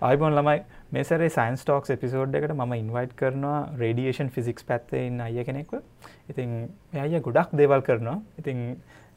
අයිබොන් 0.00 0.32
ළමයි 0.32 0.60
මේසරේ 0.94 1.28
science 1.34 1.62
talks 1.62 1.90
episode 1.94 2.36
එකට 2.38 2.52
ම 2.54 2.72
ඉන්වයිට් 2.74 3.12
කරනවා 3.20 3.58
රඩියේෂන් 3.80 4.28
ෆිසික්ස් 4.34 4.64
පැත්තෙන් 4.68 5.20
අය 5.20 5.44
කෙනෙක්ව. 5.44 5.72
ඉතින් 6.30 6.50
මේ 6.92 7.02
අය 7.02 7.20
ගොඩක් 7.20 7.50
දේවල් 7.60 7.82
කරනවා. 7.88 8.18
ඉතින් 8.40 8.58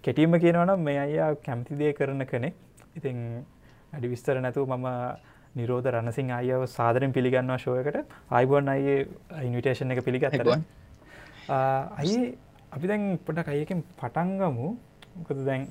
කෙටීම 0.03 0.35
කියනවනම් 0.43 0.81
මේ 0.87 0.97
අයියා 1.05 1.29
කැමතිදේ 1.45 1.91
කරන 1.99 2.25
කෙනෙක්. 2.25 2.55
ඉතින් 2.95 3.45
අඩි 3.93 4.11
විස්තර 4.13 4.35
නැතුව 4.45 4.67
මම 4.69 4.87
නිරෝධ 5.55 5.87
රණසිං 5.93 6.31
අයව 6.31 6.65
සාදරෙන් 6.67 7.15
පිළිගන්නවා 7.17 7.59
ශෝයකට 7.65 7.99
අයිබොන් 8.31 8.67
අයේ 8.67 8.97
ඉන්විටේෂන් 9.41 9.95
එක 9.95 10.01
පිළිගත්තර 10.03 10.51
අයි 11.99 12.17
අපි 12.75 12.91
දැන් 12.91 13.05
පොට 13.27 13.39
අයකින් 13.47 13.85
පටන්ගමු 14.01 14.67
මොකද 15.15 15.45
දැන් 15.47 15.63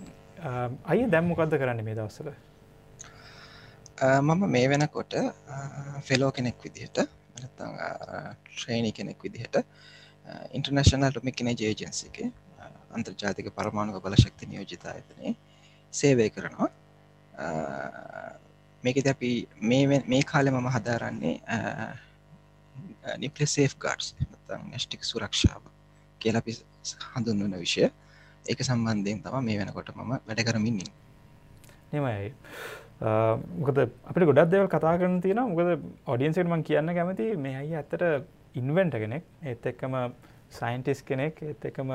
අය 0.86 1.04
දැම්මොකක්ද 1.14 1.58
කරන්න 1.60 1.84
මේ 1.84 1.98
දවස්සල 2.00 2.32
මම 4.02 4.46
මේ 4.48 4.68
වෙනකොට 4.68 5.14
ෆෙලෝ 6.02 6.30
කෙනෙක් 6.32 6.58
විදිහට 6.58 6.98
ට්‍රේණි 8.46 8.90
කෙනෙක් 8.92 9.18
විදිහට 9.22 9.56
ඉන්ටර්නශනල් 10.52 11.10
ටොමික් 11.10 11.36
කෙන 11.36 11.50
ජේජන්සි 11.54 12.08
එක 12.08 12.18
අන්තර්ජාතික 12.90 13.50
පරමාණුක 13.54 14.02
බල 14.02 14.16
ශක්ති 14.16 14.46
නියෝජිත 14.46 14.86
අයතනය 14.86 15.36
සේවය 15.94 16.26
කරනවා. 16.30 16.68
මේකද 18.84 19.06
අපි 19.06 19.30
මේ 19.62 20.22
කාලෙ 20.24 20.50
මම 20.50 20.68
හදාරන්නේ 20.68 21.34
නිපල 23.18 23.46
සේෆ් 23.46 23.78
ගාඩ්ස් 23.78 24.14
නැස්ටික් 24.64 25.04
සුරක්ෂාව 25.04 25.62
කියලපි 26.20 26.58
හඳුන්වන 27.14 27.54
විෂය. 27.56 27.90
එක 28.44 28.58
සම්බන්ධයෙන් 28.60 29.22
තම 29.22 29.44
මේ 29.44 29.58
වෙනකොට 29.58 29.94
මම 29.94 30.12
වැඩ 30.26 30.44
කරමින්නින් 30.44 30.90
නිමයි 31.92 32.32
මොකද 33.02 33.78
අපිට 34.08 34.26
ගොඩක් 34.30 34.50
දෙවල් 34.50 34.68
කතා 34.74 34.94
කරන 34.98 35.20
තියෙන 35.20 35.40
මොකද 35.50 35.70
ඔඩියන්සට 36.06 36.46
මං 36.46 36.62
කියන්න 36.68 36.94
කැමති 36.98 37.26
මේ 37.36 37.56
අයි 37.62 37.74
ඇත්තට 37.74 38.04
ඉන්වෙන්ට 38.54 38.94
කෙනෙක්. 38.94 39.24
ඒත් 39.42 39.66
එක්කම 39.66 39.94
සයින්ටිස් 40.50 41.02
කෙනෙක්. 41.02 41.42
ඒත් 41.42 41.64
එකම 41.70 41.90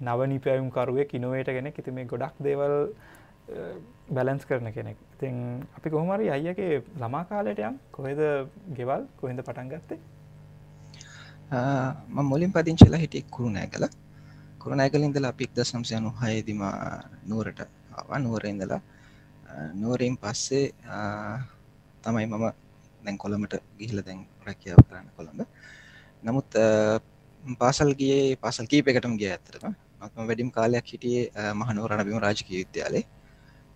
නවනි 0.00 0.38
පැයුම් 0.44 0.70
කරුවෙක් 0.70 1.14
ඉනොවේට 1.14 1.50
කෙනෙක්. 1.56 1.78
ඉති 1.78 1.90
මේ 1.90 2.06
ගොඩක් 2.12 2.38
දේවල් 2.40 2.94
බැලන්ස් 4.10 4.46
කරන 4.48 4.72
කෙනෙක්. 4.72 4.96
ඉතින් 5.14 5.66
අපි 5.76 5.90
කොහොමරි 5.90 6.30
අයියගේ 6.36 6.82
ළමා 7.02 7.24
කාලයට 7.30 7.60
යම් 7.68 7.76
කොහෙද 7.96 8.20
ගෙවල්? 8.78 9.04
කොහෙද 9.20 9.42
පටන් 9.42 9.68
ගත්තේ? 9.72 10.00
ම 12.14 12.18
මුලින් 12.22 12.52
පදිංචිලා 12.52 13.02
හිටියෙක් 13.02 13.28
කුරුණෑ 13.36 13.68
කළ 13.74 13.86
කුරුණෑ 14.62 14.90
කලින්දල 14.94 15.28
අපික් 15.32 15.52
ද 15.56 15.64
සම්සයනු 15.64 16.10
හයදිම 16.22 16.62
නුවරට 17.28 17.60
නුවර 18.24 18.46
ඉඳලා 18.52 18.80
නුවරින් 19.74 20.16
පස්සේ 20.16 20.66
තමයි 22.04 22.26
මම 22.26 22.44
දැන් 23.04 23.16
කොළමට 23.18 23.54
ගිහිල 23.78 24.02
දැන් 24.02 24.20
රැකියාව 24.46 24.80
කරන්න 24.86 25.08
කොළඹ. 25.16 25.40
නමුත් 26.22 26.50
පාසල් 27.60 27.90
ගියේ 27.94 28.36
පාසල් 28.36 28.66
කීප 28.66 28.86
එකටම 28.86 29.14
ගිය 29.20 29.30
ඇතරම 29.30 29.72
මත්ම 30.00 30.26
වැඩිම් 30.28 30.50
කාලයක් 30.50 30.86
හිටියේ 30.86 31.52
මහනුව 31.54 31.84
රණබිම 31.90 32.18
රාජක 32.18 32.48
විද්‍යාලේ. 32.50 33.04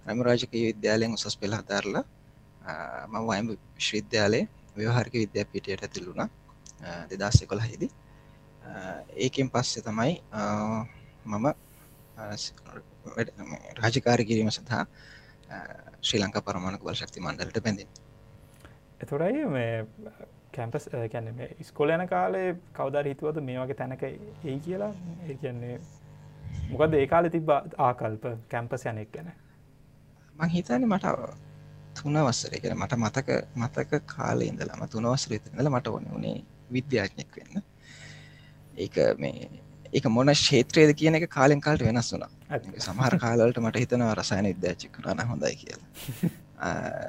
රම 0.07 0.21
රාජක 0.23 0.53
විද්‍යාලයෙන් 0.53 1.17
උසස් 1.17 1.37
පෙළ 1.41 1.55
හදාරලා 1.55 2.05
මම 3.09 3.25
වයම 3.29 3.47
විශ්වවිද්‍යාලේ 3.77 4.45
ව්‍යවහාරික 4.77 5.15
විද්‍යාපීටයට 5.15 5.83
ඇතිල්ලුණා 5.83 6.29
දෙදස්ස 7.11 7.45
කොළ 7.51 7.63
හිදී 7.63 7.93
ඒකෙන් 9.17 9.49
පස්සේ 9.51 9.83
තමයි 9.83 10.15
මම 11.27 11.47
රාජකාරි 13.81 14.25
කිරීම 14.29 14.51
සඳහා 14.51 14.85
ශ්‍රී 16.01 16.23
ලංකා 16.23 16.43
පරමාණක 16.43 16.85
බල 16.85 16.99
ශක්ති 17.01 17.21
මණ්ඩලට 17.21 17.63
පැඳින් 17.63 17.89
එතුරයි 19.01 19.47
මේ 19.49 19.87
කැම්පස් 20.53 20.89
කැන 21.13 21.31
ස්කොල 21.63 21.93
යන 21.95 22.07
කාලේ 22.09 22.49
කවදර 22.73 23.09
හිතුවද 23.11 23.41
මේ 23.43 23.59
වගේ 23.61 23.79
තැනක 23.81 24.03
ඒ 24.03 24.59
කියලා? 24.59 24.93
ඒ 25.29 25.37
කියන්නේ 25.37 25.81
මොකද 26.71 26.95
ඒ 26.95 27.07
කාල 27.07 27.29
තිබ 27.29 27.51
ආකල්ප 27.79 28.29
කැම්පස් 28.49 28.87
යනෙක් 28.87 29.11
ගැන? 29.13 29.33
මං 30.37 30.55
හිතන්නේ 30.57 30.87
මට 30.87 31.07
තුන 31.95 32.21
වස්සර 32.21 32.57
කර 32.63 32.77
මට 32.77 32.99
මතක 32.99 33.29
මතක 33.57 34.03
කාලේ 34.07 34.49
ඉඳලම 34.49 34.87
තුනවසර 34.89 35.37
ඉඳල 35.37 35.71
මට 35.71 35.95
ඕන 35.95 36.09
වනේ 36.15 36.37
විද්‍යාඥෙක් 36.73 37.37
වෙන්න. 37.37 37.63
ඒක 38.77 38.97
මේ 39.19 39.64
ඒක 39.95 40.07
මොන 40.11 40.33
ශේත්‍රයද 40.37 40.91
කියන 40.95 41.19
එක 41.19 41.29
කාලෙන් 41.31 41.61
කාලට 41.61 41.83
වෙනස් 41.83 42.09
වුනා 42.13 42.31
සමහර 42.81 43.19
කාලට 43.19 43.61
මට 43.61 43.83
හිතනවා 43.83 44.15
රසායන 44.15 44.47
විද්‍යාචි 44.47 44.91
කරන 44.91 45.23
හොඳයි 45.25 45.55
කියලා. 45.57 45.91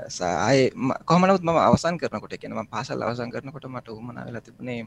සාය 0.09 0.69
කොමනත් 1.05 1.41
ම 1.41 1.49
අවසන් 1.59 1.97
කරනකොට 1.97 2.37
කෙනම 2.37 2.61
පාසල් 2.67 3.01
අවසන් 3.01 3.31
කරනකොට 3.31 3.65
මට 3.67 3.89
උමන 3.91 4.19
වෙලා 4.19 4.41
තිබුණේ 4.41 4.79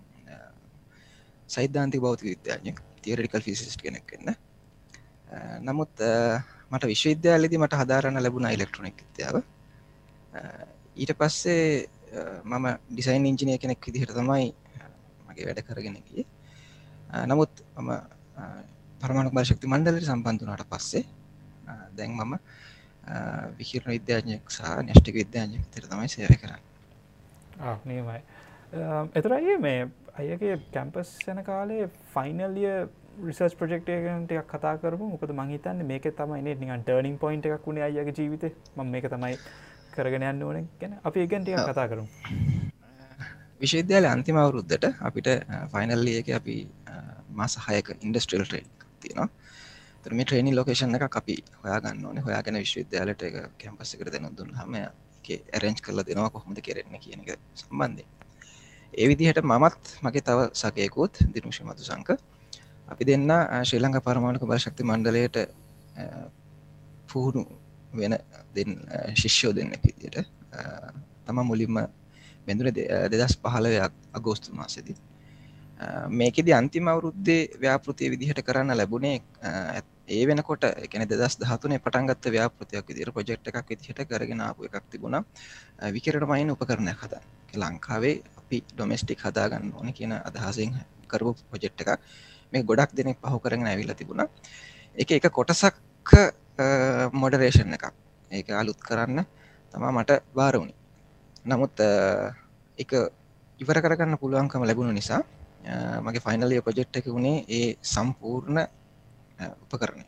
සෛද්ධාන්ති 1.49 2.01
බෞති 2.01 2.29
විද්‍යාඥ 2.29 2.75
තියරඩිකල් 3.03 3.43
ෆිසිස් 3.43 3.77
කෙනෙක් 3.77 4.07
වෙන්න. 4.09 4.35
නමුත් 5.63 6.07
මට 6.71 6.85
විශ්වවිද්‍යාලදි 6.87 7.59
මට 7.59 7.83
හදාරන්න 7.83 8.23
ලැබුණ 8.23 8.51
ඉලෙක්ට්‍රොනික් 8.51 8.99
විද්‍යාව. 9.03 9.43
ඊට 10.97 11.13
පස්සේ 11.15 11.87
මම 12.45 12.67
ඩිසයින් 12.89 13.27
ඉංජිනය 13.27 13.59
කෙනෙක් 13.59 13.81
විදිහට 13.83 14.13
තමයි 14.15 14.51
මගේ 15.29 15.47
වැඩ 15.49 15.67
කරගෙනගේ 15.67 16.27
නමුත් 17.09 17.63
මම 17.77 17.91
පරමාණු 19.01 19.31
බල 19.31 19.45
ශක්ති 19.45 19.67
මණ්ඩලට 19.67 20.07
සම්බන්ධනට 20.07 20.67
පස්සේ 20.71 21.05
දැන් 21.97 22.13
මම 22.15 22.35
විහිරණ 23.59 23.95
විද්‍යාඥයක් 23.97 24.51
සහ 24.51 24.83
නෙෂ්ටික 24.83 25.15
විද්‍යාඥයක් 25.15 25.65
තර 25.73 25.89
තමයි 25.89 26.09
සේව 26.09 26.35
කරන්න. 26.43 26.63
නියමයි. 27.85 28.21
එතරයි 29.15 29.57
මේ 29.59 29.89
අයගේ 30.19 30.61
කැම්පස් 30.73 31.15
යන 31.29 31.43
කාලේ 31.45 31.89
ෆයිනල්ලිය 32.15 32.71
රිසර්ස් 33.27 33.55
ප්‍රජෙක්ටයකට 33.55 34.33
එකක් 34.33 34.53
කතා 34.53 34.77
කරම 34.79 35.05
මොකද 35.15 35.33
මහිතන්න 35.41 35.85
මේක 35.87 36.11
තමයි 36.21 36.43
නිකන් 36.45 36.85
ටර්නිින් 36.85 37.19
පොයින්ට 37.19 37.47
එකක් 37.47 37.67
වුණේ 37.67 37.89
අයගේ 37.89 38.17
ජීවිත. 38.19 38.51
ම 38.77 38.87
මේක 38.87 39.09
තමයි 39.09 39.37
කරගෙන 39.95 40.29
යන්න 40.33 40.43
ඕන. 40.43 40.69
ගැන 40.81 40.99
අපි 41.03 41.25
ඒගැන්ටිය 41.25 41.57
කතා 41.57 41.89
කරමු 41.89 42.68
විශවිද්‍යාල 43.61 44.07
අන්තිම 44.07 44.37
අවුරුද්ධට 44.37 44.85
අපිට 45.01 45.29
ෆයිනල්ලිය 45.73 46.19
එක 46.21 46.31
අපි 46.33 46.57
මාසහයක 47.33 47.89
ඉන්ඩස්ට්‍රල් 47.99 48.45
ට්‍රේන් 48.45 48.69
තියෙනවා. 49.01 49.29
තරම 50.03 50.21
ට්‍රේනි 50.23 50.55
ලෝකේෂන් 50.55 50.95
එක 50.97 51.17
අපි 51.17 51.37
හොයාගන්න 51.63 52.07
ඕන. 52.07 52.19
හොයාගෙන 52.21 52.55
විශ්වවිද්‍යාලට 52.57 53.23
එක 53.23 53.37
කැම්පස් 53.59 53.95
එකට 53.95 54.13
දෙන 54.13 54.31
දුන් 54.33 54.55
හම 54.55 54.75
ඇරෙන්ච් 55.53 55.81
කරලා 55.81 56.05
දෙනවා 56.05 56.31
කොහොමද 56.31 56.61
කෙරෙන්න 56.61 56.99
කියන 56.99 57.21
එක 57.25 57.39
සම්බන්ධය 57.55 58.05
ඒ 58.93 59.09
විදිහට 59.09 59.43
මමත් 59.43 59.95
මගේ 60.03 60.23
තව 60.23 60.39
සකයකුත් 60.55 61.21
දිනුෂ 61.29 61.61
මතු 61.61 61.85
සංක 61.85 62.11
අපි 62.89 63.05
දෙන්න 63.05 63.29
ශ්‍රී 63.63 63.81
ලංඟ 63.81 64.01
පරමාණක 64.01 64.45
බල 64.45 64.59
ශක්ති 64.59 64.83
මණ්ඩලයට 64.83 65.37
පුහුණු 67.09 67.45
වෙන 67.93 68.17
දෙන්න 68.55 68.73
ශිෂ්‍යෝ 69.15 69.53
දෙන්න 69.53 69.73
විදියට 69.79 70.19
තම 71.25 71.39
මුලින්ම 71.43 71.77
බැඳුන 72.49 72.73
දෙදස් 73.13 73.37
පහලවයක් 73.45 73.93
අගෝස්තු 74.19 74.55
මාසදී. 74.55 74.97
මේකෙද 76.11 76.49
අන්තිම 76.53 76.89
අවුරුද්දේ 76.89 77.41
ව්‍යාපෘතිය 77.63 78.11
විදිහට 78.11 78.43
කරන්න 78.43 78.77
ලැබුණේ 78.77 79.17
ඒ 80.09 80.23
වෙනකොට 80.27 80.65
එකන 80.85 81.05
දස් 81.11 81.35
දහතුනේ 81.41 81.79
පටන්ගත්ත 81.79 82.31
ව්‍යාපෘතියක් 82.37 82.87
විදිර 82.91 83.11
ප්‍රජෙක්් 83.13 83.49
එකක් 83.51 83.69
විදිහට 83.71 84.01
කරගෙන 84.11 84.41
ආපු 84.41 84.65
එකක් 84.65 84.87
තිබුණා. 84.93 85.23
විකරට 85.95 86.27
මයින් 86.31 86.51
උපකරණය 86.51 86.95
හදා. 87.03 87.23
ලංකාවේ 87.55 88.15
අපි 88.39 88.59
ඩොමස්ටික් 88.71 89.21
හදාගන්න 89.21 89.73
ඕන 89.75 89.93
කියන 89.93 90.13
අදහසිෙන් 90.19 90.75
කරපු 91.11 91.35
පොජෙට් 91.51 91.81
එකක්. 91.83 91.91
මේ 92.53 92.63
ගොඩක් 92.63 92.97
දෙනෙක් 92.99 93.19
පහු 93.23 93.39
කරගෙන 93.39 93.67
ඇවිල්ල 93.67 93.95
තිබුණා. 93.95 94.29
එක 94.97 95.11
එක 95.11 95.31
කොටසක් 95.31 95.75
මොඩරේෂන් 97.13 97.77
එකක්. 97.77 97.87
ඒක 98.31 98.51
අලුත් 98.63 98.81
කරන්න 98.89 99.25
තමා 99.75 99.93
මට 99.93 100.21
බාරවුණි 100.35 100.78
නමුත් 101.49 101.81
එක 102.79 102.91
ඉවර 103.61 103.79
කරගන්න 103.85 104.21
පුළුවන්කම 104.23 104.65
ලැබුණු 104.69 104.93
නිසා 104.93 105.23
මගේ 106.01 106.25
ෆයිනල්ලිය 106.27 106.61
ප්‍රජෙක්් 106.67 106.99
එක 107.01 107.07
වුණේ 107.09 107.45
ඒ 107.49 107.69
සම්පූර්ණ 107.85 108.59
උපකරණය. 109.65 110.05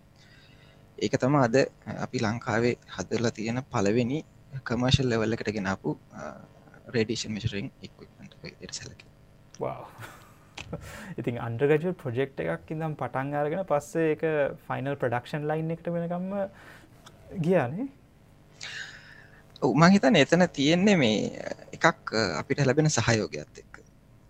ඒක 0.99 1.15
තම 1.17 1.37
අද 1.37 1.57
අපි 2.05 2.19
ලංකාවේ 2.21 2.75
හදරලා 2.97 3.33
තියෙන 3.33 3.63
පලවෙනි 3.65 4.19
කමර්ශල් 4.67 5.09
ලෙවල්ල 5.09 5.37
එකට 5.37 5.53
ගෙනපු 5.57 5.97
රේඩිෂන් 6.95 7.33
මිශරිං 7.33 7.71
එක්ට 7.83 8.75
සැලක. 8.79 9.01
ඉතින් 11.19 11.39
අන්ඩගජ 11.39 11.95
ප්‍රජෙක්් 12.03 12.37
එකක් 12.47 12.75
ඉදම් 12.75 12.99
පටන් 13.01 13.33
අරගෙන 13.41 13.65
පස්සේ 13.71 14.13
එක 14.15 14.23
ෆයිනල් 14.69 15.01
ප්‍රඩක්ෂන් 15.01 15.49
ලයින් 15.51 15.73
එකට 15.77 15.91
වෙනකම්ම 15.95 16.31
ගියානේ 17.47 17.89
උමහිතන 19.63 20.17
එතන 20.17 20.47
තියෙන්නේ 20.51 20.97
මේ 20.97 21.17
එකක් 21.73 22.13
අපිට 22.39 22.61
ලැබෙන 22.63 22.89
සහයෝගයක්ත් 22.91 23.59
එක් 23.59 23.71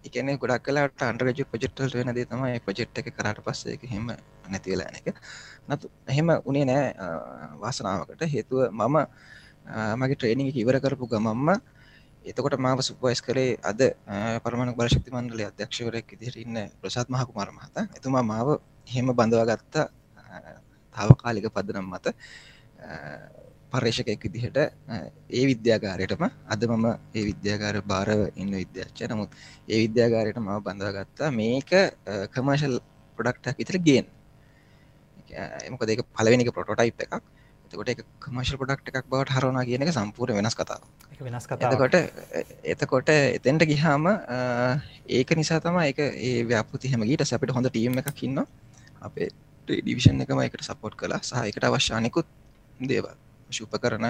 එකන 0.05 0.31
ගොඩක් 0.37 0.65
කලාට 0.65 1.03
අන්ඩරජ 1.03 1.45
පොජෙක්ටල් 1.47 1.93
වෙන 1.93 2.15
දේ 2.15 2.27
තමයි 2.27 2.61
පොජෙට් 2.61 2.99
එක 2.99 3.11
කරට 3.13 3.41
පස්සේ 3.41 3.75
එක 3.75 3.83
හෙම 3.87 4.11
නැතිවෙලා 4.49 4.91
එක. 4.99 5.15
නතු 5.69 5.91
එහෙම 6.07 6.29
උනේ 6.45 6.65
නෑ 6.65 6.87
වාසනාවකට. 7.61 8.23
හේතුව 8.27 8.61
මම 8.71 8.97
මගේ 9.97 10.17
ට්‍රේනිං 10.17 10.51
ඉවර 10.55 10.81
කරපු 10.81 11.07
ගමම්ම 11.07 11.49
එතකොට 12.25 12.59
මාව 12.59 12.83
සුපවයිස් 12.83 13.23
කරේ 13.23 13.59
අද 13.63 13.81
පරමණ 14.43 14.75
බලශක්ති 14.75 15.11
මණ්ඩලේ 15.11 15.47
අධ්‍යක්ෂවරයෙක් 15.47 16.11
විදිහට 16.13 16.37
ඉන්න 16.37 16.59
ප්‍රසාත් 16.81 17.09
මහකුමාර 17.09 17.51
මහතා. 17.51 17.87
එතුමා 17.97 18.25
මාව 18.25 18.49
එහෙම 18.89 19.13
බඳවා 19.13 19.47
ගත්තා 19.51 19.87
තාවකාලික 20.97 21.47
පදනම් 21.49 21.87
මත 21.87 22.07
පර්ේෂකයෙක් 23.73 24.23
විදිහට 24.27 24.59
ඒ 25.31 25.45
විද්‍යාගාරයටම 25.47 26.25
අද 26.49 26.63
මම 26.69 26.87
ඒ 27.15 27.25
විද්‍යාගාර 27.25 27.77
භාරව 27.85 28.21
ඉන්න 28.37 28.55
විද්‍යාච්ච 28.55 29.03
නමුත් 29.09 29.31
ඒ 29.69 29.79
විද්‍යාගාරයට 29.85 30.39
මම 30.39 30.57
බඳවා 30.61 30.95
ගත්තා 30.99 31.31
මේක 31.33 31.71
කමර්ශල් 32.33 32.77
පොඩක්ටක් 33.19 33.59
විතර 33.59 33.79
ගෙන් 33.81 34.07
එමක 35.67 35.83
දෙක 35.83 36.03
පලවෙනික 36.11 36.51
පොටෝටයිප් 36.51 36.99
එකක්. 36.99 37.23
එතකොට 37.65 37.89
එක 37.89 38.03
කමර්ශල් 38.19 38.59
පොඩක්ට 38.59 38.91
එකක් 38.91 39.07
බවට 39.07 39.31
හරවනා 39.33 39.65
කියන 39.65 39.83
එක 39.83 39.93
සම්පූර් 39.93 40.33
වෙනස් 40.33 40.55
කතාව 40.55 40.83
වෙනස් 41.21 41.47
එතකොට 41.47 41.95
එතකොට 42.65 43.09
එතෙන්ට 43.11 43.63
ගිහාම 43.65 44.11
ඒක 45.09 45.31
නිසා 45.37 45.61
තම 45.61 45.79
එක 45.83 45.99
ඒ 46.01 46.43
ව්‍යාපෘති 46.45 46.93
හෙමගේට 46.93 47.25
සැපිට 47.25 47.53
හොඳ 47.53 47.71
ටීම 47.71 47.99
එකක් 48.03 48.23
ඉන්න 48.23 48.43
අපේ 49.01 49.31
ඩිවිෂන් 49.69 50.25
එකම 50.25 50.41
එකට 50.41 50.65
සපෝට් 50.65 50.97
කලා 50.97 51.21
සහයකට 51.23 51.65
අවශ්‍යානකුත් 51.65 52.27
දේවල් 52.85 53.15
ශුප 53.51 53.75
කරන 53.79 54.07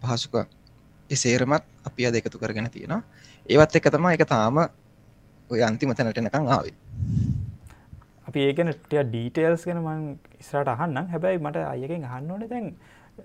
පහසුක 0.00 0.34
එසේරමත් 1.10 1.64
අපි 1.84 2.06
අද 2.06 2.14
එකතු 2.14 2.38
කරගෙන 2.38 2.70
තියෙනවා. 2.70 3.02
ඒවත් 3.46 3.76
එක 3.76 3.90
තමා 3.90 4.14
එක 4.16 4.24
තාම 4.26 4.58
ඔය 5.50 5.62
අන්තිම 5.62 5.94
තැනටනකං 5.94 6.48
ආවේ. 6.48 6.74
අපි 8.28 8.40
ඒකන 8.48 8.72
ටිය 8.74 9.02
ඩීටේල්ස් 9.04 9.64
ගෙන 9.64 9.80
මං 9.80 10.18
ඉස්රට 10.40 10.68
අහන්නම්. 10.68 11.08
හැබැයි 11.12 11.38
මට 11.38 11.64
අයකෙන් 11.64 12.04
අහන්න 12.04 12.30
ඕන 12.30 12.48
දැන් 12.48 12.74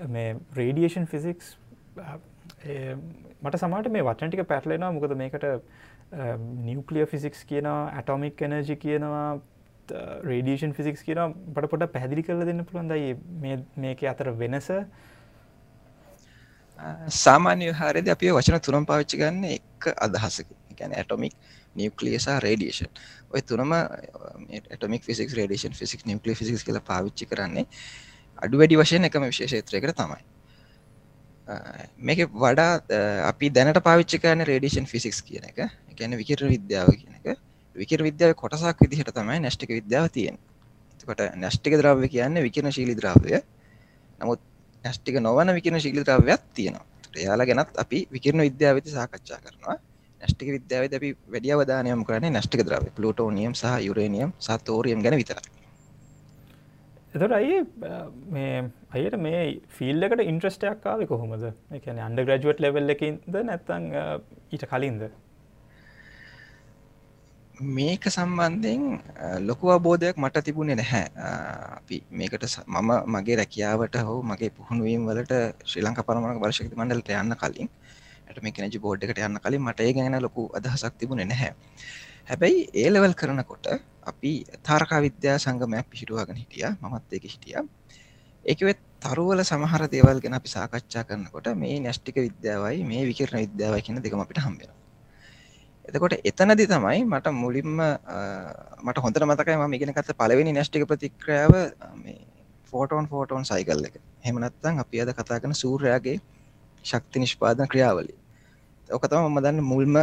මේ 0.08 0.36
රේඩියේෂන් 0.56 1.06
ෆිසික්ස් 1.08 1.56
මට 3.42 3.56
සමට 3.58 3.92
මේ 3.92 4.04
වචනටික 4.04 4.48
පැටලෙනවා. 4.48 4.92
මොකද 4.92 5.16
මේකට 5.16 5.46
නිියවක්ලිය 6.66 7.06
ෆිසික්ස් 7.06 7.46
කියනවා 7.46 7.80
ඇටොමික් 7.94 8.42
එනජි 8.42 8.76
කියනවා 8.76 9.40
රේඩියේෂන් 10.24 10.74
ෆිසික්ස් 10.74 11.04
කියන 11.04 11.22
පට 11.54 11.70
පොට 11.72 11.86
පැදිලි 11.94 12.24
කරල 12.24 12.46
දෙන්න 12.46 12.66
පුළුවන්දයි 12.66 13.16
මේක 13.78 14.04
අතර 14.14 14.32
වෙනස. 14.34 14.70
සාමාන්‍ය 17.16 17.72
හාරද 17.74 18.10
අපි 18.10 18.32
වචන 18.32 18.62
තුනම් 18.62 18.86
පාවිච්චි 18.86 19.18
ගන්න 19.18 19.44
එක 19.50 19.90
අදහසක 19.98 20.52
ගැන 20.78 20.94
ඇටොමික් 20.94 21.34
නිියක්ලියසා 21.76 22.40
රේඩියේෂන් 22.40 22.92
ඔය 23.32 23.42
තුනම 23.44 23.74
ටමික් 24.74 25.04
ෆිසික් 25.04 25.34
රේඩේෂන් 25.34 25.74
ෆිසික් 25.74 26.06
නිියක්ලි 26.06 26.36
ෆිසික් 26.36 26.64
කල 26.64 26.80
පාවිච්චි 26.82 27.28
කරන්නේ 27.28 27.66
අඩු 28.38 28.62
වැඩි 28.62 28.78
වශයෙන් 28.78 29.08
එකම 29.10 29.26
විශේෂත්‍රයකට 29.26 29.96
තමයි. 29.96 30.22
මේක 32.00 32.20
වඩා 32.36 32.72
අපි 33.28 33.52
දැනට 33.52 33.82
පාවිච්චි 33.82 34.20
කරන 34.20 34.46
රේඩේෂන් 34.46 34.88
ෆිසික්ස් 34.88 35.22
කියන 35.22 35.50
එක. 35.52 35.60
ගැන 35.98 36.18
විකිර 36.18 36.46
විද්‍යාව 36.46 36.92
කියන 36.94 37.16
එක. 37.20 37.40
විකිර 37.76 38.04
විද්‍යාව 38.04 38.36
කොටසක් 38.36 38.86
විදිහට 38.86 39.14
තමයි 39.14 39.40
නැෂ්ටික 39.40 39.72
විද්‍යාව 39.72 40.10
තියෙන 40.10 40.38
කොට 41.06 41.22
නැෂ්ටික 41.36 41.76
ද්‍රව්‍ය 41.76 42.08
කියන්න 42.10 42.42
විකින 42.42 42.72
ශීලි 42.72 42.96
ද්‍රව්‍ය. 42.96 43.42
නමුත් 44.20 44.40
නැෂ්ටික 44.84 45.20
නොවන 45.28 45.54
විකින 45.58 45.80
ශීලි 45.84 46.04
ද්‍රව්‍යයක් 46.10 46.42
තියෙනවා. 46.54 46.86
එයාලා 47.18 47.48
ගැනත් 47.50 47.78
අපි 47.84 48.00
විකිරණ 48.16 48.46
විද්‍යාවති 48.48 48.96
සාකච්ඡා 48.98 49.40
කරනවා. 49.46 49.78
නැෂ්ටික 50.22 50.50
විද්‍යාව 50.56 50.84
අපි 51.00 51.10
වැඩිය 51.34 51.54
අවධානයම 51.56 52.04
කරන්නේ 52.10 52.36
නැෂ්ටික 52.36 52.66
ද්‍රව්‍ය. 52.68 52.92
ප්ලූටෝනියම් 52.98 53.54
සහ 53.62 53.80
යුරේනියම් 53.88 54.36
සහ 54.40 54.60
තෝරියම් 54.70 55.02
ගැන 55.06 55.18
විතරයි. 55.22 55.48
එතට 57.16 57.34
අයි 57.40 57.56
මේ 58.36 58.58
අයට 58.98 59.16
මේ 59.26 59.40
ෆිල් 59.78 60.08
එකට 60.08 60.22
ඉන්ට්‍රස්ටයක් 60.32 60.86
ආව 60.92 61.02
කොහොමද? 61.12 61.46
එකන 61.78 62.04
අන්ඩ 62.08 62.22
ග්‍රජුවට් 62.28 62.62
ලෙවල් 62.66 62.96
එකින්ද 62.96 63.40
නැත්තං 63.50 63.90
ඊට 64.54 64.66
කලින්ද? 64.74 65.10
මේක 67.60 68.04
සම්බන්ධයෙන් 68.08 69.02
ලොකු 69.42 69.68
අවබෝධයක් 69.70 70.16
මට 70.16 70.44
තිබුණේ 70.46 70.76
නැහැ. 70.76 71.12
අපි 71.78 71.98
මේකට 72.10 72.44
මම 72.66 72.92
මගේ 73.06 73.36
රැකියාවට 73.36 73.96
හෝ 74.00 74.22
මගේ 74.24 74.50
පුහුණුවීම් 74.50 75.04
වලට 75.06 75.34
ශ්‍රී 75.66 75.84
ලංකා 75.84 76.04
පරමාණු 76.04 76.40
වර්ෂක 76.40 76.72
මණ්ඩලට 76.74 77.12
යන්න 77.14 77.36
කලින් 77.36 77.70
ඇටමික් 78.28 78.60
එනජි 78.60 78.80
බෝඩ් 78.80 79.04
එකට 79.04 79.20
යන්න 79.20 79.42
කලින් 79.44 79.62
මට 79.62 79.80
ඒ 79.82 79.94
ගැන 79.94 80.16
ලොකු 80.22 80.48
අදහසක් 80.56 80.96
තිබුණේ 80.98 81.28
නැහැ. 81.28 81.52
හැබැයි 82.30 82.70
ඒලෙවල් 82.76 83.14
කරනකොට 83.14 83.68
අපි 84.04 84.32
තාරකා 84.64 85.02
විද්‍යා 85.02 85.38
සංගමයක් 85.38 85.92
පිහිටුවාගෙන 85.92 86.40
හිටිය 86.42 86.68
මමත් 86.82 87.14
ඒක 87.14 87.28
හිටිය. 87.28 87.60
ඒකවෙත් 88.46 88.80
තරුවල 89.02 89.44
සමහර 89.44 89.90
දේවල් 89.92 90.24
ගැන 90.24 90.40
අපි 90.40 90.56
සාකච්ඡා 90.56 91.04
කරනකොට 91.04 91.56
මේ 91.56 91.80
නැෂ්ටික 91.80 92.24
විද්‍යාවයි 92.24 92.84
මේ 92.86 93.08
විකිරණ 93.10 93.42
විද්‍යාවයි 93.46 93.82
කියන 93.82 94.06
දෙකම 94.06 94.24
අපිට 94.24 94.46
හම්බෙන 94.48 94.79
එතකොට 95.90 96.16
එතනදි 96.22 96.66
තමයි 96.72 97.04
මට 97.06 97.34
මුලින්ම 97.34 97.80
මට 98.84 99.04
හොඳට 99.06 99.26
මතකයි 99.26 99.58
ම 99.58 99.74
ඉගෙන 99.74 99.94
කත 99.94 100.18
පලවෙනි 100.18 100.54
නැෂ්ටික 100.54 100.88
ප්‍රතික්‍රයාව 100.88 101.54
ෆෝටෝන් 102.72 103.08
ෆෝටෝන් 103.08 103.46
සයිකල් 103.46 103.86
එක. 103.86 103.96
හෙමනත්තන් 104.26 104.82
අපි 104.84 105.02
අද 105.02 105.14
කතා 105.14 105.40
කන 105.40 105.56
සූර්යාගේ 105.56 106.18
ශක්ති 106.86 107.20
නිෂ්පාදන 107.20 107.68
ක්‍රියාවලි 107.68 108.14
ඕකතම 108.90 109.24
මම 109.24 109.40
දන්න 109.40 109.64
මුල්ම 109.66 109.96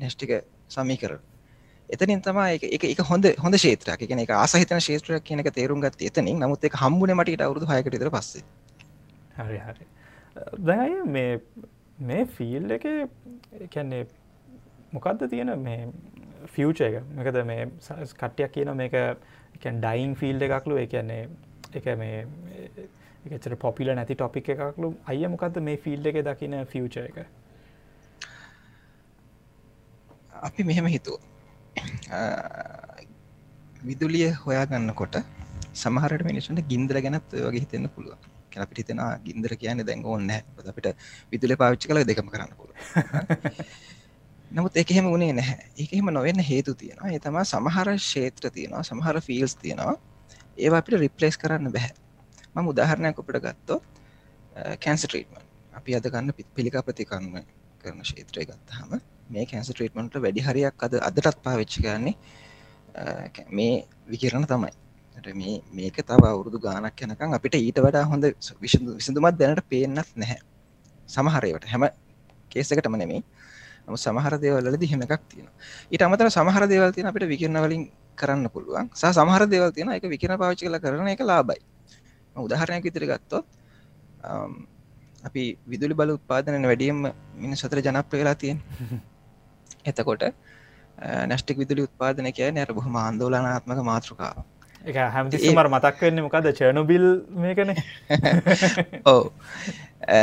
නැෂ්ටික 0.00 0.32
සමීකර 0.68 1.18
එතනින් 1.88 2.22
තමා 2.22 2.48
එක 2.50 2.84
එක 2.88 3.02
හොඳ 3.08 3.26
හොඳ 3.38 3.58
ශේත්‍රයක් 3.58 4.02
කියන 4.02 4.22
එක 4.24 4.32
ආසහිතන 4.32 4.80
ශේත්‍රයක් 4.80 5.24
කියන 5.24 5.42
එක 5.42 5.50
තේරුම් 5.54 5.80
ගත් 5.80 6.02
එතනින්. 6.02 6.38
නමුත් 6.38 6.64
එක 6.64 6.74
හම්බුන 6.74 7.14
මට 7.14 7.40
අවුදු 7.40 7.66
හයකට 7.66 7.94
ඉතර 7.94 8.10
පස්සේ. 8.10 8.44
හරි 9.38 9.58
හරි. 9.60 9.86
දැය 10.60 11.02
මේ 11.06 11.40
මේ 12.00 12.24
ෆිල් 12.28 12.70
එක 12.70 12.86
කැන්නේ 13.70 14.06
මොකක්ද 14.96 15.24
තියෙන 15.32 15.52
මේ 15.66 15.88
ෆියච 16.54 16.80
එක? 16.88 17.00
එකද 17.22 17.38
මේ 17.50 17.64
කට්ටයක් 18.20 18.52
කියන 18.56 18.70
මේක 18.82 18.94
ඩයින් 19.64 20.14
ෆිල්ඩ 20.20 20.46
එකක්ලු 20.48 20.78
එකන්නේ 20.84 21.22
එක 21.80 21.88
මේ 22.02 22.18
එකචර 23.30 23.56
පොපිල 23.64 23.92
නැති 23.94 24.14
ටොපික් 24.20 24.52
එකක්ලු. 24.54 24.92
අය 25.10 25.24
මොකක්ද 25.34 25.58
මේ 25.68 25.82
ෆිල්ඩ 25.86 26.12
එක 26.12 26.20
දකින 26.28 26.54
ෆියච 26.74 27.00
එක? 27.04 27.18
අපි 30.42 30.62
මෙහෙම 30.70 30.86
හිතුව 30.94 31.18
විදුලිය 33.88 34.30
හොයාගන්නකොට 34.44 35.16
සමහරට 35.82 36.22
මිනිසුන්ට 36.30 36.68
ගින්දර 36.72 36.98
ගැනත් 37.04 37.36
වගේ 37.46 37.62
හිතෙන්න 37.64 37.88
පුළුවන්. 37.94 38.20
කැන 38.52 38.68
පිට 38.70 38.80
හිතෙන 38.82 39.00
ගින්දර 39.26 39.52
කියන්න 39.62 39.84
දැන් 39.88 40.04
ඕන්න 40.12 40.30
අපිට 40.72 40.88
විදුල 41.32 41.56
පාවිච්චි 41.62 41.90
කල 41.90 42.00
දෙකම 42.10 42.30
කරන්න 42.32 42.52
පුළ 42.58 42.72
නමුත් 44.50 44.76
එකහෙම 44.76 45.04
වුණේ 45.06 45.32
නැහැ. 45.32 45.70
එකහෙම 45.78 46.06
නොවෙන්න 46.08 46.40
හේතු 46.40 46.74
තියෙනවා. 46.74 47.10
ඒ 47.10 47.18
තමා 47.18 47.44
සමහර 47.44 47.88
ශේත්‍ර 48.00 48.50
තියෙනවා 48.50 48.82
සමහර 48.82 49.20
ෆිල්ස් 49.20 49.56
තියෙනවා. 49.56 49.96
ඒවා 50.58 50.78
අපිට 50.78 51.00
රිප්ලේස් 51.00 51.36
කරන්න 51.38 51.72
බැහැ 51.72 51.94
ම 52.54 52.68
උදාහරණයක් 52.68 53.18
අපට 53.18 53.38
ගත්තෝ 53.44 53.78
කැන්ස 54.78 55.02
ට්‍රීටමන් 55.02 55.42
අපි 55.72 55.96
අද 55.96 56.06
ගන්න 56.06 56.32
පිළිකා 56.54 56.82
ප්‍රතිකරන්න 56.82 57.44
කරන 57.80 58.00
ශේත්‍රය 58.04 58.46
ගත්තහම 58.46 58.96
මේ 59.28 59.44
කැන්ස 59.46 59.70
ට්‍රීටමන්ට 59.70 60.18
වැඩි 60.18 60.46
හරියක් 60.48 60.86
අද 60.86 60.94
අදටත් 61.02 61.38
පාවිච්චි 61.42 61.82
කරන්නේ 61.82 62.14
මේ 63.50 63.74
විකිරණ 64.06 64.46
තමයි. 64.46 64.72
මේ 65.34 65.60
මේක 65.72 65.96
තව 65.98 66.22
අවුරුදු 66.24 66.58
ගානක් 66.60 67.02
යනකම් 67.02 67.32
අපිට 67.34 67.54
ඊට 67.56 67.78
වඩා 67.78 68.04
හොඳ 68.04 68.24
විසඳුමත් 68.62 69.38
දැනට 69.38 69.62
පේනත් 69.68 70.10
නැහැ. 70.16 70.38
සමහරයට 71.08 71.66
හැම 71.66 71.84
කේසකටම 72.50 72.96
නෙමේ 72.96 73.22
නම 73.86 73.96
සමහර 73.96 74.38
දේවල්ලද 74.38 74.84
හෙම 74.84 75.02
එකක් 75.02 75.22
තියෙන 75.28 75.48
ඊට 75.90 76.02
අමතර 76.02 76.30
සමහර 76.30 76.66
දේවල් 76.66 76.92
තියෙන 76.92 77.10
අපිට 77.10 77.26
විකිරණ 77.26 77.58
වලින් 77.58 77.84
කරන්න 78.16 78.48
පුළුවන්. 78.48 78.90
සහ 78.92 79.12
සමහර 79.12 79.46
දේවල් 79.46 79.70
තියෙන 79.72 79.92
එක 79.92 80.06
විකිරණ 80.06 80.38
පාවිච්චි 80.38 80.66
කළ 80.66 80.78
කරන 80.78 81.08
එක 81.08 81.22
ලාබයි 81.22 81.60
උදාහරණයක් 82.36 82.84
විතර 82.84 83.06
ගත්තොත් 83.06 83.44
අපි 85.24 85.44
විදුලි 85.66 85.94
බල 85.94 86.16
උත්පාදනන 86.16 86.66
වැඩියම් 86.66 87.06
මිනි 87.36 87.56
සතර 87.56 87.80
ජනප්‍ර 87.80 88.18
වෙලා 88.18 88.36
තියෙන්. 88.36 88.60
එතකොට 89.90 90.28
නැස්ටික් 91.26 91.58
විදුලි 91.58 91.86
උත්පාදන 91.88 92.32
කිය 92.32 92.52
නැර 92.52 92.72
බොහම 92.72 92.94
ආන්දෝලනාත්මක 92.96 93.82
මාතෘකාව 93.90 94.44
එක 94.84 94.98
හැමතිමර 95.14 95.68
මතක් 95.68 96.00
වෙන්න 96.00 96.22
මොකද 96.22 96.48
චනොබිල් 96.54 97.06
මේකන. 97.36 97.74
ඕ 99.04 99.22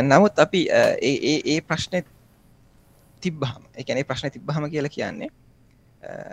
නමුත් 0.03 0.39
අපි 0.39 0.61
ඒ 0.71 1.15
ඒ 1.45 1.59
ප්‍රශ්නය 1.61 2.03
තිබ්බහම. 3.23 3.63
එකන 3.75 4.03
ප්‍රශ්න 4.03 4.31
තිබ්බහම 4.31 4.67
කියලා 4.67 4.91
කියන්නේ 4.91 5.31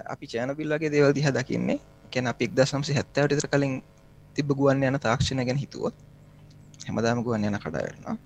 අපි 0.06 0.24
චෑනබිල්ලගේ 0.26 0.90
දේවල් 0.90 1.12
දිහ 1.12 1.32
දකින්නේ. 1.32 1.80
කැන 2.08 2.26
අපික් 2.26 2.50
දසම්සි 2.52 2.92
හැත්තවට 2.92 3.46
කලින් 3.48 3.82
තිබ 4.36 4.48
ගුවන් 4.50 4.82
යන 4.82 4.98
තාක්ෂණ 4.98 5.42
ගැන 5.42 5.58
හිතුව 5.58 5.92
හැමදාම 6.84 7.22
ගුවන් 7.22 7.44
යන 7.44 7.56
කඩාවෙනවා 7.56 8.16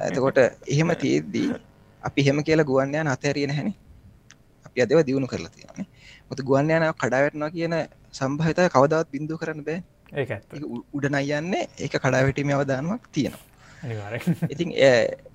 ඇතකොට 0.00 0.40
එහෙම 0.72 0.92
තියද්දී 0.96 1.48
අපි 2.02 2.26
හෙම 2.26 2.42
කියලා 2.42 2.64
ගුවන් 2.64 2.94
යන 2.94 3.08
අතෑරියෙන 3.08 3.52
හැන 3.52 3.70
අපි 4.66 4.84
අදව 4.84 5.00
දියුණු 5.02 5.26
කරලා 5.26 5.52
තියෙන 5.52 5.88
මොත 6.28 6.42
ගුවන් 6.42 6.70
යන 6.70 6.86
කඩාවැටනවා 6.94 7.50
කියන 7.50 7.76
සම්භහිතය 8.12 8.68
කවදවත් 8.68 9.08
බින්දු 9.10 9.38
කරන්න 9.38 9.64
බෑ 9.64 9.80
ඒ 10.14 10.40
උඩනයි 10.92 11.32
යන්නේ 11.34 11.64
ඒක 11.78 11.96
කඩාවැටීම 11.98 12.52
අවදානුවක් 12.52 13.08
තියෙනවා 13.10 13.51
ඉතින් 13.82 14.68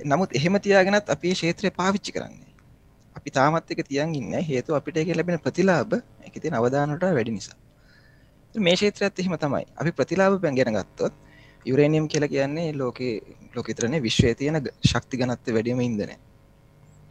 නමුත් 0.06 0.32
එහෙම 0.34 0.56
තියාගෙනත් 0.60 1.10
අපේ 1.10 1.34
ශේත්‍රය 1.36 1.70
පාවිච්චි 1.70 2.12
කරන්නේ. 2.16 2.48
අපි 3.16 3.30
තාමත් 3.32 3.72
එක 3.72 3.82
තියන් 3.88 4.16
ඉන්න 4.16 4.34
හේතු 4.42 4.76
අපිට 4.76 4.98
එක 4.98 5.10
ලැබෙන 5.16 5.40
ප්‍රතිලාබ 5.40 5.94
එක 6.28 6.36
තිය 6.42 6.52
අවධානට 6.52 7.04
වැඩි 7.04 7.32
නිසා. 7.32 7.58
මේ 8.56 8.76
ශේත්‍රයත් 8.76 9.20
එහෙම 9.20 9.36
තමයි. 9.38 9.66
අපි 9.82 9.92
ප්‍රතිලාබ 9.92 10.40
පැන්ගෙන 10.42 10.72
ගත්තොත් 10.78 11.14
යුරේනියම් 11.66 12.08
කියල 12.08 12.26
කියන්නේ 12.28 12.72
ලෝක 12.74 13.00
ලෝකතරනේ 13.56 14.00
විශ්වය 14.02 14.34
තියෙන 14.36 14.58
ශක්ති 14.84 15.20
ගනත්ත 15.20 15.48
වැඩීම 15.56 15.82
ඉදන 15.82 16.14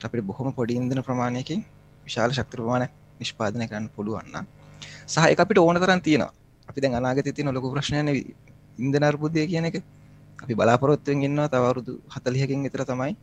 අපිට 0.04 0.24
බොහොම 0.24 0.52
පොඩි 0.52 0.78
ඉන්දන 0.80 1.02
ප්‍රමාණයකින් 1.02 1.60
විශාල 2.06 2.32
ශක්ති 2.32 2.56
ප්‍රමාණ 2.56 2.88
නිෂ්පාදනය 3.20 3.68
කරන්න 3.68 3.90
පුළුවන්න 3.96 4.48
සහ 5.06 5.26
එක 5.32 5.40
අපිට 5.40 5.58
ඕන 5.58 5.76
තරන් 5.76 6.00
තියෙනවා. 6.00 6.32
අපි 6.68 6.78
දැන් 6.80 6.94
අනාගත 6.94 7.28
තින 7.36 7.52
ලොක 7.52 7.66
ප්‍රශ්නයන 7.74 8.08
ඉන්දන 8.78 9.04
අර්බුදය 9.10 9.46
කියන 9.46 9.68
එක 9.70 9.76
අපි 10.42 10.54
බලාපොරොත්තුවෙන් 10.54 11.22
ඉන්නවා 11.22 11.48
තවරුදු 11.48 11.92
හතලියකින් 12.14 12.62
විතර 12.66 12.84
තමයි 12.84 13.16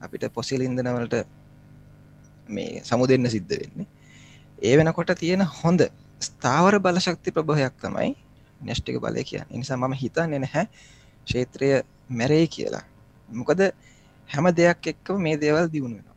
අපිට 0.00 0.24
පොසිල් 0.34 0.62
ඉන්දනවලට 0.62 1.14
මේ 2.48 2.82
සමු 2.82 3.06
දෙන්න 3.06 3.26
සිද්ධ 3.26 3.54
වෙන්නේ. 3.60 3.86
ඒ 4.58 4.74
වෙනකොට 4.78 5.10
තියෙන 5.18 5.42
හොඳ 5.60 5.80
ස්ථාවර 6.20 6.74
බලශක්ති 6.78 7.34
ප්‍රභහයක් 7.36 7.74
තමයි 7.84 8.10
නැෂ්ටික 8.60 8.96
බලය 9.04 9.22
කිය 9.24 9.42
නිසා 9.50 9.76
මම 9.76 9.94
හිතන්නේ 9.94 10.38
නැහැ 10.38 10.66
ක්ෂේත්‍රය 11.26 11.68
මැරේ 12.10 12.46
කියලා. 12.46 12.84
මොකද 13.28 13.60
හැම 14.28 14.46
දෙයක් 14.58 14.86
එක්ක 14.92 15.06
මේ 15.18 15.36
දේවල් 15.36 15.66
දියුණු 15.74 15.98
වෙන 15.98 16.08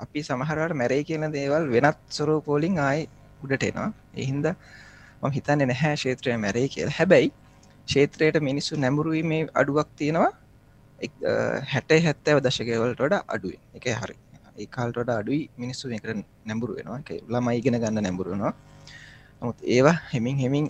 අපි 0.00 0.22
සමහරට 0.28 0.74
මැරේ 0.74 1.02
කියන 1.04 1.30
දේවල් 1.30 1.70
වෙනත් 1.74 1.98
සොරෝපෝලිං 2.10 2.78
ආයි 2.78 3.08
උඩට 3.42 3.64
එනවා. 3.70 3.90
එහින්ද 4.22 4.46
ම 5.22 5.30
හිතන්නේ 5.30 5.70
නැහැ 5.72 5.94
ක්ෂේත්‍රය 5.96 6.36
මැරේ 6.36 6.66
කියලා. 6.68 6.96
හැබැයි 6.98 7.32
ක්ෂේත්‍රයට 7.86 8.40
මිනිස්සු 8.50 8.80
නැඹුරුවීමේ 8.84 9.42
අඩුවක් 9.54 9.88
තියෙනවා. 9.96 10.32
හැටේ 11.72 12.00
හැත්තෑව 12.06 12.44
දශකවලට 12.46 13.02
වඩා 13.06 13.22
අඩුවෙන් 13.28 13.62
එක 13.74 13.88
හරි. 14.02 14.16
ඒ 14.58 14.68
කාල්ටට 14.76 15.10
අඩුයි 15.10 15.42
මිනිස්සු 15.58 15.90
එකට 15.90 16.24
නැඹුරු 16.46 16.78
වෙනවා. 16.78 17.00
එක 17.02 17.10
ළමයි 17.28 17.58
ඉගෙන 17.60 17.80
ගන්න 17.82 18.02
නැඹුරුණවා 18.02 18.54
නමුත් 19.42 19.58
ඒවා 19.66 19.96
හෙමින් 20.12 20.36
හෙමින් 20.36 20.66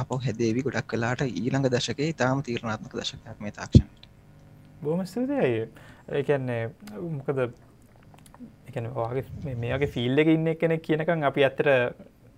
අප 0.00 0.10
හැදේවි 0.24 0.62
ගොඩක් 0.62 0.86
කලාට 0.86 1.22
ඊළඟ 1.24 1.68
දශකේ 1.74 2.12
තාම 2.14 2.42
තීරණාත්මක 2.42 2.94
දශකයක් 3.00 3.38
මේ 3.40 3.52
තාක්ෂණයට. 3.52 4.08
බොහම 4.82 5.04
ස්තුතියි. 5.06 5.68
ඒකන්නේ 6.12 6.62
මොකද 7.10 7.38
එකවාගේ 8.70 9.54
මේගේ 9.56 9.92
ෆිල්ඩ 9.94 10.18
එක 10.18 10.32
ඉන්න 10.34 10.52
කෙනෙක් 10.56 10.82
කියනකම් 10.82 11.24
අපි 11.30 11.44
අත්තර 11.44 11.68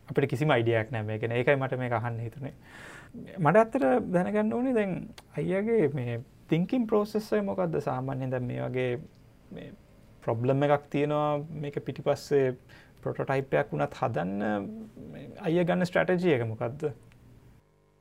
අපිට 0.09 0.31
කිසිම 0.31 0.51
අයිඩියක් 0.51 0.93
නෑ 0.93 1.03
මේ 1.03 1.19
කෙන 1.19 1.33
ඒකයි 1.33 1.57
මට 1.57 1.79
මේ 1.79 1.91
අහන්න 1.93 2.21
හිතුනේ. 2.21 2.55
මට 3.15 3.57
අත්තර 3.57 3.85
දැනගන්න 4.09 4.53
ඕනේ 4.53 4.75
දැන් 4.75 4.93
අයියගේ 5.37 5.89
මේ 5.91 6.21
තිංකින් 6.49 6.87
ප්‍රෝසෙස්සය 6.87 7.41
මොකක්ද 7.43 7.79
සාමාන්‍ය 7.81 8.27
ද 8.27 8.41
මේ 8.43 8.63
වගේ 8.65 9.71
ප්‍රොබ්ලම් 10.23 10.67
එකක් 10.67 10.85
තියෙනවා 10.91 11.31
මේක 11.57 11.79
පිටිපස්සේ 11.87 12.47
පොටටයිපයක් 13.03 13.73
වුණත් 13.73 13.99
හදන්න 14.01 14.43
අය 15.41 15.59
ගන්න 15.63 15.87
ස්ට්‍රටජිය 15.87 16.35
එක 16.37 16.47
මොකක්ද 16.47 16.87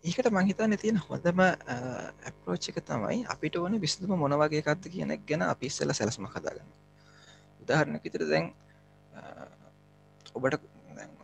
ඒකට 0.04 0.30
මංහිතන්න 0.32 0.78
තියෙන 0.78 1.00
හොඳම 1.00 1.44
ඇප්‍රෝච්චක 1.44 2.80
තමයි 2.84 3.20
අපිට 3.30 3.56
ඕන 3.56 3.80
විස්තුම 3.82 4.16
මොනවගේ 4.18 4.64
එකක්ද 4.64 4.90
කියන 4.94 5.14
ගැන 5.28 5.46
අපි 5.46 5.72
ඉස්සල 5.72 5.94
සැලස්ම 5.94 6.26
කදාගන්න 6.28 6.72
උදාහරණ 7.62 8.02
විතර 8.04 8.26
දැන් 8.28 8.50
ඔබට 10.36 10.60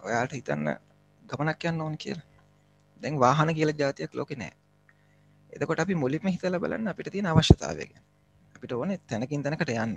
ඔයාට 0.04 0.34
හිතන්න 0.34 0.76
ගමනක් 1.24 1.72
යන්න 1.72 1.82
ඕන 1.82 1.98
කියලා. 1.98 2.29
දැන් 3.00 3.20
වාහන 3.20 3.54
කියල 3.54 3.72
ජාතියක් 3.74 4.14
ලෝක 4.14 4.32
නෑ 4.36 4.54
එතකොට 5.50 5.80
අපි 5.80 5.96
මුලිම 5.96 6.26
හිතල 6.28 6.56
බලන්න 6.58 6.88
අපිට 6.88 7.12
තියෙන 7.12 7.28
අවශ්‍යතාවය 7.28 7.88
අපිට 8.56 8.72
ඕන 8.74 8.94
තැනකින් 9.04 9.44
තැනකට 9.44 9.72
යන්න. 9.76 9.96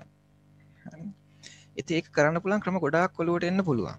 ඉති 1.76 1.96
ඒක 1.96 2.08
කරන්න 2.10 2.40
පුළන් 2.40 2.60
ක්‍රම 2.60 2.78
ගොඩක් 2.78 3.12
කොළුවට 3.12 3.44
එන්න 3.44 3.64
පුළුවන්. 3.64 3.96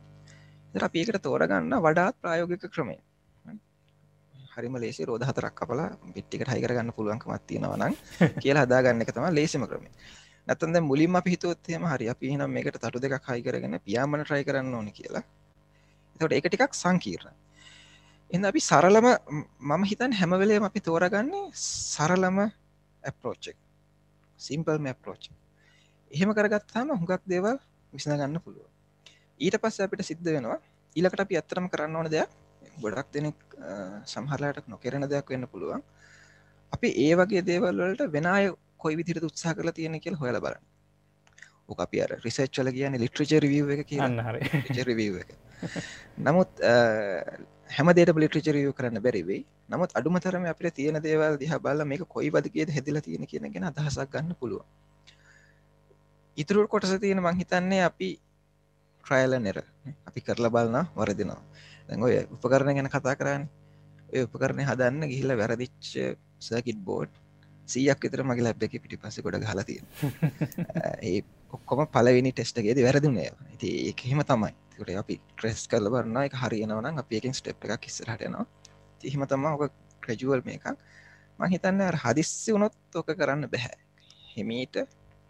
අපි 0.81 0.99
ඒකට 0.99 1.21
තෝරගන්න 1.21 1.75
වඩාත් 1.79 2.15
ප්‍රායෝගික 2.17 2.65
ක්‍රමය. 2.67 2.97
හරිම 4.53 4.75
ලේසි 4.77 5.05
රෝධ 5.05 5.25
හතරක් 5.25 5.53
කපලා 5.53 5.87
පිට්ටිකට 6.15 6.49
හයි 6.49 6.61
කරගන්න 6.61 6.93
පුළුවන්කමත් 6.93 7.47
තියෙනවනම් 7.47 7.95
කියලා 8.43 8.65
හදාගන්න 8.65 9.01
එක 9.01 9.13
තම 9.13 9.29
ලේසිම 9.31 9.65
ක්‍රමේ 9.65 9.93
නැතන්ද 10.47 10.81
මුලින්ම 10.81 11.17
පිහිතුවත්යම 11.21 11.87
හරි 11.87 12.09
අපි 12.09 12.35
නම් 12.35 12.51
මේකට 12.51 12.77
තටු 12.77 12.99
දෙක 12.99 13.17
හයි 13.23 13.41
කරගෙන 13.41 13.79
පියාමන 13.81 14.25
ට්‍රයි 14.25 14.43
කරන්න 14.43 14.73
ඕන 14.73 14.91
කියලා. 14.91 15.23
තට 16.19 16.33
එක 16.33 16.47
ටිකක් 16.47 16.73
සංකීර්ණ 16.75 17.35
එන්න 18.33 18.45
අපි 18.45 18.61
සරලම 18.61 19.07
මම 19.61 19.83
හිතන් 19.83 20.13
හැමවෙලේම 20.13 20.63
අපි 20.63 20.79
තෝරගන්නේ 20.81 21.43
සරලම 21.91 22.37
ඇප්‍රෝච්චක් 23.03 23.57
සිම්පල්ම 24.39 24.85
ඇප්‍රෝච් 24.85 25.23
එහෙම 26.11 26.31
කරගත්තාම 26.31 26.93
හුඟක් 26.93 27.23
දේවල් 27.27 27.57
විසඳගන්න 27.93 28.39
පුළුව 28.39 28.67
ඊට 29.39 29.57
පස්ස 29.57 29.85
අපිට 29.85 30.03
සිද්ධ 30.03 30.29
වෙනවා 30.29 30.59
ඊලකට 30.95 31.23
අපි 31.25 31.35
ඇත්තරම 31.35 31.67
කරන්න 31.67 31.95
ඕන 31.95 32.09
දෙයක් 32.09 32.31
ගොඩක් 32.77 33.09
දෙනෙක් 33.11 33.37
සහරලාට 34.05 34.67
නොකරන 34.67 35.05
දෙයක් 35.05 35.29
වෙන්න 35.29 35.47
පුළුවන්. 35.47 35.81
අපි 36.73 36.87
ඒ 36.97 37.15
වගේ 37.15 37.41
දේවල්වලට 37.43 38.01
වෙනය 38.09 38.53
කොයි 38.77 38.95
විදිරට 38.95 39.23
උත්සා 39.23 39.53
කල 39.53 39.71
තියෙන 39.71 39.99
කියල 39.99 40.15
හොල 40.15 40.37
බලන්න. 40.37 40.63
ඕක 41.73 41.81
අපි 41.85 42.03
අර 42.05 42.11
රිසච්චල 42.19 42.69
කියන 42.71 42.97
ලිට්‍රච 42.97 43.33
රිවිය 43.39 43.63
එක 43.75 43.87
කියන්න 43.87 44.21
රිවිය 44.83 45.09
එක. 45.19 45.35
නමුත් 46.19 46.63
හැමදේට 47.69 48.15
ලිට්‍රචරිය 48.15 48.69
කරන්න 48.71 49.01
බැරිවෙයි 49.01 49.41
නමුත් 49.69 49.95
අඩුමතරම 49.95 50.45
අපිට 50.45 50.75
තියෙන 50.75 50.99
දේවල් 51.01 51.37
දිහ 51.37 51.53
බල 51.59 51.83
මේක 51.85 52.03
කොයි 52.07 52.29
වදගේ 52.29 52.67
හැදිල 52.69 52.99
තියෙන 53.01 53.25
කියන 53.25 53.49
ගෙන 53.49 53.65
අදහසක් 53.65 54.09
ගන්න 54.09 54.35
පුළුවන්. 54.35 54.67
ඉතුරු 56.37 56.67
කොටස 56.67 56.93
තියෙන 56.99 57.21
මංහිතන්නේ 57.21 57.81
අපි 57.83 58.09
ට්‍රයිල 59.03 59.33
නෙර 59.39 59.57
අපි 60.05 60.19
කරලා 60.21 60.51
බලන්න 60.51 60.87
වරදිනවා. 60.95 61.41
දැන් 61.87 62.01
ඔය 62.01 62.15
උපකරණ 62.29 62.75
ගැන 62.75 62.89
කතා 62.89 63.15
කරන්න 63.15 63.43
ඔය 64.09 64.25
උපකරණය 64.27 64.63
හදන්න 64.63 65.09
ගිහිල්ල 65.09 65.35
වැරදිච්ච 65.35 65.91
සකිට් 66.39 66.79
බෝඩ් 66.81 67.11
සීයක් 67.67 67.99
විතර 67.99 68.23
මගේ 68.23 68.45
ලැබ් 68.45 68.63
එක 68.63 68.75
පිටි 68.75 68.97
පස්ස 68.97 69.23
ගොඩ 69.23 69.43
හලතිය 69.43 69.79
ඒ 71.07 71.21
ඔක්කොම 71.55 71.85
පලවෙනි 71.93 72.31
ටෙස්ටගේද 72.33 72.79
වැරදුනේ. 72.87 73.29
ඇති 73.51 73.69
ඒහෙම 73.89 74.21
තමයි. 74.31 74.53
ට 74.73 74.97
අපි 75.03 75.15
ට්‍රෙස් 75.21 75.67
කරල 75.71 75.87
බරන්න 75.93 76.17
එක 76.25 76.35
හරියනවන 76.41 76.99
අපි 77.01 77.19
එකින් 77.19 77.33
ස්ටප් 77.39 77.69
එක 77.69 77.81
කිස්සරටනවා 77.85 78.45
තිහිම 79.01 79.25
තම 79.31 79.45
ඕක 79.51 79.71
ක්‍රජුවල් 80.03 80.41
මේ 80.45 80.57
එකක්. 80.57 80.77
මහිතන්න 81.39 81.81
හදිස්සි 82.03 82.53
වුණොත් 82.53 82.75
ඕක 82.95 83.09
කරන්න 83.19 83.49
බැහැ 83.53 83.77
හිමීට 84.35 84.75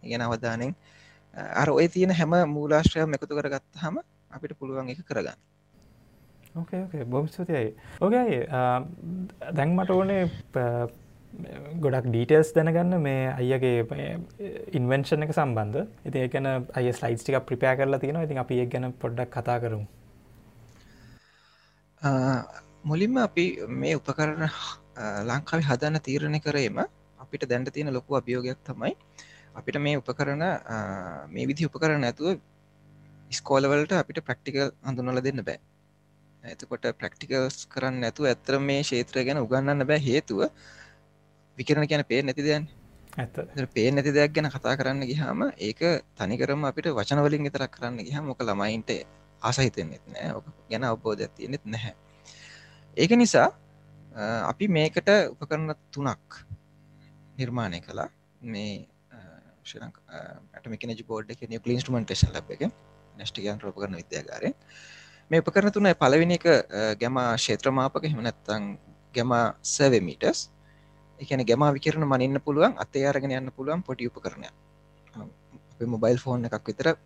ඉගෙන 0.02 0.24
අවධානෙන් 0.26 0.72
අර 1.60 1.68
ඔය 1.70 1.88
තියෙන 1.88 2.12
හැම 2.18 2.34
මූලාශ්‍රයම් 2.54 3.16
එකතු 3.16 3.34
කරගත් 3.38 3.82
හම 3.82 3.96
අපිට 4.30 4.56
පුළුවන් 4.58 4.90
එක 4.94 5.04
කරගන්න. 5.08 5.38
ඕකේ 6.56 7.04
බොම් 7.04 7.28
ස්තුතියි. 7.28 7.74
ඕකයි 8.00 8.40
දැන් 9.56 9.70
මට 9.76 9.90
ඕනේ 9.90 10.22
ගොඩක් 11.84 12.06
ඩීටල්ස් 12.08 12.50
දැනගන්න 12.56 12.96
මේ 13.06 13.22
අයගේ 13.40 14.08
ඉන්වර්ෂණ 14.78 15.24
එක 15.26 15.32
සම්බන්ධ. 15.36 15.80
ඉති 16.08 16.18
ඒකන 16.24 16.46
අය 16.78 16.92
ස්ලයිස් 16.98 17.22
ටික 17.22 17.38
ප්‍රිපෑ 17.48 17.76
කරලා 17.80 18.00
තියෙන 18.02 18.20
ඉතින් 18.22 18.42
අපි 18.44 18.60
ඒ 18.62 18.66
ගැන 18.72 18.92
පොඩ්ඩක් 19.02 19.34
කතා 19.36 19.58
කරමු. 19.62 19.86
මුලින්ම 22.90 23.16
අපි 23.26 23.44
මේ 23.82 23.94
උපකරණ 24.00 24.44
ලංකාවි 25.30 25.68
හදන්න 25.70 26.04
තීරණය 26.06 26.40
කරේම 26.46 26.78
අපිට 27.18 27.48
දැන්ට 27.50 27.72
තියෙන 27.74 27.92
ලොකු 27.96 28.18
අභියෝගයක් 28.20 28.60
තමයි 28.68 28.94
අපිට 29.60 29.78
මේ 29.86 29.96
උපකරන 30.02 30.44
මේ 31.34 31.46
විදි 31.50 31.68
උපකරන 31.70 32.04
ඇතුව 32.10 32.38
ස්කෝලවලට 33.38 33.92
අපිට 34.02 34.20
ප්‍රක්ටිකල් 34.28 34.70
හඳුනල 34.86 35.20
දෙන්න 35.26 35.42
බෑ. 35.48 35.58
ඇතකොට 36.44 36.86
ප්‍රක්ටිකල්ස් 37.00 37.56
කරන්න 37.72 38.06
ඇතු 38.08 38.30
ඇතර 38.30 38.60
මේ 38.68 38.80
ශේත්‍රය 38.90 39.24
ගැන 39.26 39.42
උගන්නන්න 39.44 39.86
බෑ 39.90 40.00
හේතුව 40.08 40.40
විකරන 41.58 41.86
කියන 41.86 42.04
පේ 42.04 42.22
නැති 42.22 42.42
දයන් 42.42 42.64
පේ 43.68 43.90
නැති 43.90 44.10
දෙයක් 44.10 44.32
ගැන 44.32 44.50
කතා 44.50 44.74
කරන්න 44.74 45.02
ගිහාම 45.04 45.40
ඒක 45.58 45.80
තනිකරම 46.14 46.64
අපිට 46.64 46.88
වචනවලින් 46.90 47.46
තරක් 47.48 47.70
කරන්න 47.70 48.00
ගිහ 48.00 48.16
මොක 48.20 48.40
ළමයින්ට 48.40 48.90
ආසහිතෙන්නෙත් 49.42 50.04
නෑ. 50.06 50.28
ඕක 50.36 50.46
ගැන 50.70 50.84
අවබෝධ 50.84 51.28
තියෙනෙත් 51.28 51.64
නැහැ. 51.66 51.94
ඒක 52.96 53.12
නිසා 53.12 53.48
අපි 54.44 54.66
මේකට 54.68 55.08
උපකරන 55.32 55.70
තුනක් 55.90 56.42
නිර්මාණය 57.38 57.80
කලා 57.80 58.08
මේ 58.40 58.86
නජ 60.84 61.02
බෝඩ් 61.06 61.30
එක 61.30 61.46
නිය 61.48 61.60
ලින්ස්ටමටේෂන් 61.60 62.32
ලබ 62.32 62.50
එක 62.56 62.62
නැස්ටිකයන් 63.18 63.58
රෝපකරන 63.58 63.94
විද්‍යාගාරය 63.94 64.50
මේ 65.30 65.42
උපකරන 65.42 65.70
තුන 65.70 65.90
පලවෙනි 65.94 66.38
එක 66.40 66.46
ගැම 67.00 67.16
ශේත්‍රමාපක 67.38 68.04
හිමනැත්තං 68.06 68.66
ගැම 69.14 69.32
සැවමීටස් 69.64 70.50
එකන 71.20 71.46
ගැම 71.48 71.62
විකරන 71.76 72.04
මනින්න 72.04 72.44
පුළුවන් 72.46 72.78
අතේ 72.78 73.06
අරගෙන 73.06 73.36
යන්න 73.38 73.54
පුළුවන් 73.56 73.82
පොටි 73.82 74.08
උපකරණය 74.08 74.48
මොබයිල් 75.86 76.18
ෆෝන් 76.18 76.44
එකක් 76.44 76.66
විතර 76.66 76.96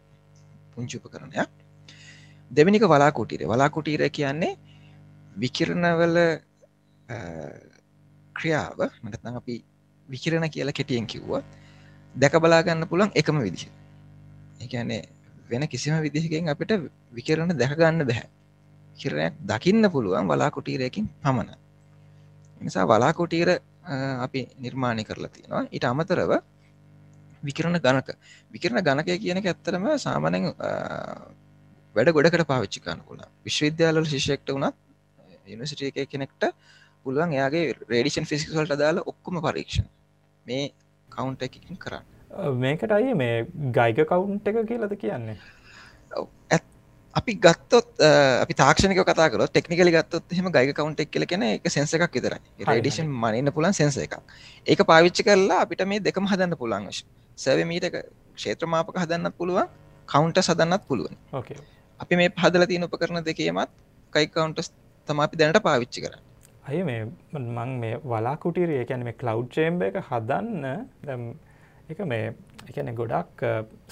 පුංචි 0.75 0.97
උපකරණයක්. 0.99 1.49
දෙමිනික 2.50 2.83
වලාකුටීර. 2.83 3.47
වලාකුටීර 3.47 4.03
කියන්නේ 4.11 4.57
විකිරණවල 5.37 6.17
ක්‍රියාව 8.37 8.79
මටතන් 9.03 9.37
අපි 9.37 9.55
විකිරණ 10.09 10.50
කියලා 10.50 10.73
කෙටියෙන් 10.73 11.07
කිව්වා 11.07 11.43
දැක 12.15 12.35
බලාගන්න 12.38 12.87
පුළන් 12.87 13.11
එකම 13.15 13.38
විදිහ. 13.41 13.69
එකනේ 14.61 15.03
වෙන 15.50 15.69
කිසිම 15.69 15.95
විදිහකින් 16.03 16.49
අපිට 16.49 16.73
විකිරණ 17.12 17.57
දැකගන්න 17.57 18.07
බැහැ. 18.07 18.29
කිරණයක් 18.99 19.35
දකින්න 19.41 19.91
පුළුවන් 19.91 20.29
වලාකුටීරයකින් 20.29 21.07
පමණ 21.23 21.50
නිසා 22.61 22.87
වලාකුටීර 22.87 23.50
අපි 24.26 24.40
නිර්මාණය 24.64 25.04
කරලා 25.09 25.30
තියෙනවා. 25.35 25.62
ඊට 25.75 25.85
අමතරව 25.85 26.33
විකිරණ 27.42 27.78
ගණක. 27.85 28.09
විකිරණ 28.54 28.83
ගණකය 28.87 29.18
කියනක 29.25 29.47
ඇත්තරම 29.47 29.87
සාමනෙන් 30.04 30.45
වැඩ 31.97 32.11
ගොඩකට 32.16 32.47
පාවිච්චි 32.50 32.85
කන්න 32.85 33.00
පුළ 33.09 33.23
විශ්වවිද්‍යාලල 33.47 34.04
ශිෂයෙක්ට 34.12 34.52
වුණත් 34.54 34.76
යනිසිටිය 35.54 35.90
එක 35.92 36.11
කෙනෙක්ට 36.12 36.42
පුළුවන් 37.04 37.33
එයාගේ 37.38 37.64
රේඩිෂන් 37.92 38.28
ෆිසිකල්ට 38.30 38.76
දාලා 38.83 39.09
ඔක්කොම 39.12 39.40
පරීක්ෂණ. 39.47 39.88
මේ 40.47 40.64
කවුන්් 41.09 41.37
එකකින් 41.47 41.78
කරන්න. 41.85 42.04
මේකට 42.64 42.92
අය 42.92 43.14
මේ 43.14 43.47
ගයික 43.76 44.04
කවුන්් 44.11 44.40
එක 44.45 44.59
කියලද 44.71 44.92
කියන්නේ 45.02 45.38
අපි 47.19 47.33
ගත්තොත් 47.45 47.89
අපි 48.43 48.55
තාක්ෂණක 48.61 49.01
කතාකර 49.11 49.45
ටෙක්නිකලි 49.47 49.93
ගත්තොත් 49.97 50.37
හෙම 50.39 50.51
ගයික 50.57 50.75
කවුන්් 50.79 50.95
එක් 51.05 51.11
කියල 51.15 51.27
කෙන 51.33 51.43
එක 51.49 51.67
සෙන්ස 51.77 51.95
එකක් 51.97 52.15
විතරයි. 52.19 52.41
රඩිෂන් 52.69 53.09
මනන්න 53.23 53.53
පුලන් 53.57 53.73
සෙන්ස 53.81 53.99
එකක්. 54.05 54.15
ඒක 54.67 54.81
පාවිච්චි 54.91 55.27
කරලා 55.29 55.65
අපිට 55.65 55.85
මේ 55.93 56.05
දෙකම 56.09 56.31
හදන්න 56.33 56.57
පුළන් 56.63 56.89
සැව 57.39 57.65
මීට 57.73 57.89
ක්ෂේත්‍රමාපක 57.95 58.97
හදන්නත් 59.03 59.37
පුළුවන් 59.41 59.69
කවුන්ට 60.09 60.41
සදන්නත් 60.45 60.89
පුළුවන්. 60.89 61.17
අපි 62.01 62.15
මේ 62.17 62.31
පහදල 62.39 62.65
තියෙන 62.71 62.87
උපකරන 62.89 63.25
දෙකේමත් 63.29 63.71
කයිකවුන්ටස් 64.13 64.73
තම 65.09 65.21
අපි 65.27 65.41
දැනට 65.41 65.61
පාවිච්චි 65.69 66.05
කර 66.05 66.15
අය 66.69 66.83
මේ 66.89 67.05
මං 67.33 67.71
මේ 67.83 68.01
වලාකුටිරිය 68.05 68.83
එකැන 68.85 69.05
මේ 69.09 69.17
කලව් 69.23 69.47
චේම්බ 69.55 69.83
එක 69.89 69.97
හදන්න 70.11 71.25
එක 71.93 72.01
මේ 72.13 72.27
එකන 72.69 72.93
ගොඩක් 73.01 73.45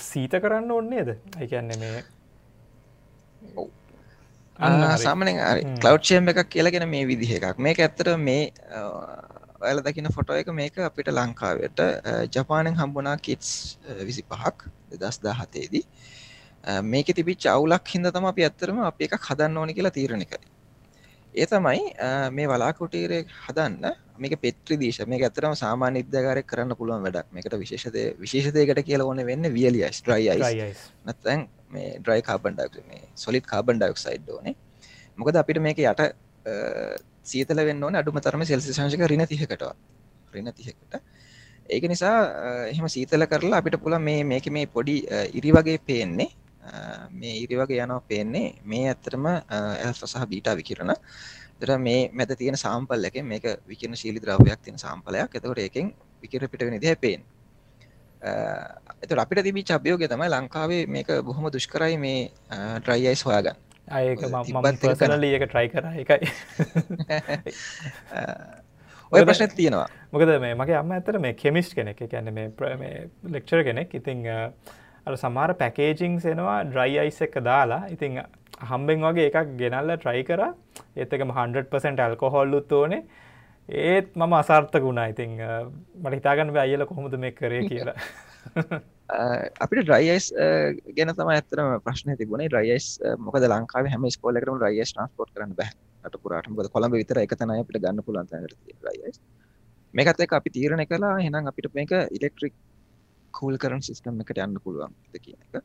සීත 0.08 0.36
කරන්න 0.44 0.74
ඕන්නේද 0.76 1.10
එකන්නේ 1.40 1.80
මේ 1.82 2.04
සාමනෙන් 5.04 5.36
කලව්ෂයම් 5.82 6.28
එකක් 6.32 6.42
කියලගෙන 6.54 6.88
මේ 6.88 7.04
විදිහ 7.10 7.30
එකක්. 7.38 7.58
මේක 7.58 7.78
ඇත්තර 7.78 8.16
මේ 8.18 8.42
ඔයාල 9.60 9.80
දකින 9.86 10.08
ෆොටෝ 10.16 10.36
එක 10.42 10.48
මේක 10.60 10.74
අපිට 10.88 11.08
ලංකාවට 11.12 11.80
ජපානෙන් 12.36 12.74
හම්බුනා 12.80 13.16
කිට්ස් 13.26 13.50
විසි 14.08 14.22
පහක් 14.24 14.58
දස් 15.00 15.16
දා. 15.24 15.34
හතේදී 15.40 15.84
මේක 16.92 17.08
තිබිච් 17.18 17.46
අවුලක් 17.46 17.94
හිද 17.94 18.12
තම 18.14 18.26
අපි 18.32 18.46
ඇත්තරම 18.48 18.78
අප 18.90 19.00
එකක් 19.06 19.18
හදන්න 19.28 19.58
ඕනි 19.62 19.76
කියලා 19.78 19.96
තීරණ 19.98 20.24
කරේ 20.30 20.55
ඒ 21.36 21.46
තමයි 21.52 21.80
මේ 22.36 22.46
වලාකුටීරය 22.50 23.18
හදන්න 23.46 23.84
මේක 24.22 24.34
පෙත්‍රි 24.44 24.76
දීශ. 24.82 25.00
මේ 25.12 25.20
ඇතරම 25.28 25.54
සාමාන්‍ය 25.62 26.00
ඉදගාරය 26.04 26.42
කරන්න 26.50 26.72
පුළුවන් 26.78 27.02
වැඩක්. 27.06 27.26
මේකට 27.36 27.56
විශේෂතය 27.62 28.04
විශේෂතයකට 28.22 28.80
කියල 28.88 29.04
ඕන 29.06 29.20
වෙන්න 29.30 29.48
වියලියස් 29.56 29.98
්‍රයි 30.08 30.70
නතැන් 31.08 31.42
මේ 31.74 31.90
ඩ්‍රයි 31.98 32.22
කාබන්ඩක් 32.28 32.78
මේ 32.88 33.02
සොලිත් 33.24 33.44
කාබන් 33.52 33.82
ඩක් 33.82 34.00
සයිඩ් 34.04 34.32
ඕනේ. 34.36 34.54
මොකද 35.18 35.40
අපිට 35.42 35.60
මේක 35.66 35.82
යට 35.84 36.02
සීතල 37.32 37.60
වෙන්න 37.68 37.84
ඕන. 37.84 38.00
අඩුම 38.00 38.20
තරම 38.26 38.46
සෙල්සි 38.52 38.72
සංශක 38.78 39.04
රින 39.12 39.26
තිහකට 39.32 39.68
රින 40.34 40.50
තිහකට. 40.58 40.96
ඒක 41.74 41.84
නිසා 41.92 42.16
එහෙම 42.72 42.88
සීතල 42.96 43.28
කරලා 43.32 43.60
අපිට 43.62 43.76
පුළ 43.84 43.98
මේ 44.08 44.24
මේක 44.32 44.48
මේ 44.56 44.66
පොඩි 44.78 44.96
ඉරි 45.38 45.52
වගේ 45.58 45.78
පේන්නේ 45.90 46.30
මේ 47.20 47.34
ඉරි 47.44 47.56
වගේ 47.60 47.82
යනවා 47.86 48.02
පේන්නේ. 48.10 48.54
මේ 48.64 48.88
ඇත්තරම 48.92 49.26
ඇල්ෆ 49.26 50.04
සහ 50.04 50.26
බීටා 50.32 50.54
විකිරණ. 50.60 50.94
තර 51.60 51.78
මේ 51.78 52.10
මැද 52.12 52.32
තියෙන 52.38 52.56
සාම්පල් 52.64 53.08
එක 53.08 53.22
මේක 53.24 53.44
විකින 53.68 53.96
ශීලි 53.96 54.20
ද්‍රවයක් 54.20 54.60
තියෙන 54.64 54.78
සාම්පලයක් 54.78 55.38
එතකොට 55.38 55.60
එකෙන් 55.62 55.86
විකිර 56.22 56.48
පිට 56.52 56.62
වෙන 56.68 56.80
දිහ 56.80 56.94
පේෙන් 57.04 57.22
එත 59.02 59.12
අපිට 59.24 59.42
තිබි 59.46 59.62
චබයෝග 59.70 60.04
තමයි 60.12 60.28
ලංකාවේ 60.34 60.82
මේක 60.96 61.08
බොහොම 61.28 61.48
දුෂ්කරයි 61.54 61.96
මේ 62.04 62.30
ඩ්‍රයියිස් 62.82 63.22
හොයාගන්න. 63.28 63.56
අයක 63.88 64.20
මම 64.26 64.66
ඒක 65.24 65.44
ට්‍රයි 65.48 65.68
කර. 65.72 65.84
එකයි 66.02 66.18
ඔය 69.12 69.24
ප්‍රශ්න 69.24 69.50
තියෙනවා. 69.56 69.88
මොකද 70.12 70.30
මේ 70.44 70.54
මගේ 70.60 70.78
අම්ම 70.82 70.90
ඇතර 70.96 71.18
මේ 71.18 71.34
කෙමිස්් 71.42 71.68
කෙනෙක්. 71.74 72.00
ගැන්න 72.12 72.34
මේ 72.34 73.08
ලෙක්චර 73.36 73.62
කෙනෙක්. 73.64 73.94
ඉතිං 73.94 74.26
අ 75.06 75.14
සමාර 75.16 75.50
පැකේජිං 75.54 76.14
සෙනවා 76.20 76.56
ඩ්‍රයි 76.64 76.98
අයිස් 77.02 77.18
එක 77.26 77.36
දාලා 77.48 77.82
ඉතිං 77.94 78.18
හම්බෙන් 78.70 79.04
වගේ 79.06 79.28
එකක් 79.30 79.52
ගෙනල්ල 79.60 79.92
ට්‍රයි 79.94 80.24
කර. 80.24 80.42
ඒත්තකම 80.96 81.30
100% 81.36 82.02
ඇල්කොහොල්ලුත් 82.04 82.72
ඕනේ. 82.72 83.02
ඒත් 83.68 84.08
මම 84.14 84.34
අසාර්ථක 84.40 84.82
වුණා. 84.82 85.06
ඉතිං 85.06 85.38
මට 86.02 86.14
හිතාගන්න 86.18 86.56
අයල 86.56 86.86
කොහොමද 86.86 87.16
මේ 87.18 87.32
කරේ 87.32 87.62
කියලා. 87.70 87.96
අපිට 89.64 89.84
ඩ්‍රයිස් 89.84 90.28
ගැන 90.98 91.14
තම 91.14 91.32
ඇතරම 91.36 91.72
ප්‍රශ්න 91.86 92.16
තිබුණේ. 92.18 92.50
ඩ්‍රයිස් 92.50 92.86
මොකද 93.18 93.46
ලංකාව 93.46 93.90
හැම 93.94 94.10
ස්කෝලකරම 94.10 94.62
ඩයිස් 94.62 94.94
ට්‍රන්ස්පෝට් 94.94 95.34
කරන 95.34 95.54
බැහ 95.54 95.72
ට 96.04 96.22
පුරට. 96.22 96.50
මොද 96.50 96.72
කොළඹ 96.74 96.98
විතර 97.00 97.22
එකතනය 97.22 97.60
අපිට 97.62 97.82
ගන්න 97.82 98.06
පුලන්ත 98.06 98.34
ඩයිස් 98.34 99.20
මේකත් 99.94 100.24
එක 100.24 100.40
අපි 100.40 100.50
තීරණ 100.56 100.88
කලා 100.90 101.18
හෙනම් 101.18 101.52
අපිට 101.52 101.74
මේක 101.74 101.94
ඉලෙක්ට්‍රික් 102.10 102.54
කූල් 103.38 103.58
කරන 103.62 103.82
සිස්ටම් 103.88 104.20
එකට 104.24 104.40
යන්න 104.44 104.58
පුළුවන් 104.64 104.94
කියන 105.24 105.40
එක. 105.44 105.64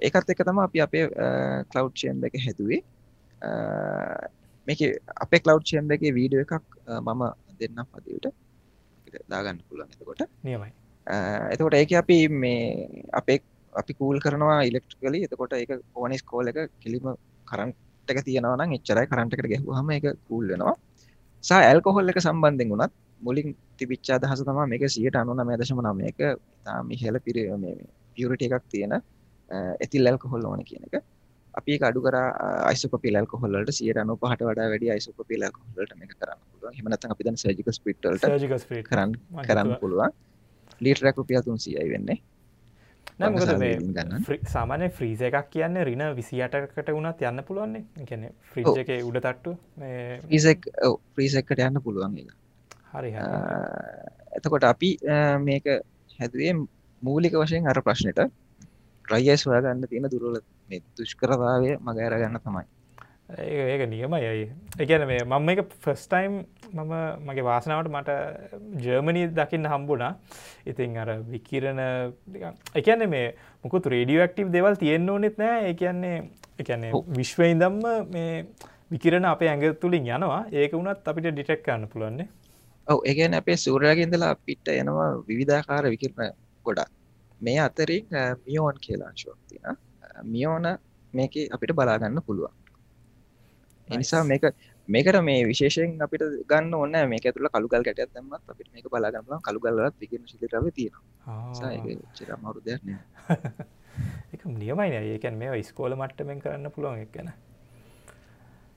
ඒකත් 0.00 0.30
එක 0.34 0.44
තම 0.48 0.60
අපි 0.66 0.84
අපේ 0.86 1.04
කලව්ෂයන් 1.72 2.24
එක 2.28 2.38
හැදුවේ. 2.46 2.80
මේක 4.68 4.80
අපේ 5.24 5.42
කලව්ෂයන් 5.46 5.90
එක 5.96 6.04
වීඩියෝ 6.18 6.46
එකක් 6.46 6.54
මම 7.08 7.22
දෙන්න 7.60 7.86
පදට 7.92 8.26
දාගන්න 9.32 9.62
පුළුවන් 9.68 9.90
එතකොට. 9.94 10.22
නියමයි. 10.48 10.70
එතකොට 11.54 11.78
ඒක 11.80 11.92
අපි 12.02 12.18
මේ 12.42 12.88
අපේ 13.20 13.38
අපි 13.72 13.92
කූල් 14.00 14.18
කරනවා 14.24 14.58
ඉලෙක්ට්‍රිකලි 14.70 15.24
එතකොට 15.28 15.52
ඒක 15.58 15.72
ඕනි 15.94 16.18
ස්කෝල 16.22 16.50
එක 16.52 16.58
කිලිම 16.82 17.06
කරන්ට 17.50 18.10
එක 18.14 18.24
තියෙනවන 18.26 18.74
එච්චරයි 18.78 19.06
කරන්ටකට 19.12 19.48
ගැහුහම 19.52 19.90
එක 19.98 20.06
කූල් 20.28 20.44
වෙනවා. 20.52 20.74
සා 21.44 21.60
ඇල්කොහොල් 21.68 22.12
එක 22.12 22.20
සම්බන්ධෙන් 22.24 22.72
වුණත් 22.72 22.92
මුලින් 23.22 23.48
තිබිච්චා 23.76 24.18
දහස 24.18 24.42
තම 24.42 24.60
මේක 24.66 24.84
සියට 24.88 25.16
අනුන 25.16 25.42
මේදශම 25.44 25.80
නම 25.82 26.00
එක 26.02 26.20
තාම 26.64 26.90
ඉහල 26.90 27.18
පිර 27.20 27.36
පියුරට 28.14 28.46
එකක් 28.48 28.64
තියෙන 28.68 28.94
ඇතිල් 29.50 30.06
ඇල්කොහොල් 30.06 30.44
ඕන 30.44 30.64
කියන 30.64 30.84
එක. 30.88 31.04
අපි 31.54 31.78
අඩු 31.80 32.00
කර 32.00 32.16
අයිසකොපි 32.64 33.08
ලල්කොහොල්ලට 33.10 33.72
සියට 33.72 33.98
අනු 33.98 34.16
පහට 34.16 34.48
වඩා 34.48 34.68
වැඩි 34.72 34.92
අයිසකොපි 34.94 35.34
ලල්කොහොල්ලට 35.36 35.94
මේ 35.94 36.10
කරන්න 36.12 36.40
පුළුවන්. 36.50 36.74
හමනත 36.78 37.04
අපි 37.06 37.22
සජික 37.36 37.72
ස්පිට්ට 37.72 38.04
කරන්න 38.88 39.16
කරන්න 39.42 39.72
පුළුවන්. 39.80 40.12
ලීටරැක් 40.80 41.16
රුපියල් 41.16 41.42
තුන්සියයි 41.42 41.88
වෙන්නේ. 41.90 42.18
සාමානය 44.48 44.88
ෆ්‍රීස 44.90 45.20
එකක් 45.22 45.50
කියන්න 45.50 45.76
රින 45.84 46.04
විසියටකට 46.16 46.88
වුණත් 46.90 47.20
යන්න 47.22 47.44
පුළුවන්නේ. 47.44 47.84
ගැන 48.04 48.30
ෆ්‍රීජ 48.44 48.84
එක 48.84 48.94
උඩ 49.02 49.20
තට්ටු 49.20 49.56
ෆ්‍රීසක්කට 51.12 51.60
යන්න 51.60 51.82
පුළුවන් 51.82 52.16
හරි 52.92 53.10
එතකොට 54.36 54.64
අපි 54.64 54.90
මේක 55.40 55.66
හැදුවේ 56.18 56.52
මූලික 57.02 57.34
වශයෙන් 57.34 57.66
අර 57.66 57.80
ප්‍රශ්නයට 57.80 58.20
රයිස් 59.04 59.44
හොයාගන්න 59.46 59.88
තියෙන 59.88 60.08
දුරල 60.12 60.38
දුෂ්කරතාවය 60.98 61.76
මගෑර 61.80 62.16
ගන්න 62.20 62.40
තමයි. 62.40 62.64
ඒක 63.32 63.82
නියමයි. 63.88 64.50
එකන 64.78 65.06
මේ 65.06 65.24
මම 65.24 65.48
එක 65.48 65.60
ෆස්ටයිම් 65.84 66.34
මම 66.72 66.92
මගේ 67.26 67.44
වාසනාවට 67.44 67.90
මට 67.90 68.10
ජර්මණී 68.84 69.30
දකින්න 69.30 69.66
හම්බුණා. 69.66 70.12
ඉතින් 70.66 70.98
අර 70.98 71.10
විකිරණ 71.30 71.80
එකන්නේ 72.74 73.06
මේ 73.06 73.24
මොකුත් 73.64 73.86
රේඩියෝක්ටව් 73.86 74.52
දෙවල් 74.52 74.76
තියෙන්න්න 74.76 75.10
ඕනෙත් 75.10 75.38
නෑ. 75.38 75.64
ඒකන්නේ 75.70 76.16
එකන්නේ 76.58 76.92
විශ්වයින්දම්ම 77.18 77.82
මේ 78.10 78.44
විකිරණ 78.90 79.24
අපේ 79.24 79.48
ඇඟ 79.48 79.80
තුළින් 79.80 80.06
යනවා. 80.08 80.44
ඒක 80.52 80.72
වුණත් 80.72 81.08
අපිට 81.08 81.32
ඩිටෙක් 81.32 81.64
කරන්න 81.64 81.88
පුළුවන්නේ 81.88 82.28
ඔව 82.86 82.98
ඒගැන 83.04 83.34
අපේ 83.34 83.56
සූරයගෙන්දලා 83.56 84.34
පිට්ට 84.36 84.68
එනවා 84.70 85.10
විවිධාකාර 85.28 85.84
විකිරණ 85.86 86.32
ගොඩක්. 86.66 86.90
මේ 87.40 87.58
අතරින් 87.60 88.06
මියෝන් 88.46 88.76
කියලාංශුවක් 88.80 89.38
තින 89.48 89.64
මියෝන 90.24 90.66
මේක 91.14 91.34
අපිට 91.50 91.72
බලාගන්න 91.72 92.22
පුළුවන්. 92.22 92.54
එනිසා 93.88 94.24
මේක 94.24 94.44
මේකට 94.88 95.18
මේ 95.22 95.46
විශේෂයෙන් 95.46 96.02
අපිට 96.02 96.24
ගන්න 96.48 96.74
ඕන්න 96.74 96.96
මේක 97.08 97.26
තුළ 97.28 97.48
කළුගල් 97.48 97.82
කැට 97.82 98.00
ඇත්තමත් 98.00 98.50
අපිට 98.50 98.72
මේක 98.72 98.86
බලාගන්න 98.88 99.40
කළුගල්ලත් 99.40 99.94
විගෙන 100.00 100.26
ශිලිරව 100.26 100.66
තියෙනවා. 100.70 101.02
චර 102.14 102.36
මරු 102.36 102.60
දෙයක්න 102.62 102.90
එක 104.32 104.44
නියමයින 104.56 104.94
ඒකැන් 104.94 105.36
මේ 105.36 105.62
ස්කෝල 105.62 105.94
මට්ටමෙන් 105.94 106.40
කරන්න 106.40 106.70
පුළුවන් 106.70 107.00
එක් 107.00 107.12
ගැන 107.12 107.32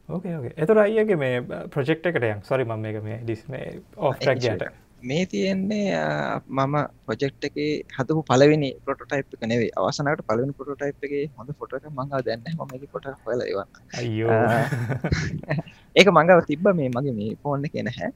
ඕකේ 0.10 0.34
ඕකේ 0.36 0.56
එතුර 0.58 0.80
අයගේ 0.80 1.18
මේ 1.18 1.44
ප්‍රජෙක්් 1.70 2.06
එකටයන් 2.06 2.44
සොරි 2.44 2.65
මම 2.65 2.86
එක 2.86 2.98
මේ 3.04 3.20
ඩිස්මේ 3.22 3.68
ඕෆ්ටක් 4.00 4.74
මේ 5.04 5.26
තියෙන්නේ 5.26 5.96
මම 6.50 6.76
පොජෙක්් 7.06 7.34
එක 7.41 7.58
හදපු 7.91 8.22
පලවෙනි 8.24 8.70
පොටටයිප් 8.84 9.34
එක 9.34 9.44
නෙවේ 9.46 9.72
අවසනට 9.78 10.22
පලවෙනි 10.24 10.54
පොටටයිප් 10.54 11.04
එක 11.04 11.15
හොඳ 11.38 11.56
ෆොට 11.56 11.74
මඟ 11.89 12.13
දෙන්න 12.24 12.46
ම 12.52 12.86
පොට 12.88 13.10
හලවන්න 13.24 13.70
ඒක 15.96 16.08
මඟව 16.15 16.46
තිබ්බ 16.46 16.72
මේ 16.74 16.89
මගේ 16.89 17.13
මේ 17.13 17.36
ෆෝන්න 17.41 17.68
කියෙන 17.68 17.91
හැ 17.91 18.12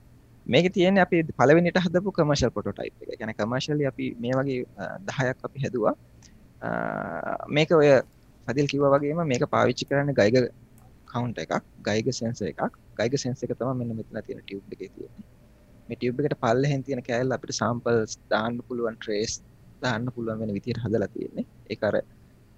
මේක 0.45 0.71
තියෙන 0.71 0.97
අපි 0.97 1.17
පලවෙනිට 1.34 1.78
හදපු 1.78 2.10
කමර්ශල් 2.12 2.52
පොටෝටයිප් 2.52 2.93
එක. 3.04 3.19
ගැන 3.19 3.34
කමර්ශලි 3.34 3.86
අපි 3.86 4.06
මේ 4.17 4.34
වගේ 4.34 4.63
දහයක් 5.06 5.38
අපි 5.43 5.58
හැදවා. 5.60 5.93
මේක 7.49 7.69
ඔය 7.73 7.89
පදිල් 8.47 8.67
කිව 8.67 8.84
වගේම 8.88 9.21
මේක 9.25 9.45
පාවිච්චි 9.47 9.86
කරන්න 9.86 10.15
ගයිග 10.15 10.49
කවුන්ට 11.13 11.41
එකක් 11.43 11.54
ගයිග 11.88 12.08
සෙන්ස 12.19 12.41
එකක්. 12.52 12.62
ගයිග 13.00 13.13
සෙන්ස 13.24 13.43
එක 13.45 13.54
තම 13.60 13.78
මෙන්න 13.82 13.91
මෙතන 14.00 14.22
තියෙන 14.28 14.41
ටියුබ් 14.43 14.65
එක 14.76 14.82
තියෙන 14.95 15.13
මේ 15.88 15.98
ටියුබ් 15.98 16.19
එකට 16.22 16.38
පල්ල 16.43 16.63
හෙන් 16.72 16.82
තියෙන 16.88 17.02
කෑල් 17.10 17.36
අපිට 17.36 17.54
සම්පල් 17.60 18.00
දාන්න 18.34 18.56
පුළුවන් 18.67 18.98
ට්‍රේස් 19.02 19.34
දාන්න 19.86 20.06
පුළුවන් 20.15 20.41
වෙන 20.41 20.52
විදිහට 20.58 20.82
හදලා 20.86 21.10
තියෙන්නේ. 21.15 21.45
ඒක 21.72 21.82
අර 21.89 21.95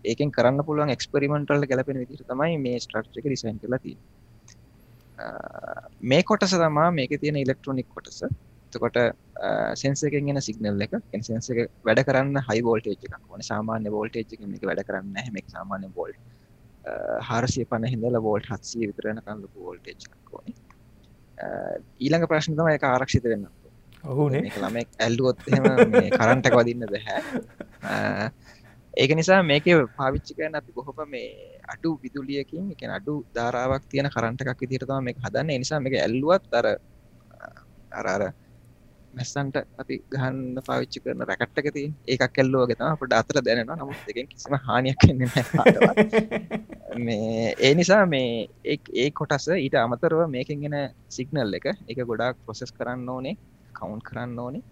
ඒකෙන් 0.03 0.29
කරන්න 0.37 0.65
පුළුවන් 0.67 0.93
එක්ස්පෙරිමෙන්ටල් 0.95 1.67
ගැලපෙන 1.71 2.01
විදිහට 2.03 2.27
තමයි 2.31 2.57
මේ 2.65 2.77
ස්ට්‍රක්චර් 2.85 3.21
එක 3.21 3.27
ඩිසයින් 3.29 3.61
කරලා 3.63 3.81
තියෙන්නේ. 3.85 4.09
මේ 6.11 6.23
කොටස 6.29 6.55
තමා 6.63 6.89
මේක 6.99 7.13
තියෙන 7.23 7.37
ඉලෙක්ට්‍රොනික් 7.43 7.89
කොටස. 7.95 8.19
එතකොට 8.67 8.99
සෙන්ස 9.81 10.03
එකෙන් 10.09 10.29
එන 10.33 10.41
සිගනල් 10.49 10.85
එක. 10.87 10.93
සෙන්ස 11.29 11.49
එක 11.53 11.59
වැඩ 11.87 12.03
කරන්න 12.09 12.43
හයි 12.49 12.59
වෝල්ටේජ් 12.67 12.97
එකක් 12.97 13.15
ඕන. 13.31 13.41
සාමාන්‍ය 13.51 13.89
වෝල්ටේජ් 13.97 14.25
එක 14.35 14.41
එක 14.59 14.67
වැඩ 14.69 14.83
කරන්න 14.89 15.17
හැමෙක් 15.25 15.47
සාමාන්‍ය 15.55 15.89
වෝල්ට් 15.99 16.19
හාරසිය 17.29 17.65
පන 17.71 17.87
හිදල 17.93 18.19
වෝල්ට් 18.27 18.51
හත්සිය 18.51 18.89
විතරනකන් 18.91 19.41
ලොකු 19.45 19.65
වෝල්ටේජ් 19.65 19.97
එකක් 20.07 20.35
ඕනේ. 20.37 20.55
ඊළඟ 21.99 22.27
ප්‍රශ්න 22.31 22.57
තම 22.57 22.71
එක 22.75 22.87
ආරක්ෂිත 22.91 23.27
වෙන්න. 23.33 23.45
ඔහුනේ 24.03 24.49
ළමෙක් 24.63 24.89
ඇල්ලුවොත් 25.05 25.37
කරන්ටක් 26.17 26.55
වදින්න 26.59 26.87
බැහැ 26.93 28.31
ඒක 28.93 29.11
නිසා 29.15 29.41
මේක 29.43 29.65
පාවිච්චි 29.97 30.35
කරන 30.37 30.55
අපි 30.59 30.71
කොහොම 30.77 31.09
මේ 31.09 31.59
අඩු 31.73 31.89
විදුලියකින් 32.03 32.71
එක 32.73 32.81
අඩු 32.97 33.13
ධාරාවක් 33.35 33.85
තියෙන 33.91 34.09
කරන්ට 34.15 34.41
එකක් 34.43 34.61
විදිරතම 34.63 35.03
මේ 35.07 35.15
හදන්න. 35.25 35.59
නිසා 35.63 35.79
මේක 35.79 35.95
ඇල්ලුවත් 36.01 36.53
අර 36.59 36.67
අරර 37.99 38.23
මැස්සන්ට 39.13 39.57
අපි 39.81 39.95
ගහන්න 40.13 40.39
පාවිච්චි 40.67 41.03
කරන 41.03 41.23
රැකට්ටක 41.29 41.67
තිය 41.77 41.87
ඒකක් 42.07 42.23
කැල්ලෝ 42.35 42.63
ගෙතම 42.69 42.87
අපට 42.87 43.13
අතර 43.13 43.37
දැනෙනවා. 43.41 43.77
නමුත් 43.77 44.01
දෙකින් 44.07 44.27
කිසිම 44.31 44.55
හානියක් 44.67 45.01
මේ 47.05 47.55
ඒ 47.59 47.73
නිසා 47.73 48.03
මේ 48.05 48.29
ඒ 48.95 49.09
කොටස 49.11 49.47
ඊට 49.55 49.75
අමතරව 49.77 50.21
මේකින් 50.35 50.63
ගෙන 50.63 50.77
සිගනල් 51.09 51.57
එක 51.59 51.67
එක 51.87 51.99
ගොඩාක් 52.03 52.35
ප්‍රොසෙස් 52.45 52.71
කරන්න 52.71 53.09
ඕනේ 53.09 53.35
කවුන්් 53.73 54.01
කරන්න 54.01 54.39
ඕනේ. 54.39 54.63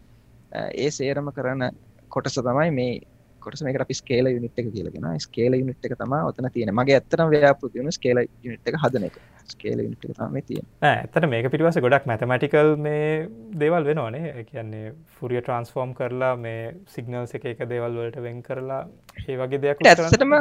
ඒ 0.75 0.89
සේරම 0.91 1.32
කරන 1.32 1.63
කොටස 2.12 2.38
තමයි 2.39 2.69
මේ 2.71 2.93
කොටස 3.39 3.63
මේක 3.63 3.80
අපි 3.82 3.97
ස්කේල 3.99 4.30
යුනිට් 4.30 4.60
එක 4.62 4.69
කියලගෙන 4.75 5.08
ස්කේල 5.25 5.56
යුනිට් 5.56 5.86
එක 5.86 5.95
තම 5.99 6.15
ඔතන 6.21 6.49
තියෙන 6.54 6.71
මගේ 6.73 6.97
ඇත්තන 6.99 7.32
ව්‍යාපෘතියුණු 7.34 7.93
ස්කේල 7.97 8.21
යුනිට් 8.21 8.71
එක 8.71 8.78
හදන 8.84 9.08
එක. 9.10 9.19
ස්කේල 9.49 9.84
යුනිට් 9.84 10.06
එක 10.06 10.13
තම 10.17 10.38
තියෙන 10.49 10.67
ඇත්තට 10.84 11.30
මේක 11.34 11.49
පිටිවස 11.54 11.80
ගොඩක් 11.86 12.08
මැතමටිකල් 12.12 12.75
මේ 12.78 13.08
දේවල් 13.56 13.89
වෙනවානේ. 13.89 14.45
කියන්නේ 14.45 14.93
ෆුරිය 15.15 15.41
ට්‍රන්ස්ෆෝර්ම් 15.41 15.95
කරලා 15.95 16.36
මේ 16.38 16.75
සිගනල්ස 16.88 17.36
එක 17.39 17.49
එක 17.54 17.65
දේවල් 17.71 17.99
වලට 17.99 18.23
වෙන් 18.28 18.43
කරලා 18.43 18.84
ඒ 19.25 19.38
වගේ 19.38 19.63
දෙයක් 19.65 19.84
ඇත්තටම 19.86 20.38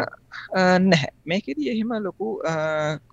නැහැ. 0.84 1.11
මේකෙදී 1.26 1.72
එහෙම 1.74 1.96
ලොකු 2.02 2.37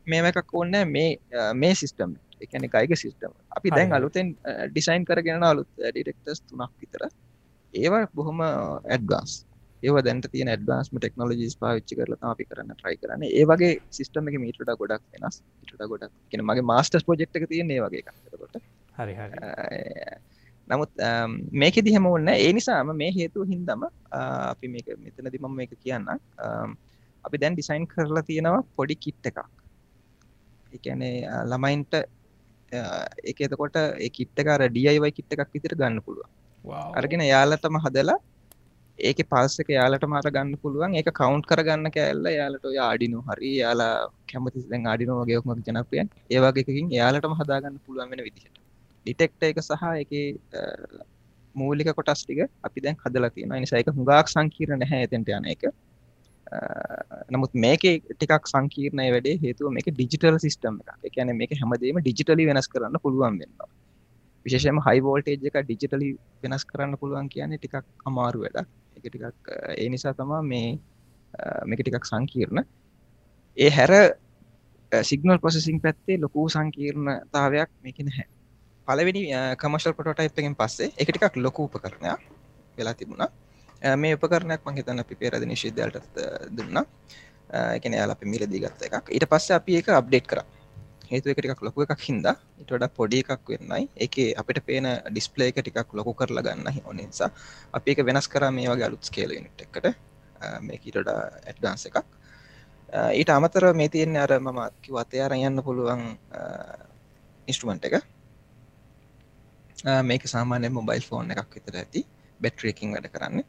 මේම 0.05 0.31
එකක් 0.31 0.53
ඕන්න 0.53 0.77
මේ 0.87 1.09
මේ 1.55 1.73
සිිස්ටම් 1.75 2.15
එකන 2.41 2.67
ගයික 2.67 2.93
සිිස්ටම් 2.97 3.33
අපි 3.57 3.71
දැන් 3.71 3.93
අලුතෙන් 3.93 4.31
ඩිසයින් 4.69 5.05
කරගෙන 5.05 5.43
අලුත් 5.43 5.69
ඩිටෙක්ටස් 5.79 6.43
තුනක් 6.43 6.71
විතර 6.81 7.07
ඒවා 7.73 8.05
බොහොම 8.13 8.41
ඇඩ්ගස් 8.43 9.33
ඒව 9.83 9.97
දැන්ට 10.07 10.27
තියෙන 10.33 10.51
ඇඩ්වාන්ස්ම 10.53 10.99
ටෙක්නෝලජිස් 10.99 11.57
පාවිච්චි 11.63 11.97
කරලා 11.99 12.31
අපි 12.31 12.47
කරන්න 12.49 12.77
ට්‍රයි 12.77 12.97
කරන්න. 13.01 13.23
ඒ 13.29 13.45
වගේ 13.45 13.73
සිස්ටම 13.91 14.29
එක 14.29 14.37
මීටට 14.43 14.71
ගොඩක් 14.81 15.03
වෙනස් 15.15 15.41
ඉට 15.63 15.83
ගොඩක් 15.85 16.13
කියෙන 16.29 16.45
මගේ 16.45 16.69
මාස්ටස් 16.71 17.07
පෝජෙක්් 17.09 17.31
තියන්නේ 17.33 17.81
වගේ 17.85 18.03
කකොට 18.03 18.55
හරි 18.95 19.15
නමුත් 20.67 20.91
මේක 21.53 21.75
දිහම 21.87 22.07
ඔන්න 22.07 22.29
ඒ 22.29 22.51
නිසාම 22.53 22.89
මේ 23.01 23.11
හේතුව 23.11 23.51
හින්දම 23.51 23.85
අපි 24.11 24.67
මේක 24.67 24.87
මෙතන 25.03 25.31
දිමම 25.33 25.51
මේක 25.59 25.75
කියන්න 25.77 26.09
අපි 27.23 27.41
දැන් 27.41 27.57
ඩිසයින් 27.57 27.87
කරලා 27.87 28.25
තියෙනවා 28.29 28.63
පොඩි 28.77 28.95
කිට් 28.97 29.31
එකක්. 29.31 29.39
එකනේ 30.75 31.17
ළමයින්ට 31.51 31.93
එක 33.23 33.37
එතකොට 33.47 33.77
කිට්ටකාර 34.15 34.61
ඩියයිවයි 34.67 35.15
කිට්ට 35.17 35.35
එකක් 35.35 35.53
විතර 35.55 35.75
ගන්න 35.75 36.01
පුළුව 36.01 36.25
අරගෙන 36.99 37.23
යාලටම 37.23 37.77
හදලා 37.85 38.17
ඒක 38.99 39.19
පල්සක 39.29 39.69
යාලට 39.69 40.05
මට 40.07 40.31
ගන්න 40.35 40.57
පුළුවන්. 40.61 40.95
ඒක 40.95 41.09
කවුන්් 41.11 41.41
කරගන්න 41.41 41.91
කෑල්ල 41.91 42.27
යාලට 42.31 42.65
ඔය 42.65 42.77
ආඩිනු 42.79 43.23
හරි 43.29 43.51
යාලා 43.57 44.09
කැමති 44.31 44.63
දැන් 44.69 44.87
ආඩිනෝ 44.87 45.17
වගේක්ම 45.21 45.51
ජනපියන් 45.67 46.11
ඒවාගේකින් 46.29 46.91
යාලටම 46.91 47.35
හදාගන්න 47.41 47.81
පුළුවන් 47.85 48.11
වෙන 48.11 48.23
විදිහට. 48.27 48.61
ඩිටෙක්ට 49.05 49.43
එක 49.49 49.59
සහ 49.61 49.83
එක 50.03 50.13
මූලික 51.55 51.89
කොටස් 51.97 52.23
ටික 52.23 52.39
අපි 52.63 52.85
දැන් 52.85 52.97
හදලා 53.03 53.31
තියෙන 53.31 53.57
නිසායික 53.57 53.91
හුඟක් 53.97 54.31
සංකීරණ 54.33 54.81
නැහැ 54.83 55.07
එතෙන්ට 55.07 55.29
යන 55.29 55.49
එක. 55.55 55.65
නමුත් 57.33 57.51
මේක 57.55 57.83
ටිකක් 58.11 58.51
සංකීර්ණය 58.53 59.07
වැඩේ 59.15 59.39
හේතුව 59.43 59.73
මේක 59.77 59.89
ඩිජිටල් 59.91 60.39
සිස්ටම් 60.39 60.79
එක 60.85 61.11
එකන 61.11 61.33
මේක 61.41 61.57
හැමදේම 61.61 61.99
ඩිජිටලි 61.99 62.47
වෙනස් 62.51 62.71
කරන්න 62.73 63.03
පුළුවන් 63.05 63.41
වෙන්නවා 63.41 63.69
විශේෂම 64.45 64.79
හයි 64.87 65.03
වෝල්ටේජ් 65.05 65.47
එක 65.49 65.61
ඩිජිටලි 65.61 66.09
වෙනස් 66.43 66.65
කරන්න 66.71 66.97
පුළුවන් 67.01 67.29
කියන්නේ 67.33 67.59
ටිකක් 67.59 67.85
අමාරු 68.09 68.43
වැඩක්. 68.45 68.67
එක 69.05 69.13
ටිකක් 69.13 69.49
ඒ 69.77 69.89
නිසා 69.89 70.13
තමා 70.13 70.41
මේ 70.41 70.77
මේක 71.65 71.81
ටිකක් 71.81 72.07
සංකීර්ණ. 72.11 72.63
ඒ 73.57 73.69
හැර 73.69 73.91
සිගනල් 74.91 75.39
පොසසිං 75.39 75.81
පැත්තේ 75.81 76.21
ලොකු 76.21 76.47
සංකීර්ණතාවයක් 76.49 77.69
මේක 77.83 77.99
නැහැ. 78.07 78.27
පලවෙනි 78.87 79.21
කමශල් 79.61 79.93
පොටයිප් 79.93 80.39
එකෙන් 80.39 80.55
පස්සේ 80.55 80.93
එක 80.97 81.09
ටිකක් 81.09 81.37
ලොකු 81.37 81.67
උපකරණයක් 81.67 82.21
වෙලා 82.77 82.93
තිබුණා. 82.93 83.29
මේ 83.97 84.15
උපකරණයක් 84.17 84.61
මං 84.65 84.77
හිතන්න 84.79 85.03
අපි 85.03 85.15
පෙරද 85.15 85.45
නිශිද්‍යල්ට 85.45 86.19
දුන්න. 86.57 86.77
එකන 87.77 87.93
යාල 87.93 88.11
අපි 88.11 88.25
මිලදී 88.25 88.61
ගත්ත 88.65 88.89
එකක්. 88.89 89.09
ඊට 89.09 89.29
පස්ස 89.29 89.51
අපි 89.59 89.81
එක 89.81 89.89
අප්ඩේට් 89.89 90.27
කර. 90.27 90.43
හේතු 91.11 91.29
එක 91.31 91.39
ටිකක් 91.39 91.61
ලොකු 91.67 91.85
එකක් 91.85 92.01
හින්ද 92.07 92.25
ඉට 92.61 92.69
වඩා 92.73 92.91
පොඩි 92.97 93.21
එකක් 93.23 93.49
වෙන්නයි. 93.53 93.83
එක 94.05 94.13
අපිට 94.41 94.59
පේන 94.69 94.85
ඩිස්පලේ 95.11 95.49
එක 95.51 95.61
ටිකක් 95.61 95.93
ලොකු 95.99 96.13
කරලා 96.19 96.43
ගන්න 96.45 96.81
ඕන 96.85 96.97
නිසා. 97.01 97.29
අපි 97.77 97.91
එක 97.93 98.03
වෙනස් 98.09 98.27
කර 98.33 98.43
මේ 98.57 98.69
වගේ 98.71 98.87
අලුත් 98.89 99.03
ස්කේල 99.09 99.31
නිට් 99.45 99.61
එකට. 99.65 99.85
මේකීටඩ 100.67 101.09
ඇඩ්ඩාන්ස 101.11 101.85
එකක්. 101.89 102.05
ඊට 103.19 103.29
අමතර 103.37 103.63
මේ 103.73 103.89
තියෙන්නේ 103.93 104.21
අර 104.25 104.33
මම 104.39 104.59
කිව 104.81 104.99
අතේ 105.03 105.23
අර 105.25 105.33
යන්න 105.37 105.63
පුළුවන් 105.67 106.03
ඉස්ටමන්ට් 107.47 107.87
එක. 107.89 107.95
මේක 110.09 110.23
සාමාන්‍ය 110.35 110.69
මොබයිල් 110.69 111.03
ෆෝන් 111.09 111.31
එකක් 111.31 111.57
විතර 111.57 111.81
ඇති. 111.81 112.05
බැට්‍රේකින් 112.41 112.93
වැඩ 112.95 113.09
කරන්න. 113.13 113.43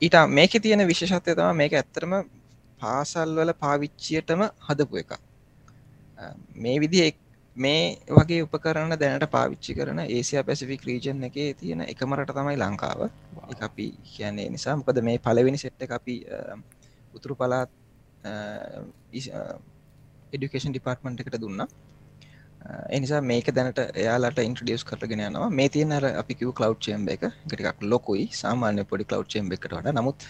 ඊට 0.00 0.16
මේක 0.38 0.52
තියෙන 0.64 0.86
විශේෂත්වය 0.88 1.34
තම 1.38 1.56
මේක 1.62 1.72
ඇත්තරම 1.80 2.12
පාසල් 2.82 3.34
වල 3.38 3.52
පාවිච්චියටම 3.64 4.42
හදපු 4.68 5.02
එක 5.02 5.12
මේ 6.56 6.78
විදි 6.84 7.00
මේ 7.56 7.98
වගේ 8.18 8.42
උපකරන්න 8.46 8.94
දැනට 9.02 9.26
පාවිච්චි 9.34 9.74
කරන 9.74 10.00
ඒසියා 10.06 10.44
පැසිෆික් 10.48 10.82
රීජන් 10.88 11.24
එක 11.28 11.36
තියෙන 11.60 11.82
එකමරට 11.82 12.32
තමයි 12.38 12.56
ලංකාව. 12.56 13.00
අපි 13.60 13.86
කියන්නේ 14.14 14.48
නිසා. 14.54 14.76
මොකද 14.76 15.02
මේ 15.02 15.18
පලවෙනි 15.18 15.58
සෙට්ට 15.58 15.92
අපි 15.98 16.14
උතුරු 17.16 17.34
පලාත් 17.34 17.70
එඩිකේෂන් 20.32 20.72
ඩිපාර්ට්මන්ට් 20.72 21.20
එකට 21.24 21.38
දුන්න. 21.44 21.66
එනිසා 22.90 23.20
මේක 23.22 23.50
දැනට 23.56 23.82
එයාලට 24.04 24.40
ඉන්ට්‍රඩියස් 24.46 24.84
කරගෙන 24.84 25.26
යනවා. 25.26 25.50
මේ 25.50 25.68
තියනර 25.68 26.06
අපි 26.22 26.38
කිව 26.40 26.54
කලව් 26.54 26.78
චේම්බ 26.86 27.08
එක. 27.16 27.26
ගටිකක් 27.50 27.82
ලොකුයි. 27.92 28.24
සාමාන්‍ය 28.42 28.84
පොඩි 28.84 29.08
කලව් 29.10 29.26
චේම්බ 29.34 29.52
එකට 29.52 29.92
නමුත් 29.92 30.28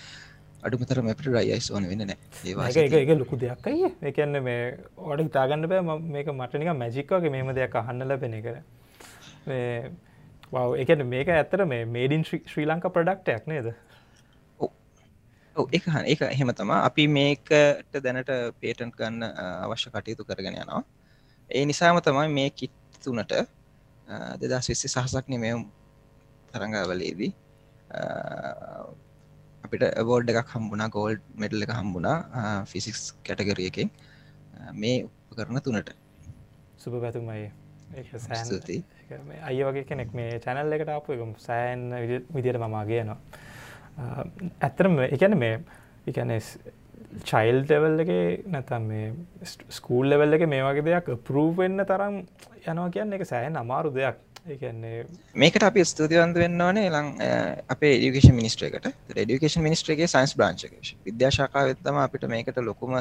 අඩුමතර 0.62 1.00
මැපට 1.02 1.26
රයිස් 1.28 1.70
ඕන 1.70 1.88
වෙන 1.90 2.02
ඒක 2.04 3.10
ලොකු 3.18 3.36
දෙයක් 3.38 3.66
අයි 3.66 3.90
එකන්න 4.02 4.42
මේ 4.42 4.60
ඕඩ 4.98 5.22
හිතාගන්න 5.22 5.68
බෑ 5.72 5.98
මේක 6.08 6.28
මටනික 6.32 6.72
මැජික්වගේ 6.76 7.32
මේම 7.36 7.52
දෙයක් 7.54 7.76
අහන්න 7.76 8.06
ලබෙන 8.08 8.36
කර 8.42 8.56
එකන 10.84 11.06
මේක 11.06 11.28
ඇත්තර 11.30 11.64
මේ 11.66 11.84
මේඩින් 11.88 12.24
ශ්‍රී 12.24 12.66
ලංක 12.66 12.92
ප්‍රඩක්ටයක් 12.92 13.46
නේද? 13.46 13.72
එක 15.70 15.84
එක 16.06 16.20
එහෙම 16.24 16.52
තමා 16.52 16.84
අපි 16.84 17.06
මේකට 17.08 17.96
දැනට 17.98 18.32
පේටන්් 18.60 18.92
ගන්න 18.92 19.22
අවශ්‍ය 19.64 19.90
කටයුතු 19.90 20.24
කරගෙන 20.24 20.56
යනවා. 20.56 20.84
ඒ 21.50 21.64
නිසාම 21.64 22.00
තමයි 22.00 22.28
මේ 22.30 22.50
කිට් 22.52 22.74
තුනට 23.02 23.32
දෙදස් 24.40 24.68
විස්සි 24.68 24.88
සහසක් 24.88 25.28
නෙමෙම් 25.28 25.64
තරඟවලේදී 26.52 27.32
අපිට 29.64 29.84
බෝඩ් 30.10 30.30
එකක් 30.32 30.52
හම්බුණා 30.54 30.90
ගෝල්ඩ් 30.96 31.22
මෙටල් 31.36 31.66
එක 31.66 31.72
හම්බුණා 31.78 32.16
ෆිසික්ස් 32.72 33.02
කැටගරිය 33.26 33.68
එකෙන් 33.72 33.90
මේ 34.74 34.96
උපකරන 35.30 35.60
තුනට. 35.66 35.90
සුභ 36.78 36.98
පැතුමයි 37.02 37.50
ස්තුති 38.40 38.76
අය 39.42 39.58
වගේ 39.68 39.84
කෙනෙක් 39.84 40.12
මේ 40.14 40.38
චැනල් 40.40 40.72
එකට 40.72 40.90
අප 40.90 41.08
එක 41.10 41.22
සෑන් 41.38 41.80
විදියට 42.34 42.60
මමා 42.64 42.84
කියනවා 42.90 43.18
ඇත්තරම 44.60 45.00
එකන 45.06 45.36
මේ 45.38 45.54
එකන 46.06 46.32
චයිල් 47.24 47.58
ටෙවල් 47.64 48.04
එක 48.04 48.12
නැතම් 48.54 48.88
මේ 48.90 49.06
ස්කූල් 49.78 50.10
ලෙවල් 50.12 50.38
එක 50.38 50.46
මේ 50.54 50.62
වගේ 50.62 50.86
දෙයක් 50.88 51.10
පරූවෙන්න 51.28 51.84
තරම් 51.84 52.16
යනවා 52.64 52.90
කියන්න 52.96 53.16
එක 53.18 53.26
සෑහන් 53.32 53.60
අමාරු 53.62 53.92
දෙයක් 53.92 54.18
මේකට 54.46 55.62
අපි 55.62 55.84
ස්තුතිවන්ත 55.84 56.36
වෙන්න 56.42 56.60
ඕනේ 56.60 56.88
ලං 56.88 57.08
අපේ 57.68 57.92
ඩියුකේෂන් 57.98 58.34
මිනිස්ට්‍රේකට 58.34 58.86
ඩියුකේෂන් 59.10 59.62
මිනිස්ට්‍රේගේ 59.62 60.08
සයින්ස් 60.08 60.32
බ්‍රාංචක 60.34 60.72
විද්‍යාශාකාවත්තම 61.08 61.98
අපිට 62.04 62.24
මේකට 62.28 62.56
ලොකුම 62.58 62.94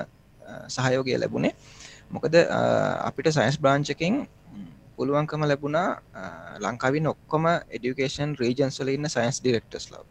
සහයෝගය 0.68 1.16
ලැබුණේ. 1.18 1.54
මොකද 2.12 2.36
අපිට 3.10 3.32
සයින්ස් 3.32 3.58
බ්‍රාංචකින් 3.58 4.28
පුළුවන්කම 4.98 5.48
ලැබුණා 5.52 5.88
ලංකාවින් 6.60 7.08
ඔක්කොම 7.08 7.48
එඩියුකේෂන් 7.70 8.36
රීජන්ස්වල 8.42 8.94
ඉන්න 8.96 9.10
සයින්ස් 9.10 9.40
ඩිරෙක්ටස් 9.42 9.92
ලව්. 9.94 10.04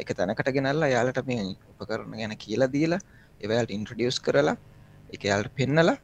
එක 0.00 0.16
තැනකට 0.16 0.52
ගෙනල්ලා 0.56 0.92
යාලට 0.96 1.24
මේ 1.26 1.48
උපකරන 1.72 2.12
ගැන 2.16 2.36
කියලා 2.44 2.72
දීලා 2.76 3.00
එවයාලට 3.40 3.76
ඉන්ට්‍රඩියස් 3.78 4.20
කරලා 4.20 4.56
එක 5.14 5.24
යාලට 5.24 5.52
පෙන්නලා 5.54 5.98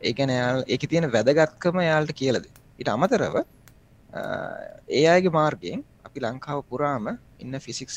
ඒකන 0.00 0.38
යාල් 0.40 0.64
එක 0.66 0.88
තියෙන 0.90 1.12
වැදගත්කම 1.16 1.84
යාල්ට 1.90 2.20
කියලද 2.20 2.46
ඉට 2.78 2.88
අමතරව 2.88 3.44
ඒ 4.12 5.04
අයගේ 5.08 5.32
මාර්ගයෙන් 5.32 5.84
අපි 6.04 6.20
ලංකාව 6.20 6.60
පුරාම 6.70 7.06
ඉන්න 7.38 7.54
ෆිසික්ස් 7.60 7.96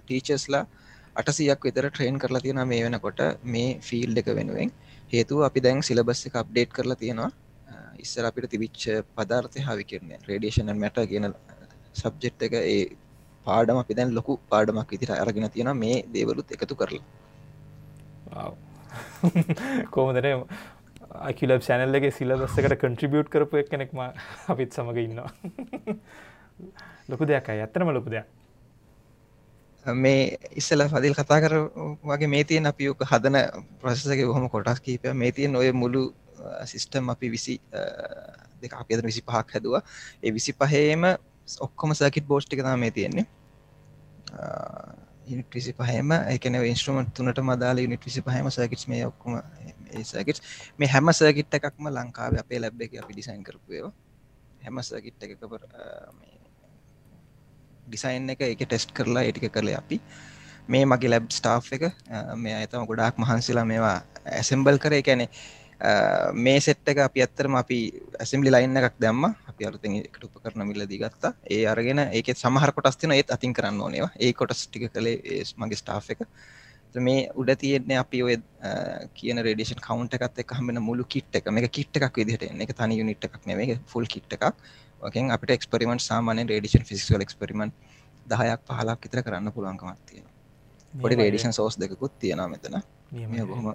ටීචස්ලා 0.00 0.64
අටසියක් 1.16 1.60
විතර 1.66 1.86
ට්‍රේන් 1.88 2.18
කරලා 2.18 2.40
තියෙන 2.40 2.60
මේ 2.66 2.82
වෙනකොට 2.84 3.20
මේ 3.44 3.78
ෆිල් 3.80 4.16
එක 4.16 4.28
වෙනුවෙන්. 4.38 4.70
හේතුව 5.12 5.46
අපි 5.48 5.60
දැන් 5.60 5.82
සිලබස් 5.82 6.26
එක 6.26 6.36
අප්ඩේට් 6.42 6.72
කරලා 6.72 6.96
තියෙනවා. 6.96 7.30
ඉස්සර 7.98 8.24
අපිට 8.24 8.50
තිබිච්ච 8.50 8.82
පදාර්ථය 9.16 9.60
හවි 9.60 9.84
කරන්නේ 9.90 10.18
රේඩියේෂන් 10.28 10.74
මැට 10.76 10.98
කියන 11.10 11.26
සබ්ජෙක්් 11.94 12.44
එක 12.46 12.54
ඒ 12.60 12.82
පාඩම 13.46 13.78
අපි 13.78 13.94
දැන් 13.94 14.14
ලොකු 14.18 14.38
පාඩමක් 14.50 14.90
විදිට 14.90 15.14
අරගෙන 15.14 15.50
තියෙන 15.50 15.70
මේ 15.76 15.96
දේවලුත් 16.14 16.54
එකතු 16.56 16.74
කරලා. 16.74 18.50
කෝමදන 19.94 20.26
අකිලබ් 21.14 21.62
සැනල්ලගේ 21.62 22.10
සිලබස්සකට 22.10 22.76
කන්ට්‍රිබියට් 22.80 23.28
කරපු 23.30 23.60
එක් 23.60 23.68
කෙනෙක්ම 23.70 24.00
අපිත් 24.48 24.72
සමඟ 24.74 24.98
ඉන්නවා. 24.98 25.30
ලොකු 27.08 27.26
දෙයක් 27.26 27.48
අයි. 27.48 27.60
ඇත්තනම 27.62 27.92
ලොකු 27.94 28.10
දෙයක්. 28.10 28.26
මේ 29.84 30.38
ඉස්සල 30.56 30.82
පදිල් 30.88 31.14
කතා 31.14 31.40
කර 31.44 31.54
වගේ 32.02 32.28
මේ 32.28 32.44
තියෙන් 32.44 32.66
අපි 32.66 32.88
ඕක 32.88 33.04
හදන 33.04 33.36
ප්‍රසසක 33.80 34.24
බොහොම 34.26 34.48
කොටස් 34.48 34.80
කීපය 34.80 35.12
මේ 35.14 35.32
තියෙන් 35.32 35.56
ඔය 35.56 35.72
මුළු 35.72 36.02
සිිස්ටම් 36.64 37.10
අපි 37.10 37.30
විසි 37.30 37.60
දෙක 38.62 38.74
අපිද 38.74 39.04
විසි 39.04 39.22
පහක් 39.22 39.54
හැදවා. 39.54 39.82
ඒ 40.22 40.32
විසි 40.32 40.52
පහේම 40.52 41.04
ඔක්කොම 41.60 41.94
සැකිට 41.94 42.26
බෝස්්ටික 42.26 42.64
මේ 42.76 42.90
තියෙන්නේ. 42.90 43.26
යුනිට 45.24 45.50
විසි 45.50 45.72
පහම 45.74 46.12
එකන 46.28 46.60
ඉන්ස්ට්‍රමට 46.62 47.14
තුනට 47.14 47.42
මදාල 47.42 47.78
යුනිට 47.78 48.04
විසි 48.04 48.22
පහම 48.22 48.50
සැකිට් 48.50 48.86
මේ 48.88 49.06
ඔක්කොම 49.06 49.40
සැකිට් 50.04 50.40
මේ 50.78 50.88
හැම 50.88 51.12
සර්කිට් 51.12 51.54
එකක්ම 51.54 51.90
ලංකාව 51.90 52.38
අපේ 52.38 52.60
ලැබ් 52.60 52.80
එක 52.80 53.00
අපි 53.02 53.12
ඩිසයින් 53.14 53.42
කරපුයව 53.42 53.90
හැම 54.62 54.82
සර්කිට් 54.82 55.22
එක 55.22 55.36
ඩිසයින් 57.86 58.30
එක 58.30 58.40
එක 58.42 58.64
ටෙස්ට් 58.64 58.92
කරලා 58.92 59.24
ඒටික 59.24 59.50
කරල 59.50 59.70
අපි. 59.72 60.00
මේ 60.66 60.84
මගේ 60.84 61.10
ලැබ් 61.10 61.28
ස්ටාෆ් 61.30 61.68
එක 61.72 61.84
මේ 62.36 62.54
අතම 62.56 62.86
ගොඩාක් 62.86 63.18
මහන්සිලා 63.18 63.64
මේවා 63.64 63.98
ඇසෙම්බල් 64.32 64.78
කර. 64.78 64.92
එකැනෙ 64.94 65.28
මේ 66.34 66.60
සෙට් 66.60 66.88
එක 66.88 66.98
අපි 67.00 67.20
ඇත්තරම 67.20 67.54
අපි 67.54 67.78
ඇසම්ලි 68.20 68.50
ලයින්න 68.50 68.76
එකක් 68.78 68.96
දැම්ම. 68.98 69.22
අපි 69.54 69.66
අලුතෙන් 69.66 69.96
එකට 70.00 70.26
උප 70.26 70.42
කරන 70.42 70.66
මිල්ල 70.66 70.84
දිගත්තා. 70.86 71.32
ඒ 71.46 71.64
අරගෙන 71.66 72.02
ඒක 72.08 72.34
සමහර 72.34 72.72
කොටස්තින 72.72 73.12
ඒත් 73.12 73.30
අතින් 73.30 73.54
කරන්න 73.54 73.80
ඕනේවා 73.80 74.12
ඒ 74.18 74.32
කොටස් 74.32 74.66
ටික 74.66 74.92
කළේ 74.92 75.40
මගේ 75.56 75.80
ස්ටාෆ් 75.82 76.10
එක. 76.10 76.26
මේ 76.94 77.28
උඩ 77.34 77.50
තියෙන්නේ 77.58 77.98
අපි 77.98 78.22
ඔය 78.22 78.36
කියන 79.14 79.42
රඩේෂන් 79.42 79.80
කවන්් 79.86 80.10
එකත් 80.18 80.42
එක 80.44 80.54
හමෙන 80.58 80.82
මුළු 80.82 81.06
කිට් 81.06 81.40
එක. 81.40 81.50
මේ 81.50 81.68
කිට් 81.70 81.96
එකක් 81.98 82.20
විදිහට 82.20 82.44
එක 82.66 82.74
තනි 82.74 83.00
යුනිට් 83.00 83.24
එකක් 83.24 83.40
නෙවේ 83.46 83.78
ෆුල් 83.86 84.06
කිට් 84.06 84.38
එකක්. 84.38 84.52
වකින් 85.00 85.30
අපිට 85.30 85.56
එක්ස්පරිමෙන්ට් 85.56 86.02
සාමානය 86.02 86.44
රඩේෂන් 86.44 86.86
ෆිසිකල් 86.90 87.26
එක්ස්පරිමෙන්ට් 87.26 87.74
දහයක් 88.26 88.60
පහලක් 88.68 89.00
විතර 89.02 89.22
කරන්න 89.22 89.52
පුළුවන්කමක් 89.52 89.98
තියෙන 90.06 90.30
පොඩි 90.92 91.16
රේඩිෂන් 91.16 91.52
සෝස් 91.52 91.76
දෙකුත් 91.76 92.14
තියෙන 92.18 92.42
මෙතන. 92.50 92.80
බොහොම 93.44 93.74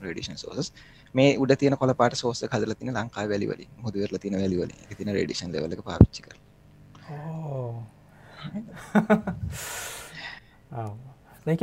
රඩේෂන් 0.00 0.38
සෝසස් 0.38 0.72
මේ 1.14 1.30
උඩ 1.38 1.52
තියන 1.58 1.76
කොල 1.76 1.92
පාට 1.94 2.14
සෝස 2.14 2.42
හදල 2.44 2.74
තින 2.74 2.92
ලංකා 2.94 3.26
වැලිවල 3.28 3.62
මුදවරල 3.78 4.18
තින 4.18 4.34
වැලිවල 4.34 4.72
තින 4.98 5.08
රඩේෂන් 5.14 5.50
ලවල 5.54 5.82
පාච්චි 5.82 6.22
කර 6.26 6.36
ඒක 11.46 11.62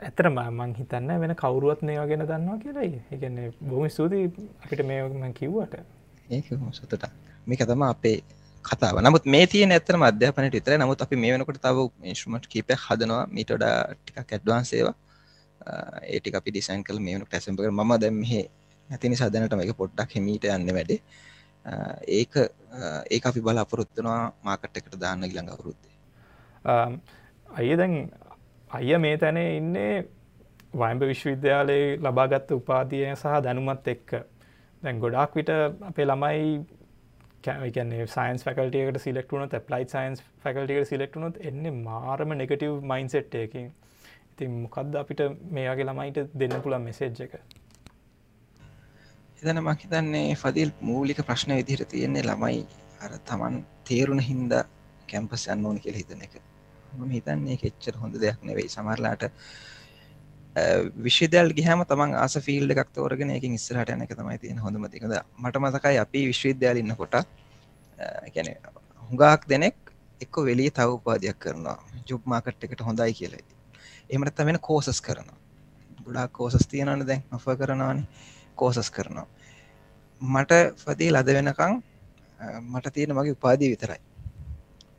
ඇතර 0.00 0.26
මං 0.30 0.74
හිතන්න 0.78 1.10
වෙන 1.22 1.34
කවරුවත් 1.34 1.82
මේ 1.82 1.98
වගෙන 2.00 2.22
දන්නවා 2.22 2.58
කියලායි 2.64 3.00
එකන්නේ 3.10 3.48
බොහම 3.62 3.88
ස්තුති 3.88 4.20
අපිට 4.64 4.84
මේ 4.86 5.32
කිව්වට. 5.32 5.74
ඒක 6.28 6.46
සතට 6.72 7.04
මේක 7.46 7.66
තම 7.66 7.82
අපේ 7.84 8.16
කතාව. 8.64 8.96
නමුත් 9.00 9.24
මේ 9.26 9.46
තිය 9.46 9.64
ඇතන 9.66 10.02
අධ්‍යාපනට 10.02 10.54
විතර 10.54 10.78
නමුත් 10.78 11.02
අපි 11.02 11.16
මේ 11.16 11.32
වෙනකොට 11.34 11.58
තව 11.58 11.90
ඉන්ශ්‍රමට් 12.04 12.46
කීප 12.46 12.70
හදනවා. 12.78 13.22
මීටඩ 13.28 13.64
ටිකක් 13.96 14.32
ඇඩ්වාන් 14.32 14.64
සේවා 14.64 14.96
ඒටි 16.04 16.36
අපි 16.36 16.50
ඩිසයින් 16.50 16.84
කල 16.84 16.98
මේ 16.98 17.16
වනට 17.16 17.34
ඇසම්පක 17.34 17.68
ම 17.70 17.92
දැම් 17.98 18.16
මෙහ 18.16 18.32
ඇතිනි 18.90 19.16
සදනට 19.16 19.56
මේක 19.56 19.76
පොට්ටක් 19.76 20.16
හිමීට 20.16 20.46
යන්න 20.46 20.74
වැඩේ. 20.74 21.00
ඒක 22.08 22.36
ඒ 22.36 23.20
අපි 23.24 23.40
බල 23.40 23.62
අපොරොත්තුනවා 23.62 24.32
මාකට 24.42 24.76
එකට 24.76 24.98
දාන්න 25.00 25.22
ගිළඟ 25.22 25.52
අවරුද්දේ. 25.54 25.94
අය 27.58 27.76
දැන් 27.76 27.94
අය 28.70 28.98
මේ 28.98 29.16
තැනේ 29.18 29.56
ඉන්නේ 29.56 29.94
වයිම්බ 30.74 31.02
විශ්වවිද්‍යාලයේ 31.02 31.96
ලබාගත්ත 31.98 32.52
උපාතිය 32.52 33.06
සහ 33.14 33.40
දැනුමත් 33.42 33.88
එක්ක. 33.88 34.10
දැන් 34.82 35.00
ගොඩක් 35.00 35.34
විට 35.36 35.50
අපේ 35.88 36.06
ළමයි 36.06 36.44
කැන්නේ 37.44 38.06
සයින්ස් 38.08 38.44
ෆැකල්ටියකට 38.44 39.00
සිලෙක්ටුනොත් 39.00 39.54
ප්ලයි 39.66 39.88
සයින්ස් 39.88 40.22
ෆැකල්ටියට 40.42 40.88
සිලෙක්ටුනොත් 40.88 41.38
එන්නේ 41.42 41.76
මාරම 41.78 42.36
නෙගටව් 42.36 42.82
මයින්සෙට්ටයකින් 42.84 43.70
ඉතින් 44.32 44.60
මොකක්ද 44.64 44.94
අපිට 44.96 45.20
මේගේ 45.50 45.84
ළමයිට 45.84 46.18
දෙන්න 46.34 46.62
පුළන් 46.62 46.82
මෙසේජ් 46.82 47.20
එක? 47.20 47.34
එතන 49.42 49.60
මහිතන්නේ 49.64 50.34
ෆදිල් 50.36 50.70
මූලික 50.82 51.20
ප්‍රශ්න 51.24 51.52
විදිහට 51.56 51.88
තියෙන්නේ 51.88 52.22
ළමයි 52.22 52.60
අර 53.00 53.12
තමන් 53.28 53.54
තේරුණ 53.88 54.20
හින්ද 54.20 54.52
කැම්පස් 55.10 55.46
යන්න 55.54 55.66
ඕන 55.66 55.78
කියල 55.80 55.96
හිතන 55.96 56.24
එක. 56.26 56.34
මම 56.92 57.10
හිතන්නේ 57.10 57.56
එච්චර 57.68 57.96
හොඳ 57.96 58.18
දෙයක් 58.20 58.42
නෙවෙයි. 58.42 58.68
සමරලාට 58.68 59.22
විශ්වදල් 61.06 61.52
ගහම 61.58 61.84
තමන් 61.84 62.12
ආස 62.22 62.36
ෆිල්ඩ 62.46 62.74
එකක් 62.74 62.90
තෝරගෙන 62.92 63.32
එකින් 63.36 63.54
ඉස්සරහට 63.58 63.92
යන 63.94 64.04
එක 64.06 64.12
තමයි 64.18 64.38
තියෙන 64.42 64.60
හොඳම 64.64 64.84
තිකද 64.94 65.14
මට 65.38 65.62
මතකයි 65.64 66.00
අපි 66.02 66.24
විශ්වවිද්‍යාල 66.30 66.80
ඉන්න 66.82 66.96
කොට 66.96 67.16
ගැන 68.34 68.50
හුඟාක් 69.02 69.46
දෙනෙක් 69.48 69.94
එක්ක 70.20 70.42
වෙලිය 70.48 70.70
තව 70.70 70.98
උපාදයක් 70.98 71.38
කරනවා. 71.38 71.78
ජුබ් 72.08 72.22
මාකට් 72.26 72.68
එකට 72.68 72.84
හොඳයි 72.88 73.16
කියලයි 73.20 73.44
එමට 74.10 74.34
තමෙන 74.36 74.60
කෝසස් 74.68 75.00
කරනවා. 75.00 75.38
ගොඩක් 76.06 76.32
කෝසස් 76.32 76.68
තියෙනවන 76.74 77.06
දැන් 77.06 77.24
අප 77.30 77.48
කරනවානේ. 77.62 78.06
කෝසස් 78.60 78.90
කරනවා. 78.90 79.26
මට 80.20 80.52
පදී 80.84 81.10
ලද 81.10 81.28
වෙනකං 81.30 81.82
මට 82.62 82.92
තියෙන 82.92 83.14
මගේ 83.14 83.32
උපාදී 83.32 83.70
විතරයි. 83.70 84.00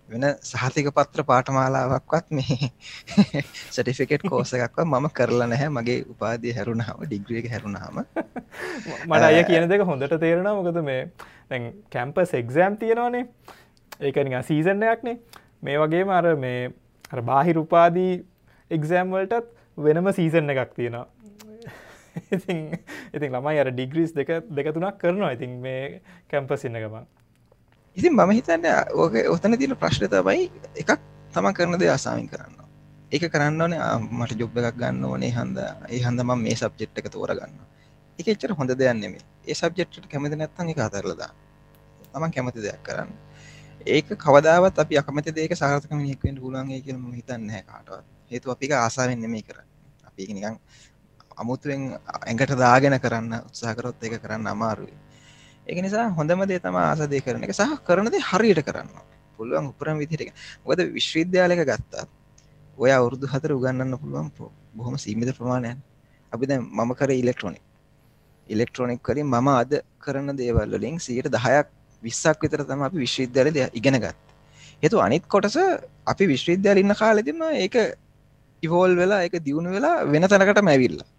වෙන 0.09 0.23
සහතික 0.41 0.87
පත්‍ර 0.91 1.23
පාටමාලාවක්වත් 1.23 2.31
මේ 2.31 2.69
සටිෆිකෙට් 3.69 4.23
කෝස 4.25 4.53
එකක්ව 4.55 4.83
මම 4.83 5.07
කරලා 5.11 5.47
නැහැ. 5.47 5.69
මගේ 5.71 5.99
උපාදය 6.05 6.53
හැරුණාම 6.53 7.03
ඩිග්‍රියක 7.03 7.47
හැරුණාම. 7.49 8.01
මට 9.07 9.23
අය 9.23 9.43
කියන 9.45 9.69
දෙක 9.69 9.85
හොඳට 9.85 10.17
තේරෙන 10.19 10.49
මොකද 10.51 10.81
මේ 10.83 11.01
දැන් 11.49 11.71
කැම්පස් 11.89 12.33
එක්සෑම් 12.33 12.77
තියෙනවානේ. 12.77 13.25
ඒකනික 14.01 14.37
සීසන්ඩයක්නේ 14.43 15.17
මේ 15.61 15.77
වගේ 15.77 16.03
මර 16.03 16.35
මේ 16.37 16.59
අර 17.11 17.21
බාහිර 17.23 17.57
උපාදී 17.57 18.13
එක්සෑම් 18.71 19.11
වලටත් 19.11 19.47
වෙනම 19.77 20.13
සීසන් 20.13 20.49
එකක් 20.49 20.75
තියෙනවා. 20.75 21.07
ඉතින් 22.35 22.59
ඉතින් 23.13 23.29
ළමයි 23.31 23.59
අර 23.59 23.69
ඩිග්‍රීස් 23.71 24.13
දෙක 24.13 24.31
දෙකතුනක් 24.49 24.97
කරනවා 24.97 25.31
ඉතින් 25.33 25.59
මේ 25.59 26.01
කැම්පස් 26.27 26.65
ඉන්න 26.65 26.75
ගමන්. 26.75 27.05
ඉතින් 27.97 28.13
මම 28.13 28.31
හිතන්න 28.31 28.67
ඕක 28.95 29.15
ඔතන 29.29 29.57
තින 29.57 29.75
ප්‍රශ්න 29.75 30.07
තමයි 30.07 30.49
එකක් 30.75 30.97
තම 31.31 31.51
කරන 31.51 31.79
දේ 31.79 31.91
අසාමින් 31.91 32.27
කරන්න 32.27 32.57
ඒක 33.11 33.27
කරන්න 33.27 33.61
ඕනේ 33.61 33.79
මට 34.11 34.39
ජොබ් 34.39 34.57
එකක් 34.57 34.77
ගන්න 34.77 35.05
ඕනේ 35.05 35.31
හන්ද 35.31 35.57
ඒ 35.89 36.01
හන්ද 36.01 36.23
ම 36.23 36.35
මේ 36.39 36.55
සබ්ජෙට් 36.55 36.97
එක 36.97 37.11
තෝරගන්න 37.11 37.55
එක 38.19 38.27
එච්චර 38.27 38.53
හොඳ 38.53 38.75
දෙයන්නෙම 38.75 39.15
ඒ 39.15 39.55
සබ්ජෙට්ට 39.55 40.05
කැමති 40.07 40.37
නැත්තන් 40.37 40.71
එක 40.71 40.85
අතරලදා 40.85 41.31
තමන් 42.13 42.31
කැමති 42.31 42.61
දෙයක් 42.61 42.81
කරන්න. 42.83 43.11
ඒක 43.87 44.07
කවදාවත් 44.15 44.75
අපි 44.77 44.97
අකමති 44.97 45.31
දෙක 45.31 45.55
සාර්ථක 45.55 45.91
මිනිෙක්වෙන් 45.91 46.35
පුලන්ගේ 46.37 46.81
කියලම 46.81 47.11
හිතන්න 47.11 47.49
කාටවත්. 47.63 48.05
හේතු 48.31 48.51
අපික 48.51 48.71
ආසාාවෙන් 48.73 49.19
නෙමේ 49.19 49.41
කර 49.41 49.57
අපි 50.07 50.27
නිකං 50.29 50.55
අමුතුවෙන් 51.37 51.81
ඇඟට 52.17 52.53
දාගෙන 52.57 52.97
කරන්න 52.99 53.33
උත්සාකරොත් 53.41 54.03
එක 54.03 54.19
කරන්න 54.19 54.47
අමාරුයි. 54.47 54.93
එක 55.67 55.77
නිසා 55.81 56.09
හොඳම 56.11 56.45
දේ 56.45 56.59
තම 56.59 56.77
ආසදය 56.77 57.21
කරන 57.21 57.43
එක. 57.43 57.53
සහ 57.53 57.81
කරනද 57.83 58.15
හරියට 58.23 58.63
කරන්න 58.63 58.89
පුළුවන් 59.37 59.69
උපරම් 59.69 59.97
විදිහට 59.97 60.33
ගොද 60.65 60.79
විශ්වවිද්‍යාලක 60.91 61.61
ගත්තා 61.63 62.05
ඔය 62.77 62.91
අවුරුදු 62.91 63.25
හතර 63.27 63.51
උගන්නන්න 63.53 63.97
පුළුවන් 63.97 64.29
බොහොම 64.73 64.95
සීමිත 64.97 65.31
ප්‍රමාණයන් 65.37 65.79
අපි 66.31 66.45
දැ 66.45 66.59
මම 66.59 66.91
කර 66.93 67.11
ඉලෙක්ට්‍රොනික් 67.13 67.63
ඉලෙක්ට්‍රොනික් 68.49 68.99
කරින් 69.01 69.27
මම 69.27 69.47
අද 69.53 69.71
කරන 69.99 70.29
දේවල්ලින් 70.33 70.99
සියට 70.99 71.29
දහයක් 71.29 71.67
විස්සක් 72.03 72.37
විතර 72.41 72.63
තම 72.63 72.81
අපි 72.81 72.97
විශ්වවිද්‍යාල 72.97 73.47
ඉගෙන 73.73 73.97
ගත් 73.97 74.17
එතු 74.83 74.95
අනිත් 74.99 75.25
කොටස 75.27 75.57
අපි 76.05 76.23
විශ්වවිද්‍යාල 76.25 76.77
ඉන්න 76.77 76.95
කාලෙතිම 76.95 77.41
ඒක 77.55 77.75
ඉවෝල් 78.63 78.93
වෙලා 78.95 79.21
එක 79.23 79.35
දියුණු 79.39 79.69
වෙලා 79.71 79.95
වෙන 80.05 80.23
තැනකට 80.25 80.61
මැවිල්ලා 80.61 81.09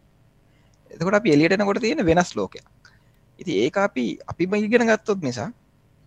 එතකොට 1.02 1.18
අපි 1.20 1.34
එලියටන 1.36 1.66
කොට 1.68 1.82
තියෙන 1.84 2.04
වෙනස් 2.06 2.32
ලෝකයක්. 2.36 2.64
ඉති 3.38 3.52
ඒ 3.64 3.70
අපි 3.78 4.04
අපි 4.28 4.46
බයිගෙන 4.46 4.86
ගත්තොත් 4.88 5.22
නිසා 5.22 5.50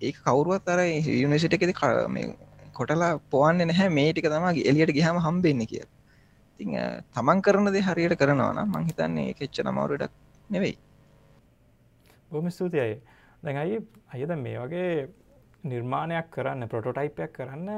ඒ 0.02 0.12
කවරුවත් 0.14 0.68
අර 0.68 0.80
යුනිසිට 1.16 1.54
එකෙද 1.54 1.74
කොටලා 2.74 3.12
පොවන්න 3.32 3.68
නැහැ. 3.68 3.90
මේ 3.90 4.14
ටික 4.14 4.28
තමගේ 4.28 4.68
එලියට 4.70 4.96
ගහම 4.98 5.20
හම්බෙන්න 5.26 5.66
කිය 5.66 5.84
ති 6.60 6.66
තමන් 7.16 7.42
කරන 7.42 7.72
දේ 7.76 7.84
හරියට 7.84 8.16
කරනවන 8.22 8.60
මං 8.66 8.88
හිතන්නේ 8.90 9.34
කෙච්ච 9.34 9.62
නමවරටක් 9.64 10.14
නෙවෙයි. 10.50 10.78
බොම 12.32 12.50
ස්තුතියයි 12.50 12.96
දැඟයි 13.44 13.78
අයද 14.14 14.32
මේ 14.38 14.58
වගේ 14.60 14.90
නිර්මාණයක් 15.66 16.28
කරන්න 16.32 16.68
ප්‍රොටෝටයිපයක් 16.68 17.32
කරන්න 17.34 17.70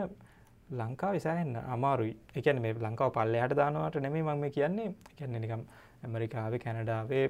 ලංකා 0.72 1.12
විසාහන්න 1.14 1.56
අමාරුයි. 1.56 2.18
එකන 2.36 2.62
මේ 2.62 2.74
ලංකාව 2.76 3.12
පල්ල 3.14 3.36
හට 3.42 3.56
දානවට 3.56 4.02
නෙමේ 4.02 4.24
මං 4.24 4.40
මේ 4.40 4.50
කියන්නේ. 4.50 4.94
කියන්නේ 5.16 5.40
නිකම් 5.40 5.64
ඇමරිකාවේ 6.04 6.60
කැනඩාවේ 6.60 7.26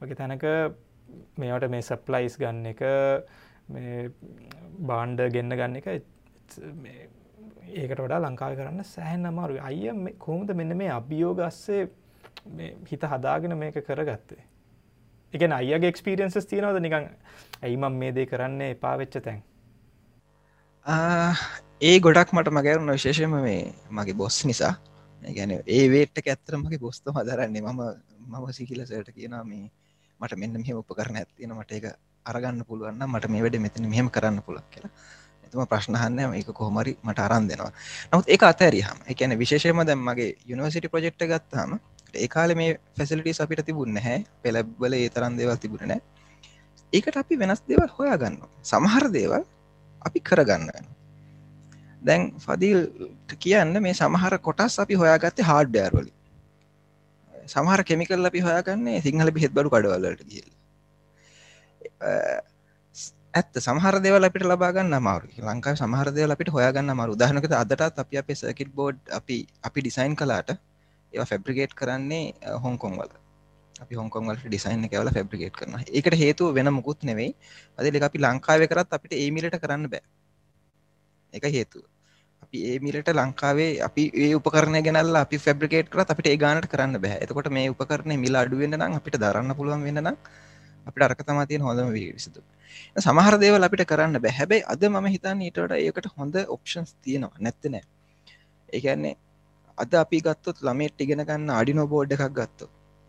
වගේ 0.00 0.16
තැනක 0.16 0.44
මේවට 1.38 1.70
මේ 1.70 1.82
සප්ලයිස් 1.82 2.38
ගන්න 2.38 2.66
එක 2.66 2.82
බාන්්ඩ 4.88 5.26
ගෙන්න්න 5.34 5.56
ගන්න 5.56 5.76
එක 5.80 5.86
ඒකට 7.72 8.00
වඩා 8.04 8.20
ලංකාව 8.20 8.56
කරන්න 8.58 8.84
සෑහන් 8.84 9.26
අමාරු 9.26 9.60
අය 9.62 10.14
කොහොමද 10.18 10.54
මෙන්න 10.54 10.76
මේ 10.76 10.90
අභියෝගස්සේ 10.90 11.82
හිත 12.90 13.04
හදාගෙන 13.12 13.58
මේක 13.58 13.78
කරගත්තේ? 13.86 14.42
එක 15.34 15.42
අයගේ 15.42 15.88
එක්ස්පිරියන්සස් 15.88 16.46
තියෙනවද? 16.46 16.80
නිකං 16.80 17.08
ඇයිමම් 17.62 17.98
මේ 18.04 18.14
දේ 18.14 18.26
කරන්න 18.26 18.60
එපා 18.68 18.96
වෙච්ච 18.98 19.20
තැන්? 19.22 19.42
ඒ 21.82 21.98
ගොඩක් 21.98 22.30
මට 22.30 22.48
මගැරුණ 22.48 22.90
විශේෂම 22.90 23.32
මේ 23.36 23.74
මගේ 23.90 24.14
බොස් 24.14 24.36
නිසා. 24.44 24.74
ගැන 25.22 25.52
ඒ 25.52 25.84
වේට්ට 25.88 26.20
ඇත්තර 26.24 26.54
මගේ 26.56 26.78
බොස්ත 26.78 27.08
හදරන්නේ 27.08 27.62
මම 27.62 27.80
මම 28.28 28.44
සිකිලසට 28.52 29.10
කියන 29.10 29.34
මේ 29.44 29.64
මට 30.20 30.36
මෙන්න 30.36 30.54
මෙහ 30.54 30.70
උපකරන 30.72 31.16
ඇත්තින 31.16 31.54
මට 31.56 31.72
එක 31.72 31.86
අරගන්න 32.26 32.62
පුළුවන්න 32.62 33.02
මට 33.06 33.30
මේ 33.30 33.42
වැඩ 33.42 33.58
මෙතන 33.58 33.88
මෙහෙම 33.88 34.10
කරන්න 34.10 34.38
පුළක් 34.42 34.68
කියලා. 34.70 34.92
එතුම 35.44 35.66
ප්‍රශ්නහන්න 35.66 36.36
ඒක 36.36 36.52
කොහොමරි 36.52 36.94
මට 37.02 37.18
අරන් 37.20 37.48
දෙනවා. 37.48 37.72
නමුත් 38.06 38.28
ඒ 38.28 38.38
අතඇරියහම 38.44 39.02
එකන 39.08 39.36
විශේෂයම 39.36 39.84
දැම් 39.84 40.06
මගේ 40.06 40.30
යුනිවසිටි 40.46 40.88
ප්‍රජෙක්්ට 40.88 41.26
ගත්තාම 41.26 41.76
ඒකාල 42.16 42.54
මේ 42.54 42.78
ෆැසිලිටි 42.96 43.36
අපිට 43.40 43.66
තිබුන්න 43.66 43.98
හැ 43.98 44.18
පෙලබ්බල 44.42 44.92
ඒ 44.94 45.10
තරන් 45.10 45.34
දේවල් 45.36 45.58
තිබුණනෑ 45.58 46.00
ඒකට 46.92 47.16
අපි 47.18 47.34
වෙනස් 47.36 47.66
දේවල් 47.66 47.92
හොයාගන්න 47.92 48.42
සමහර 48.64 49.12
දේවල් 49.12 49.42
අපි 50.02 50.18
කරගන්න 50.22 50.92
දැන් 52.02 52.22
ෆදිල් 52.38 52.80
කියන්න 53.36 53.82
මේ 53.82 53.94
සමහර 53.94 54.38
කොටස් 54.40 54.78
අපි 54.84 54.94
හොයාගත්තේ 54.94 55.48
හාඩ්ඩෑර්වලි 55.50 56.12
සමහර 57.46 57.80
කෙමිකල් 57.84 58.30
අපි 58.30 58.40
හොයාගන්නේ 58.40 59.02
සිංහල 59.02 59.30
බිහෙත් 59.30 59.52
බඩු 59.52 59.70
කඩවලට 59.70 60.24
කියල 60.26 60.48
ඇත්ත 63.34 63.54
සමහර 63.60 63.96
දෙවල 64.00 64.24
අපිට 64.24 64.44
ලබාගන්න 64.44 64.92
අමාරු 64.92 65.28
ලංකා 65.46 65.74
සමහර 65.76 66.12
දෙවල 66.12 66.34
අපිට 66.34 66.50
හොයාගන්න 66.50 66.94
මරු 66.94 67.16
උදාහනකත 67.16 67.54
අදටත් 67.54 68.04
අපි 68.04 68.22
අපේ 68.22 68.36
සර්කිට් 68.36 68.70
බෝඩ් 68.74 68.98
අපි 69.12 69.38
අපි 69.62 69.78
ඩිසයින් 69.80 70.16
කලාට 70.16 70.50
ඒවා 71.12 71.28
ෆැබ්‍රිගේට් 71.30 71.74
කරන්නේ 71.74 72.24
හොංකොන් 72.58 72.96
වල. 72.98 73.12
අපි 73.76 73.94
හොංකොන්වලට 73.94 74.44
ඩිසයින් 74.44 74.84
එකවල 74.88 75.10
ෆැබ්‍රිගේට් 75.10 75.56
කරන 75.56 75.78
එකට 75.92 76.14
හේතුව 76.14 76.54
වෙන 76.54 76.72
මුකුත් 76.72 77.00
නෙවෙයි. 77.02 77.30
අද 77.78 78.02
අපි 78.02 78.18
ලංකාව 78.18 78.66
කරත් 78.66 78.98
අපිට 78.98 79.12
ඒමිලට 79.14 79.58
කරන්න 79.58 79.88
බෑ. 79.88 80.04
එක 81.32 81.44
හේතුව. 81.48 81.84
අපි 82.44 82.58
ඒමිලට 82.70 83.10
ලංකාවේ 83.12 83.70
අපි 83.88 84.04
ඒ 84.22 84.30
උපකරන 84.38 84.76
ගෙනල්ල 84.86 85.18
අපි 85.24 85.36
ෆැබ්‍රිකේට් 85.44 85.90
කරත් 85.92 86.12
අපිට 86.14 86.28
ඒ 86.32 86.38
ගානට 86.44 86.66
කරන්න 86.72 87.00
බෑ. 87.04 87.18
එතකොට 87.24 87.50
මේ 87.56 87.70
උපකරණය 87.74 88.16
මිල 88.24 88.36
අඩුවෙන්න්න 88.42 88.78
නම් 88.78 88.98
අපිට 89.00 89.18
දරන්න 89.24 89.56
පුළුවන් 89.58 89.84
වෙන්න 89.88 90.02
නම් 90.02 90.16
අපිට 90.86 91.06
අරක 91.08 91.22
තමා 91.28 91.46
තියෙන 91.50 91.66
හොඳම 91.68 91.90
විසිතු 91.96 92.40
සමහර 92.98 93.36
දේවල් 93.42 93.68
අපිට 93.68 93.84
කරන්න 93.92 94.22
බෑ. 94.24 94.34
හැබැයි 94.38 94.68
අද 94.74 94.82
මම 94.90 95.08
හිතන්න 95.14 95.44
ඊටට 95.46 95.76
ඒකට 95.78 96.08
හොඳ 96.16 96.36
ඔප්ෂන්ස් 96.56 96.90
තියෙනවා. 97.04 97.36
නැත්තනෑ 97.40 97.84
ඒකන්නේ 98.68 99.14
අද 99.78 99.94
අපි 99.94 100.18
ගත්තොත් 100.26 100.58
ළමේට 100.66 101.04
ඉගෙන 101.04 101.24
ගන්න 101.28 101.50
අඩිනෝ 101.60 101.86
බෝඩ් 101.94 102.12
එකක් 102.16 102.28
ගත්තු 102.38 102.66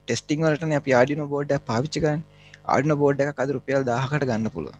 ටෙස්ටිං 0.08 0.46
වලටන 0.46 0.74
අපි 0.80 0.96
ආඩිනෝ 1.00 1.28
බෝඩ් 1.34 1.52
පාවිච්චිකන් 1.70 2.24
ආඩින 2.66 2.96
බෝඩ් 3.02 3.24
එක 3.26 3.42
අද 3.44 3.52
රුපියල් 3.58 3.84
දාහකට 3.90 4.26
ගන්න 4.30 4.54
පුළුව 4.56 4.76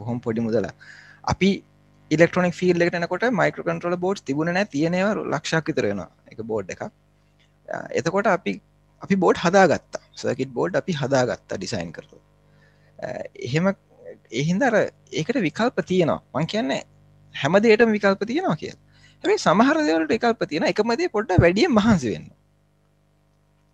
බොහොම 0.00 0.20
පොඩි 0.26 0.44
මුදලා 0.46 0.74
අපි 1.32 1.50
ඉලෙක්ට්‍රොනික් 2.10 2.54
ෆිල් 2.54 2.84
එකටනකොට 2.84 3.26
මයික්‍ර 3.40 3.62
කන්ට්‍රල 3.62 3.96
බෝඩ් 4.04 4.22
තිබුණ 4.28 4.60
තියනව 4.72 5.22
ලක්ෂක් 5.24 5.70
විතරෙන 5.70 6.02
එක 6.32 6.40
බෝඩ් 6.52 6.70
එක 6.74 6.82
එතකොට 8.00 8.28
අපි 8.28 8.54
අපි 9.02 9.16
බෝඩ් 9.16 9.36
හදාගත්තා. 9.38 10.02
සකිට 10.14 10.52
බෝඩ් 10.52 10.80
අපි 10.80 10.92
හදාගත්තා 10.92 11.58
ඩිසයින් 11.58 11.92
කරතු 11.92 12.16
එහෙම 13.46 13.74
එහින්දර 14.32 14.74
ඒකට 15.12 15.36
විකල්ප 15.46 15.78
තියෙනවා. 15.86 16.20
මං 16.34 16.46
කියන්නේ 16.46 16.82
හැම 17.34 17.60
දේටම 17.60 17.92
විකල්ප 17.96 18.24
තියෙනවා 18.26 18.56
කිය 18.56 18.74
හැබයි 19.24 19.38
සමහර 19.38 19.78
දෙවලට 19.84 20.16
එකල්ප 20.18 20.42
තියෙන 20.50 20.68
එකමදේ 20.72 21.14
පොඩ්ඩ 21.16 21.40
වැඩිය 21.44 21.68
මහන්සි 21.70 22.12
වෙන්න. 22.14 22.28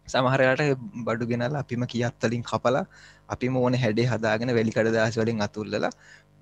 සමහරයට 0.08 0.62
බඩු 1.06 1.30
ගෙනල 1.30 1.56
අපිම 1.56 1.86
කියත්තලින් 1.86 2.42
කපලා 2.42 2.84
අපි 3.28 3.48
මෝන 3.48 3.74
හැඩේ 3.76 4.10
හදාගෙන 4.12 4.54
වැලිකඩ 4.58 4.94
දස් 4.96 5.16
වලින් 5.20 5.42
අතුල්ලලා 5.46 5.92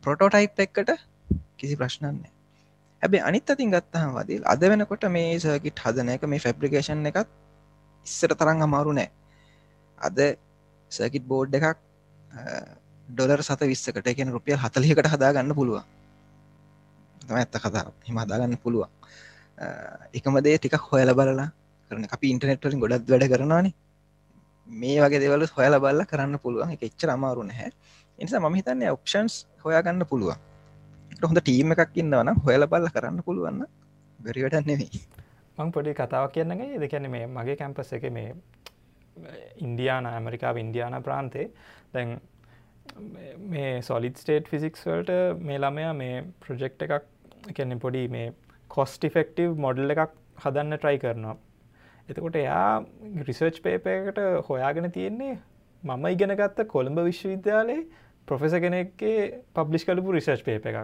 ප්‍රොටෝටයිප් 0.04 0.62
එක්කට 0.66 0.90
කිසි 1.56 1.76
ප්‍රශ්නන්නේ 1.76 2.32
හැබේ 3.02 3.22
අනිත් 3.22 3.50
අතින් 3.50 3.70
ගත්තහම 3.70 4.12
වදිල් 4.18 4.42
අද 4.46 4.62
වෙනකොට 4.64 5.08
මේ 5.10 5.38
සර්කිට් 5.38 5.82
හදන 5.84 6.14
එක 6.16 6.26
මේ 6.26 6.44
ෆැබ්‍රිකේෂන් 6.46 7.06
එකත් 7.06 7.28
ඉස්සර 8.06 8.34
තරං 8.34 8.62
අමාරු 8.68 8.92
නෑ 8.92 9.10
අද 9.98 10.20
සර්කිට් 10.92 11.26
බෝඩ් 11.26 11.54
එකක් 11.54 11.80
ඩොලර් 13.08 13.42
සත 13.42 13.68
විස්සකට 13.68 14.06
එකෙන 14.06 14.32
රුපියල් 14.32 14.58
හතලියකට 14.58 15.08
හදාගන්න 15.12 15.54
පුළුවන්. 15.54 15.84
තම 17.20 17.36
ඇත්ත 17.36 17.56
කතා 17.56 17.84
හිම 18.06 18.18
හදාගන්න 18.18 18.56
පුළුවන්. 18.58 18.90
එකමදේ 20.14 20.58
ටිකක් 20.58 20.86
හොයල 20.90 21.14
බලලා 21.14 21.48
කරන 21.90 22.06
අපි 22.10 22.30
ඉන්ටනෙට්වලින් 22.34 22.80
ගොඩත් 22.80 23.10
වැඩ 23.10 23.26
කරනවානේ. 23.32 23.74
මේ 24.66 24.98
වගේ 25.02 25.20
දෙවල 25.20 25.46
හොයල 25.56 25.78
බල්ල 25.78 26.04
කරන්න 26.04 26.38
පුළුවන්. 26.38 26.72
එක 26.74 26.82
එච්චර 26.88 27.10
අමාරු 27.10 27.42
නැහැ. 27.42 27.70
එනිසා 28.18 28.40
මම 28.40 28.56
හිතන්නේ 28.60 28.94
ඔප්ෂන්ස් 28.96 29.34
හොයාගන්න 29.64 30.06
පුළුවන්. 30.06 30.38
හොඳ 31.24 31.40
ටීම 31.40 31.74
එකක් 31.76 32.00
ඉන්නවන 32.02 32.32
හොයල 32.46 32.66
බල්ල 32.66 32.88
කරන්න 32.88 33.26
පුළුවන්න 33.26 33.66
බැරිවැටත් 34.18 34.66
නෙවෙයි 34.66 35.02
මං 35.58 35.72
පොඩි 35.72 35.94
කතාවක් 35.94 36.34
කියන්නගේ 36.34 36.80
දෙකැන 36.80 37.10
මේ 37.10 37.26
මගේ 37.28 37.56
කැම්පස් 37.56 37.92
එක 37.92 38.04
මේ 38.10 38.34
ඉන්දයාන 39.58 40.06
ඇමරිකාව 40.06 40.56
ඉන්දයාන 40.56 40.96
ප්‍රාන්තේ. 41.02 41.46
දැන් 41.92 42.20
මේ 43.46 43.82
සොලිත් 43.82 44.16
ස්ටේට් 44.16 44.48
ෆිසික්ස් 44.48 44.86
වලට 44.86 45.12
මේ 45.40 45.58
ළමයා 45.58 45.92
මේ 45.94 46.24
ප්‍රජෙක්් 46.40 46.82
එකක් 46.86 47.06
කැනෙ 47.50 47.76
පොඩි 47.76 48.04
මේ 48.08 48.26
කොස්ට 48.70 49.06
ෆෙක්ටව් 49.16 49.56
මොඩල් 49.58 49.94
එකක් 49.94 50.14
හදන්න 50.44 50.76
ට්‍රයි 50.76 50.98
කරනවා. 50.98 51.36
එතකොට 52.08 52.36
එයා 52.36 52.84
රිසර්ච් 53.28 53.58
පේපයකට 53.62 54.22
හොයාගෙන 54.48 54.90
තියෙන්නේ 54.90 55.34
මම 55.82 56.06
ඉගෙන 56.06 56.36
ගත්ත 56.36 56.66
කොළඹ 56.66 56.98
විශ්වවිද්‍යාලයේ 57.02 57.82
ප්‍රොෆෙස 58.28 58.54
කෙනෙක්ගේ 58.64 59.18
පබ්ලිෂ් 59.54 59.86
කලපු 59.88 60.16
රිසර්ච් 60.16 60.44
පේප 60.48 60.66
එකක්. 60.66 60.78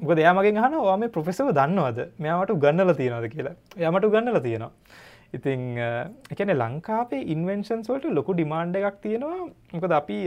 මොක 0.00 0.14
දෙයාමගෙන් 0.20 0.62
හන 0.64 0.78
වාම 0.88 1.04
ප්‍රොෆෙසව 1.16 1.52
දන්නවද? 1.58 2.08
මෙයාමට 2.18 2.54
ගන්නල 2.64 2.94
තියෙනවද 3.00 3.28
කියලා. 3.34 3.56
යමට 3.88 4.10
ගන්නල 4.14 4.40
තියෙනවා. 4.46 4.72
ඉතිං 5.36 5.64
එකන 6.34 6.54
ලංකාවේ 6.56 7.24
ඉන්වෙන්ෂන්ස් 7.34 7.90
වලට 7.90 8.14
ලොකු 8.18 8.36
ඩිමාන්්ඩ 8.36 8.78
එකක් 8.80 9.02
තියෙනවා. 9.06 9.48
මොකද 9.74 9.98
අපි 10.00 10.20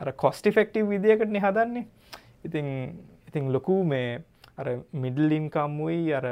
අර 0.00 0.12
කොස්ටිෆෙක්ටව් 0.12 0.88
විදිකට 0.92 1.30
නිහදන්නේ 1.30 1.86
ඉතිං 2.44 2.68
ඉතිං 3.28 3.52
ලොකු 3.52 3.76
මේ 3.84 4.22
අර 4.58 4.66
මිඩල්ලින්කම්මුයි 5.04 6.02
අර 6.18 6.26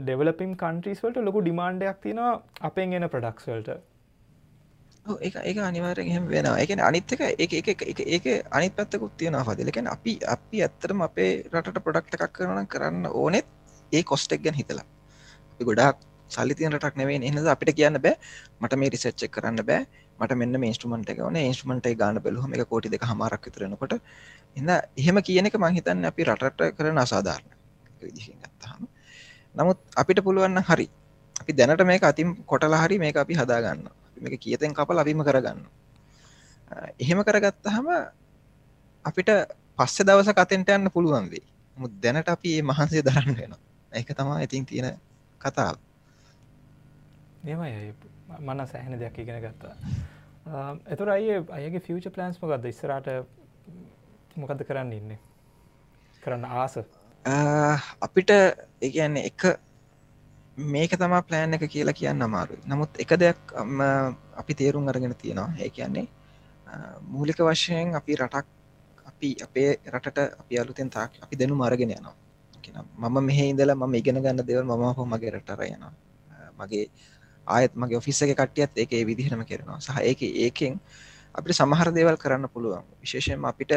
ඩෙවලපිම් 0.00 0.52
කන්ට්‍රීස් 0.62 1.02
වලට 1.04 1.24
ලොකු 1.28 1.40
ඩිමාන්්ඩයක් 1.42 2.02
තියෙනවා 2.04 2.34
අපෙන් 2.68 2.92
එන 2.98 3.08
ප්‍රඩක්ස් 3.14 3.48
වලට 5.06 5.36
ඒ 5.36 5.42
ඒක 5.44 5.58
අනිවාරෙන් 5.60 6.06
එහෙම 6.06 6.28
වෙන 6.28 6.46
එකන 6.46 6.80
අනිත්තක 6.80 7.20
ඒක 7.20 8.26
අනිත් 8.50 8.72
පත්තකුත් 8.72 9.16
තියෙන 9.16 9.34
හදිලකැන 9.36 9.86
අපි 9.88 10.18
අපි 10.26 10.62
ඇත්තරම 10.62 11.02
අපේ 11.02 11.30
රටට 11.44 11.78
ප්‍රඩක්ට 11.78 12.14
එකක් 12.16 12.32
කරන 12.32 12.66
කරන්න 12.66 13.06
ඕනෙත් 13.12 13.46
ඒ 13.92 14.02
කොස්ටෙක් 14.04 14.42
ගැන 14.42 14.54
හිතලා. 14.54 14.86
ගොඩක් 15.60 15.98
සල්ලි 16.30 16.54
තියන 16.54 16.72
රටක් 16.72 16.96
නෙවේ 16.96 17.18
එහද 17.20 17.46
අපිට 17.46 17.74
කියන්න 17.74 17.98
බෑ. 17.98 18.14
මට 18.60 18.78
මේ 18.78 18.90
රිසච්චක් 18.90 19.30
කරන්න 19.30 19.58
බෑ. 19.62 19.86
මට 20.18 20.36
මෙන්න 20.36 20.60
මේස්ටමට 20.60 21.10
එකවන 21.10 21.36
ඒස්මට 21.38 21.88
ගාන 21.96 22.20
බැලුහම 22.20 22.54
එක 22.54 22.68
කෝටි 22.68 22.88
දෙක 22.88 23.02
හමාරක් 23.04 23.46
විතරනකොට 23.46 23.96
එන්න 24.56 24.70
එහෙම 24.70 25.18
කියන 25.20 25.46
එක 25.46 25.58
මංහිතන්න 25.58 26.04
අපි 26.04 26.24
රටට 26.24 26.76
කරන 26.76 26.98
අසාධාරණ 26.98 27.50
විදිහි 28.00 28.36
ගත්තහම 28.36 28.86
නමුත් 29.54 29.78
අපිට 29.96 30.22
පුළුවන්න 30.22 30.62
හරි. 30.62 30.86
අපි 31.40 31.52
දැනට 31.52 31.84
මේක 31.84 32.04
අතින් 32.04 32.36
කොටලා 32.46 32.84
හරි 32.84 32.98
මේක 32.98 33.16
අපි 33.16 33.34
හදාගන්න 33.34 33.90
මේක 34.22 34.40
කියතෙන් 34.40 34.74
කපල 34.74 35.02
අපිම 35.02 35.24
කරගන්න 35.24 35.60
එහෙම 36.98 37.18
කරගත්තහම 37.22 37.88
අපිට 39.04 39.30
පස්ස 39.78 40.06
දවස 40.06 40.30
කතෙන්ට 40.32 40.70
යන්න 40.70 40.90
පුළුවන් 40.90 41.28
වේ 41.32 41.44
මුත් 41.76 41.92
දැනට 42.02 42.28
අපි 42.28 42.56
ඒ 42.56 42.62
මහන්සේ 42.62 43.02
දරන්න 43.02 43.36
වෙන 43.36 43.54
ඒක 43.92 44.14
තමා 44.16 44.40
ඉතින් 44.40 44.64
තියෙන 44.66 44.96
කතාව. 45.40 45.76
මෙමයි 47.44 47.92
මන 48.40 48.66
සෑහෙන 48.66 48.98
දෙයක් 49.00 49.18
ඉගෙන 49.18 49.40
ගත්තා. 49.42 49.74
එතුර 50.86 51.10
අය 51.10 51.26
අයගේ 51.50 51.80
ෆියච 51.80 52.08
ප්ලන්ස් 52.14 52.40
මොකක්ද 52.42 52.68
ඉස්සරට 52.70 53.08
මොකද 54.36 54.64
කරන්න 54.68 54.92
ඉන්න? 54.92 55.18
කරන්න 56.22 56.44
ආස? 56.44 56.78
අපිට 58.00 58.30
ඒගන්නේ 58.30 59.26
එක 59.26 59.40
මේක 60.56 60.90
තමා 60.90 61.22
ප්ලෑන් 61.22 61.54
එක 61.54 61.64
කියලා 61.74 61.94
කියන්න 61.94 62.22
අමාරු 62.22 62.56
නමුත් 62.66 63.00
එක 63.00 63.12
දෙයක් 63.18 63.38
අපි 64.36 64.54
තේරුම් 64.54 64.88
අරගෙන 64.88 65.14
තියෙනවා. 65.14 65.54
ඒ 65.58 65.70
කියන්නේ 65.70 66.08
මූලික 67.00 67.38
වශයෙන් 67.38 67.94
අපි 67.94 68.16
රටක් 68.16 68.46
අපි 69.06 69.36
අපේ 69.42 69.70
රටට 69.94 70.18
අපි 70.40 70.58
අලුතෙන් 70.58 70.90
තාක් 70.90 71.12
අපි 71.22 71.36
දෙනු 71.36 71.54
මරගෙන 71.54 71.90
යනවා. 71.90 72.14
මම 72.98 73.16
මෙහ 73.24 73.38
ඉඳලා 73.50 73.76
මම 73.76 73.94
ඉගෙන 73.94 74.20
ගන්න 74.22 74.46
දෙවල් 74.46 74.64
මම 74.64 74.84
හෝ 74.96 75.06
මගේ 75.06 75.30
රටර 75.30 75.60
යනවා. 75.64 75.92
මගේ 76.58 76.90
ආයත් 77.46 77.72
මගේ 77.74 77.96
ඔෆිස්ස 77.96 78.22
එක 78.22 78.36
කටියත් 78.36 78.72
ඒක 78.76 78.92
ඒ 78.92 79.04
විදිහටම 79.04 79.42
කරනවා. 79.48 79.80
සහ 79.80 79.90
ඒක 80.10 80.20
ඒකෙන් 80.22 80.80
අපිට 81.34 81.56
සමහර 81.56 81.88
දේවල් 81.96 82.16
කරන්න 82.22 82.48
පුළුවන්. 82.54 82.84
විශේෂයෙන්ම 83.00 83.44
අපිට 83.44 83.72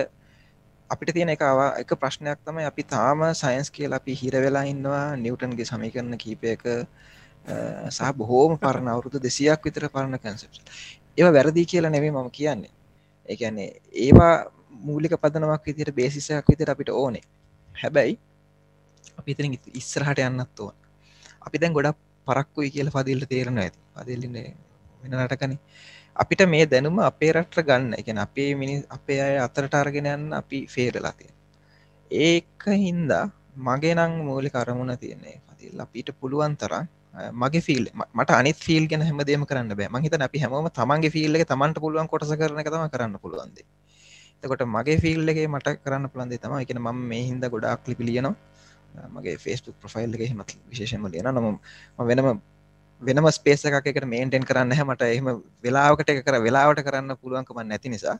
අපිට 0.89 1.13
තියෙන 1.15 1.29
එකවා 1.33 1.69
එක 1.81 1.91
ප්‍රශ්නයක් 2.01 2.39
තමයි 2.47 2.65
අපි 2.71 2.83
තාම 2.93 3.19
සයින්ස් 3.41 3.69
කියලා 3.75 3.99
අපි 4.01 4.13
හිර 4.21 4.33
වෙලා 4.45 4.65
ඉන්නවා. 4.71 5.15
නිවටන්ගේ 5.23 5.65
සමීකරන 5.71 6.17
කීපයක 6.23 6.63
සහ 7.95 8.11
බොහෝම 8.19 8.57
පරණ 8.63 8.91
අවුරුදු 8.93 9.19
දෙසියක් 9.25 9.65
විතර 9.65 9.87
පරණ 9.95 10.19
කැන්සප් 10.23 10.51
ඒව 11.17 11.27
වැරදි 11.37 11.65
කියලා 11.71 11.91
නෙවේ 11.95 12.11
මම 12.11 12.29
කියන්නේ. 12.37 12.71
ඒන්නේ 13.29 13.69
ඒවා 14.05 14.35
මූලික 14.87 15.13
පදනමක් 15.23 15.65
විදිට 15.67 15.95
බේසිසයක් 15.99 16.45
විතර 16.51 16.71
අපිට 16.73 16.89
ඕනේ. 16.89 17.25
හැබැයි 17.75 18.19
අපි 19.19 19.31
ඉතින් 19.31 19.57
ඉස්සරහට 19.81 20.19
යන්නත් 20.27 20.59
ඕන. 20.59 20.75
අපි 21.45 21.57
දැන් 21.61 21.73
ගොඩක් 21.77 21.97
පරක්කුයි 22.27 22.69
කියල 22.75 22.89
පදිල්ට 22.95 23.29
තේරෙන 23.33 23.57
ඇති. 23.63 23.79
පදිල්ලින්න 23.95 24.35
වෙන 25.01 25.11
නටකනේ. 25.19 25.59
අපිට 26.15 26.41
මේ 26.47 26.65
දැනුම 26.65 26.99
අපේ 27.09 27.31
රට්ට 27.35 27.65
ගන්න. 27.67 27.93
එකන 27.99 28.19
අපේ 28.25 28.49
මිනි 28.55 28.75
අපේ 28.97 29.19
අය 29.21 29.35
අතරට 29.45 29.73
අරගෙන 29.81 30.07
යන්න 30.07 30.33
අපි 30.41 30.59
ෆේරලා 30.73 31.13
තියෙන 31.19 31.33
ඒක 32.11 32.67
හින්දා 32.83 33.25
මගේ 33.67 33.95
නං 33.95 34.13
මූලි 34.27 34.49
කරමුණ 34.49 34.93
තියන්නේ 35.03 35.35
පතිල් 35.47 35.81
අපිට 35.85 36.09
පුළුවන් 36.19 36.55
තරම් 36.61 36.85
මගේ 37.33 37.63
ෆිල් 37.67 37.83
මට 38.15 38.29
අනිත් 38.39 38.59
ෆිල් 38.67 38.85
ගැන 38.91 39.03
හැමදේම 39.09 39.43
කරන්න 39.49 39.75
බෑ. 39.79 39.89
මහිත 39.95 40.15
අපි 40.27 40.43
හැමෝම 40.43 40.69
තමන්ගේ 40.71 41.13
ෆිල්ල 41.15 41.35
එක 41.35 41.47
තමන්ට 41.51 41.83
පුළුවන් 41.85 42.07
කොටස 42.07 42.33
කරන 42.41 42.63
තම 42.65 42.87
කරන්න 42.93 43.19
පුළුවන්ද 43.23 43.57
එතකොට 44.43 44.63
මගේ 44.67 44.97
ෆිල් 45.03 45.29
එක 45.31 45.39
මට 45.47 45.77
කරන්න 45.83 46.09
පුළන්දේ 46.13 46.41
තම 46.43 46.55
එකන 46.63 46.79
ම 46.81 46.89
මේ 47.11 47.23
හින්ද 47.29 47.43
ගොඩක් 47.53 47.87
ලිපි 47.89 48.03
ලියනවා. 48.09 48.35
මගේ 49.15 49.37
ෆේස්බුක් 49.37 49.75
ප්‍රෆයිල් 49.81 50.13
එක 50.15 50.21
හෙමත් 50.31 50.51
විශේෂම 50.71 51.07
ලියන 51.13 51.27
නම 51.31 51.47
වෙනම 52.09 52.27
වෙනම 53.05 53.27
ස්පේස 53.31 53.65
එකකට 53.65 54.07
මේන්ටෙන් 54.07 54.43
කරන්න 54.43 54.73
මට 54.85 55.09
එහම 55.09 55.27
වෙලාවට 55.63 56.09
එක 56.09 56.21
කර 56.23 56.39
වෙලාවට 56.41 56.81
කරන්න 56.81 57.17
පුළුවන්කම 57.17 57.61
නැති 57.63 57.89
නිසා 57.89 58.15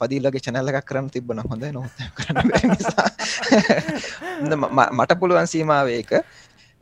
පදිල්ලගේ 0.00 0.44
චැනල්ල 0.46 0.70
එකක් 0.72 0.86
කරන්න 0.86 1.10
තිබන 1.10 1.42
හොඳ 1.46 1.64
නො 1.70 1.82
මට 4.92 5.18
පුළුවන් 5.20 5.48
සීමාවේක 5.48 6.12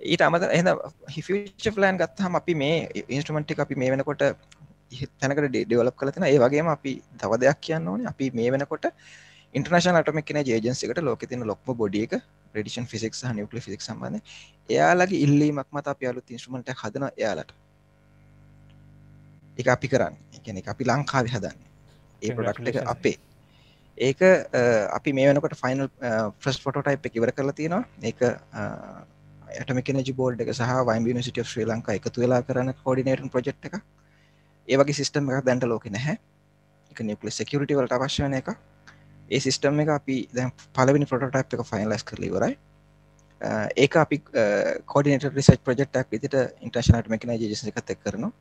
ඊට 0.00 0.22
අමත 0.22 0.44
එහ 0.50 0.62
හිෆච 1.11 1.64
ප්ලෑන් 1.74 1.98
ගත්හම 1.98 2.34
අපි 2.34 2.54
මේ 2.56 3.04
ඉන්ස්ට්‍රමටි 3.09 3.61
අපි 3.61 3.74
මේ 3.74 3.90
වෙනකොට 3.90 4.22
තැනකට 5.20 5.48
ඩෙවලප් 5.48 5.96
කලතින 5.96 6.24
ඒ 6.24 6.38
වගේම 6.38 6.68
අපි 6.68 6.92
තව 7.16 7.32
දෙයක් 7.38 7.59
කියන්න 7.61 7.88
ඕන. 7.88 8.06
අපි 8.06 8.30
මේ 8.32 8.50
වෙනකොට 8.50 8.86
ඉන්ටර්නශන 9.55 9.96
අටමක් 10.01 10.26
කෙන 10.28 10.38
ජේජන්සිකට 10.44 11.01
ලෝක 11.03 11.22
තින 11.30 11.40
ලොක්ම 11.51 11.76
බොඩියක 11.76 12.12
ප්‍රඩිෂන් 12.53 12.86
ෆිසික් 12.86 13.14
නිකල 13.36 13.61
ෆිසික් 13.61 13.80
සම්බඳ 13.80 14.20
එයාලගේ 14.68 15.22
ඉල්ලීමක් 15.26 15.68
මත 15.72 15.86
අප 15.86 16.03
යාලු 16.03 16.22
ඉන්ස්ට්‍රමට 16.28 16.74
හදන 16.82 17.09
එයාලට. 17.16 17.53
එක 19.59 19.68
අපි 19.68 19.88
කරන්න. 19.88 20.14
එකන 20.36 20.61
අපි 20.74 20.84
ලංකාව 20.84 21.26
හදන්න. 21.34 21.59
ඒ 22.22 22.34
ප්‍රඩක්් 22.36 22.68
එක 22.70 22.78
අපේ. 22.94 23.16
ඒක 23.99 24.20
අපි 24.99 25.12
මේ 25.12 25.28
වෙනකට 25.28 25.57
ෆයිනල් 25.62 25.88
ෆස් 26.44 26.61
ෆොටෝටයිප් 26.64 27.07
එක 27.09 27.16
ඉවර 27.16 27.32
කරලා 27.32 27.57
තියෙනවා. 27.61 27.84
ඒක 28.03 28.20
ඇටමික 29.59 29.92
නජි 29.96 30.12
බෝඩ් 30.12 30.40
එක 30.44 30.53
සහ 30.53 30.72
වයිම් 30.88 31.12
නිසිට 31.18 31.40
ශ්‍රී 31.51 31.68
ලංකා 31.72 31.96
එකතු 31.99 32.20
වෙලා 32.24 32.42
කරන 32.49 32.74
කෝඩිනේටන් 32.84 33.32
ප්‍රජෙක්් 33.32 33.57
එක 33.70 33.80
ඒවගේ 34.68 34.99
සිිස්ටම් 35.01 35.30
එකක් 35.32 35.46
දැන්ට 35.49 35.64
ලෝක 35.72 35.86
නැහැ. 35.96 36.18
එක 36.92 37.01
නිකල 37.01 37.30
සෙකරට 37.38 37.72
වලට 37.78 37.96
අවශ්‍යන 37.96 38.34
එක 38.42 38.59
ඒ 39.31 39.41
සිිස්ටම් 39.41 39.81
එක 39.81 39.91
අපි 39.91 40.16
දැන් 40.33 40.53
පලවෙනි 40.72 41.07
පොටටයිප් 41.07 41.55
එක 41.55 41.64
ෆයින්ලස් 41.66 42.05
කරලිවරයි 42.05 42.59
ඒක 43.76 43.97
අපි 43.97 44.18
කෝඩිනට 44.85 45.24
රිසච් 45.31 45.62
ප්‍රජෙක්්ක් 45.62 46.11
විදිට 46.11 46.35
ඉන්ටර්ශනට 46.61 47.09
මැකන 47.09 47.35
ජෙස 47.39 47.64
එකත් 47.64 47.91
එක් 47.91 48.01
කරනවා. 48.01 48.33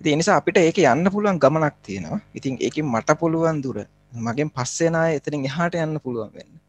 ඉති 0.00 0.14
නිසා 0.14 0.36
අපිට 0.36 0.58
ඒක 0.58 0.78
යන්න 0.78 1.10
පුළුවන් 1.10 1.38
ගමනක් 1.38 1.76
තියෙනවා. 1.82 2.20
ඉතින් 2.34 2.58
ඒක 2.60 2.76
මට 2.84 3.18
පුළුවන් 3.18 3.62
දුර 3.62 3.84
මගෙන් 4.12 4.50
පස්සේනා 4.50 5.08
එතරින් 5.10 5.44
එහාට 5.44 5.74
යන්න 5.76 6.00
පුළුවන් 6.00 6.32
වෙන්න. 6.32 6.60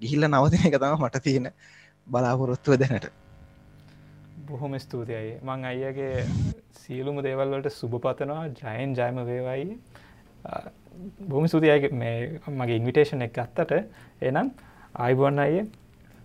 ගිහිල්ල 0.00 0.28
නවතින 0.28 0.68
එක 0.68 0.76
තම 0.76 0.98
මට 0.98 1.22
තියෙන 1.22 1.48
බලාපොරොත්තුව 2.06 2.76
දැනට. 2.76 3.08
බොහොම 4.46 4.78
ස්තුතියි. 4.78 5.40
මං 5.42 5.64
අයියගේ 5.64 6.26
සියලුම 6.74 7.22
දේවල්වලට 7.22 7.72
සුභ 7.72 7.98
පතනවා. 7.98 8.44
ජයන් 8.54 8.94
ජයම 8.94 9.24
වේවයි. 9.24 9.78
බොහම 11.24 11.46
ස්තුතියි. 11.46 11.90
මේ 11.92 12.14
මගේ 12.52 12.76
ඉන්විටේෂන් 12.76 13.22
එක 13.22 13.34
ගත්තට 13.34 13.72
එනම් 14.22 14.48
ආයිබොන්න 14.96 15.38
අය 15.38 15.54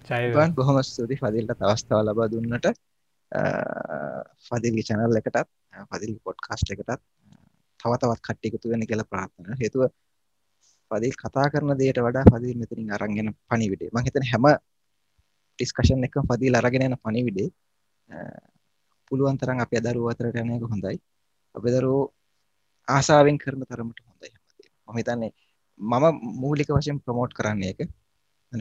ජයවන් 0.06 0.54
බොහොම 0.54 0.80
ස්තුති 0.84 1.16
පදිල්ට 1.18 1.56
තවස්ථාව 1.56 2.02
ලබා 2.04 2.28
දුන්නට. 2.28 2.68
පදිල්ගි 4.48 4.84
චැනල් 4.84 5.20
එකටත් 5.20 5.50
පදිල් 5.92 6.16
පොඩ්කාස්ට 6.20 6.74
එකටත් 6.74 7.02
තව 7.80 7.92
තවත් 7.96 8.20
කට්ටිකුතු 8.20 8.72
වෙන 8.72 8.86
කියලා 8.86 9.10
ප්‍රාර්ථන 9.10 9.58
හේතුව 9.62 9.84
පදිල් 10.92 11.16
කතා 11.16 11.48
කරන 11.50 11.76
දේට 11.78 12.00
වඩා 12.00 12.26
පදිල් 12.28 12.58
මෙතරින් 12.58 12.92
අරංගෙන 12.92 13.30
පනිවිඩේ 13.48 13.94
මහිතන 13.94 14.28
හැම 14.32 14.46
ටිස්කශන් 15.60 16.06
එක 16.08 16.20
පදී 16.24 16.52
ලරගෙන 16.52 16.86
යන 16.88 16.98
පනිවිඩේ 17.00 17.50
පුළුවන් 19.08 19.38
තරම් 19.38 19.60
අප 19.60 19.74
දරුව 19.80 20.12
අතරට 20.12 20.38
යනක 20.38 20.66
හොඳයි. 20.66 20.98
අප 21.56 21.66
දරුවෝ 21.66 22.06
ආසාාවෙන් 22.88 23.38
කරන 23.38 23.62
තරමට 23.64 24.00
හොඳයි. 24.02 24.32
මහිතන්නේ 24.88 25.32
මම 25.80 26.06
මූලික 26.36 26.70
වශයෙන් 26.70 27.00
ප්‍රමෝට් 27.00 27.34
කරන්නේ 27.34 27.72
එක 27.72 27.90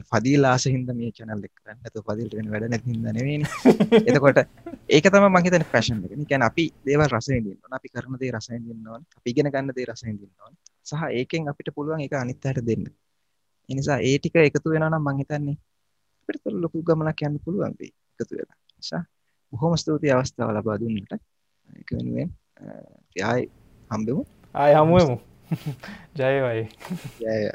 පදිල් 0.03 0.45
ආස 0.45 0.65
හිද 0.65 0.89
මේ 0.89 1.11
චනල් 1.11 1.43
එක් 1.43 1.53
කරන්න. 1.55 1.77
ඇතු 1.79 2.01
පදිල්ට 2.01 2.33
වැඩ 2.49 2.65
නැතිද 2.65 2.97
නෙවෙන 2.99 3.43
එතකොට 4.07 4.39
ඒක 4.89 5.05
තම 5.05 5.25
මහිතන 5.29 5.65
පැශන් 5.65 5.99
එක. 5.99 6.13
කැන 6.29 6.41
අපි 6.41 6.63
දේව 6.85 7.01
රසයිදින්න 7.07 7.57
අපි 7.71 7.89
කරන 7.89 8.17
දේ 8.17 8.31
රසයිදින්නවන් 8.31 9.03
අපි 9.17 9.29
ගෙන 9.31 9.49
ගන්න 9.49 9.71
දේ 9.71 9.85
රසයිදින්නවන් 9.85 10.53
සහ 10.83 11.03
ඒකෙන් 11.11 11.49
අපිට 11.49 11.69
පුළුවන් 11.71 12.01
එක 12.01 12.13
අනිත්තයට 12.15 12.61
දෙන්න. 12.61 12.85
එනිසා 13.69 13.97
ඒටික 14.01 14.35
එකතු 14.37 14.69
වෙනනම් 14.69 14.97
මංහිතන්නේ 14.99 15.57
අපිට 16.19 16.41
ලොකු 16.55 16.81
ගමනක් 16.81 17.19
යන්න 17.21 17.37
පුළුවන් 17.39 17.75
වේ 17.79 17.93
එකතු 18.13 18.33
වෙලා. 18.33 18.57
නිසා 18.77 19.03
බොහොම 19.53 19.77
ස්තුතියි 19.77 20.13
අවස්ථාව 20.13 20.49
ලබා 20.51 20.79
දුන්නට. 20.79 21.13
ඒක 21.69 21.89
වෙනුවෙන් 21.91 22.29
ආයි 23.21 23.45
හම්බෙමු. 23.91 24.25
ආය 24.55 24.73
හමුවමු 24.73 25.32
जय 26.17 26.41
भाई। 26.41 26.63
जय। 27.19 27.51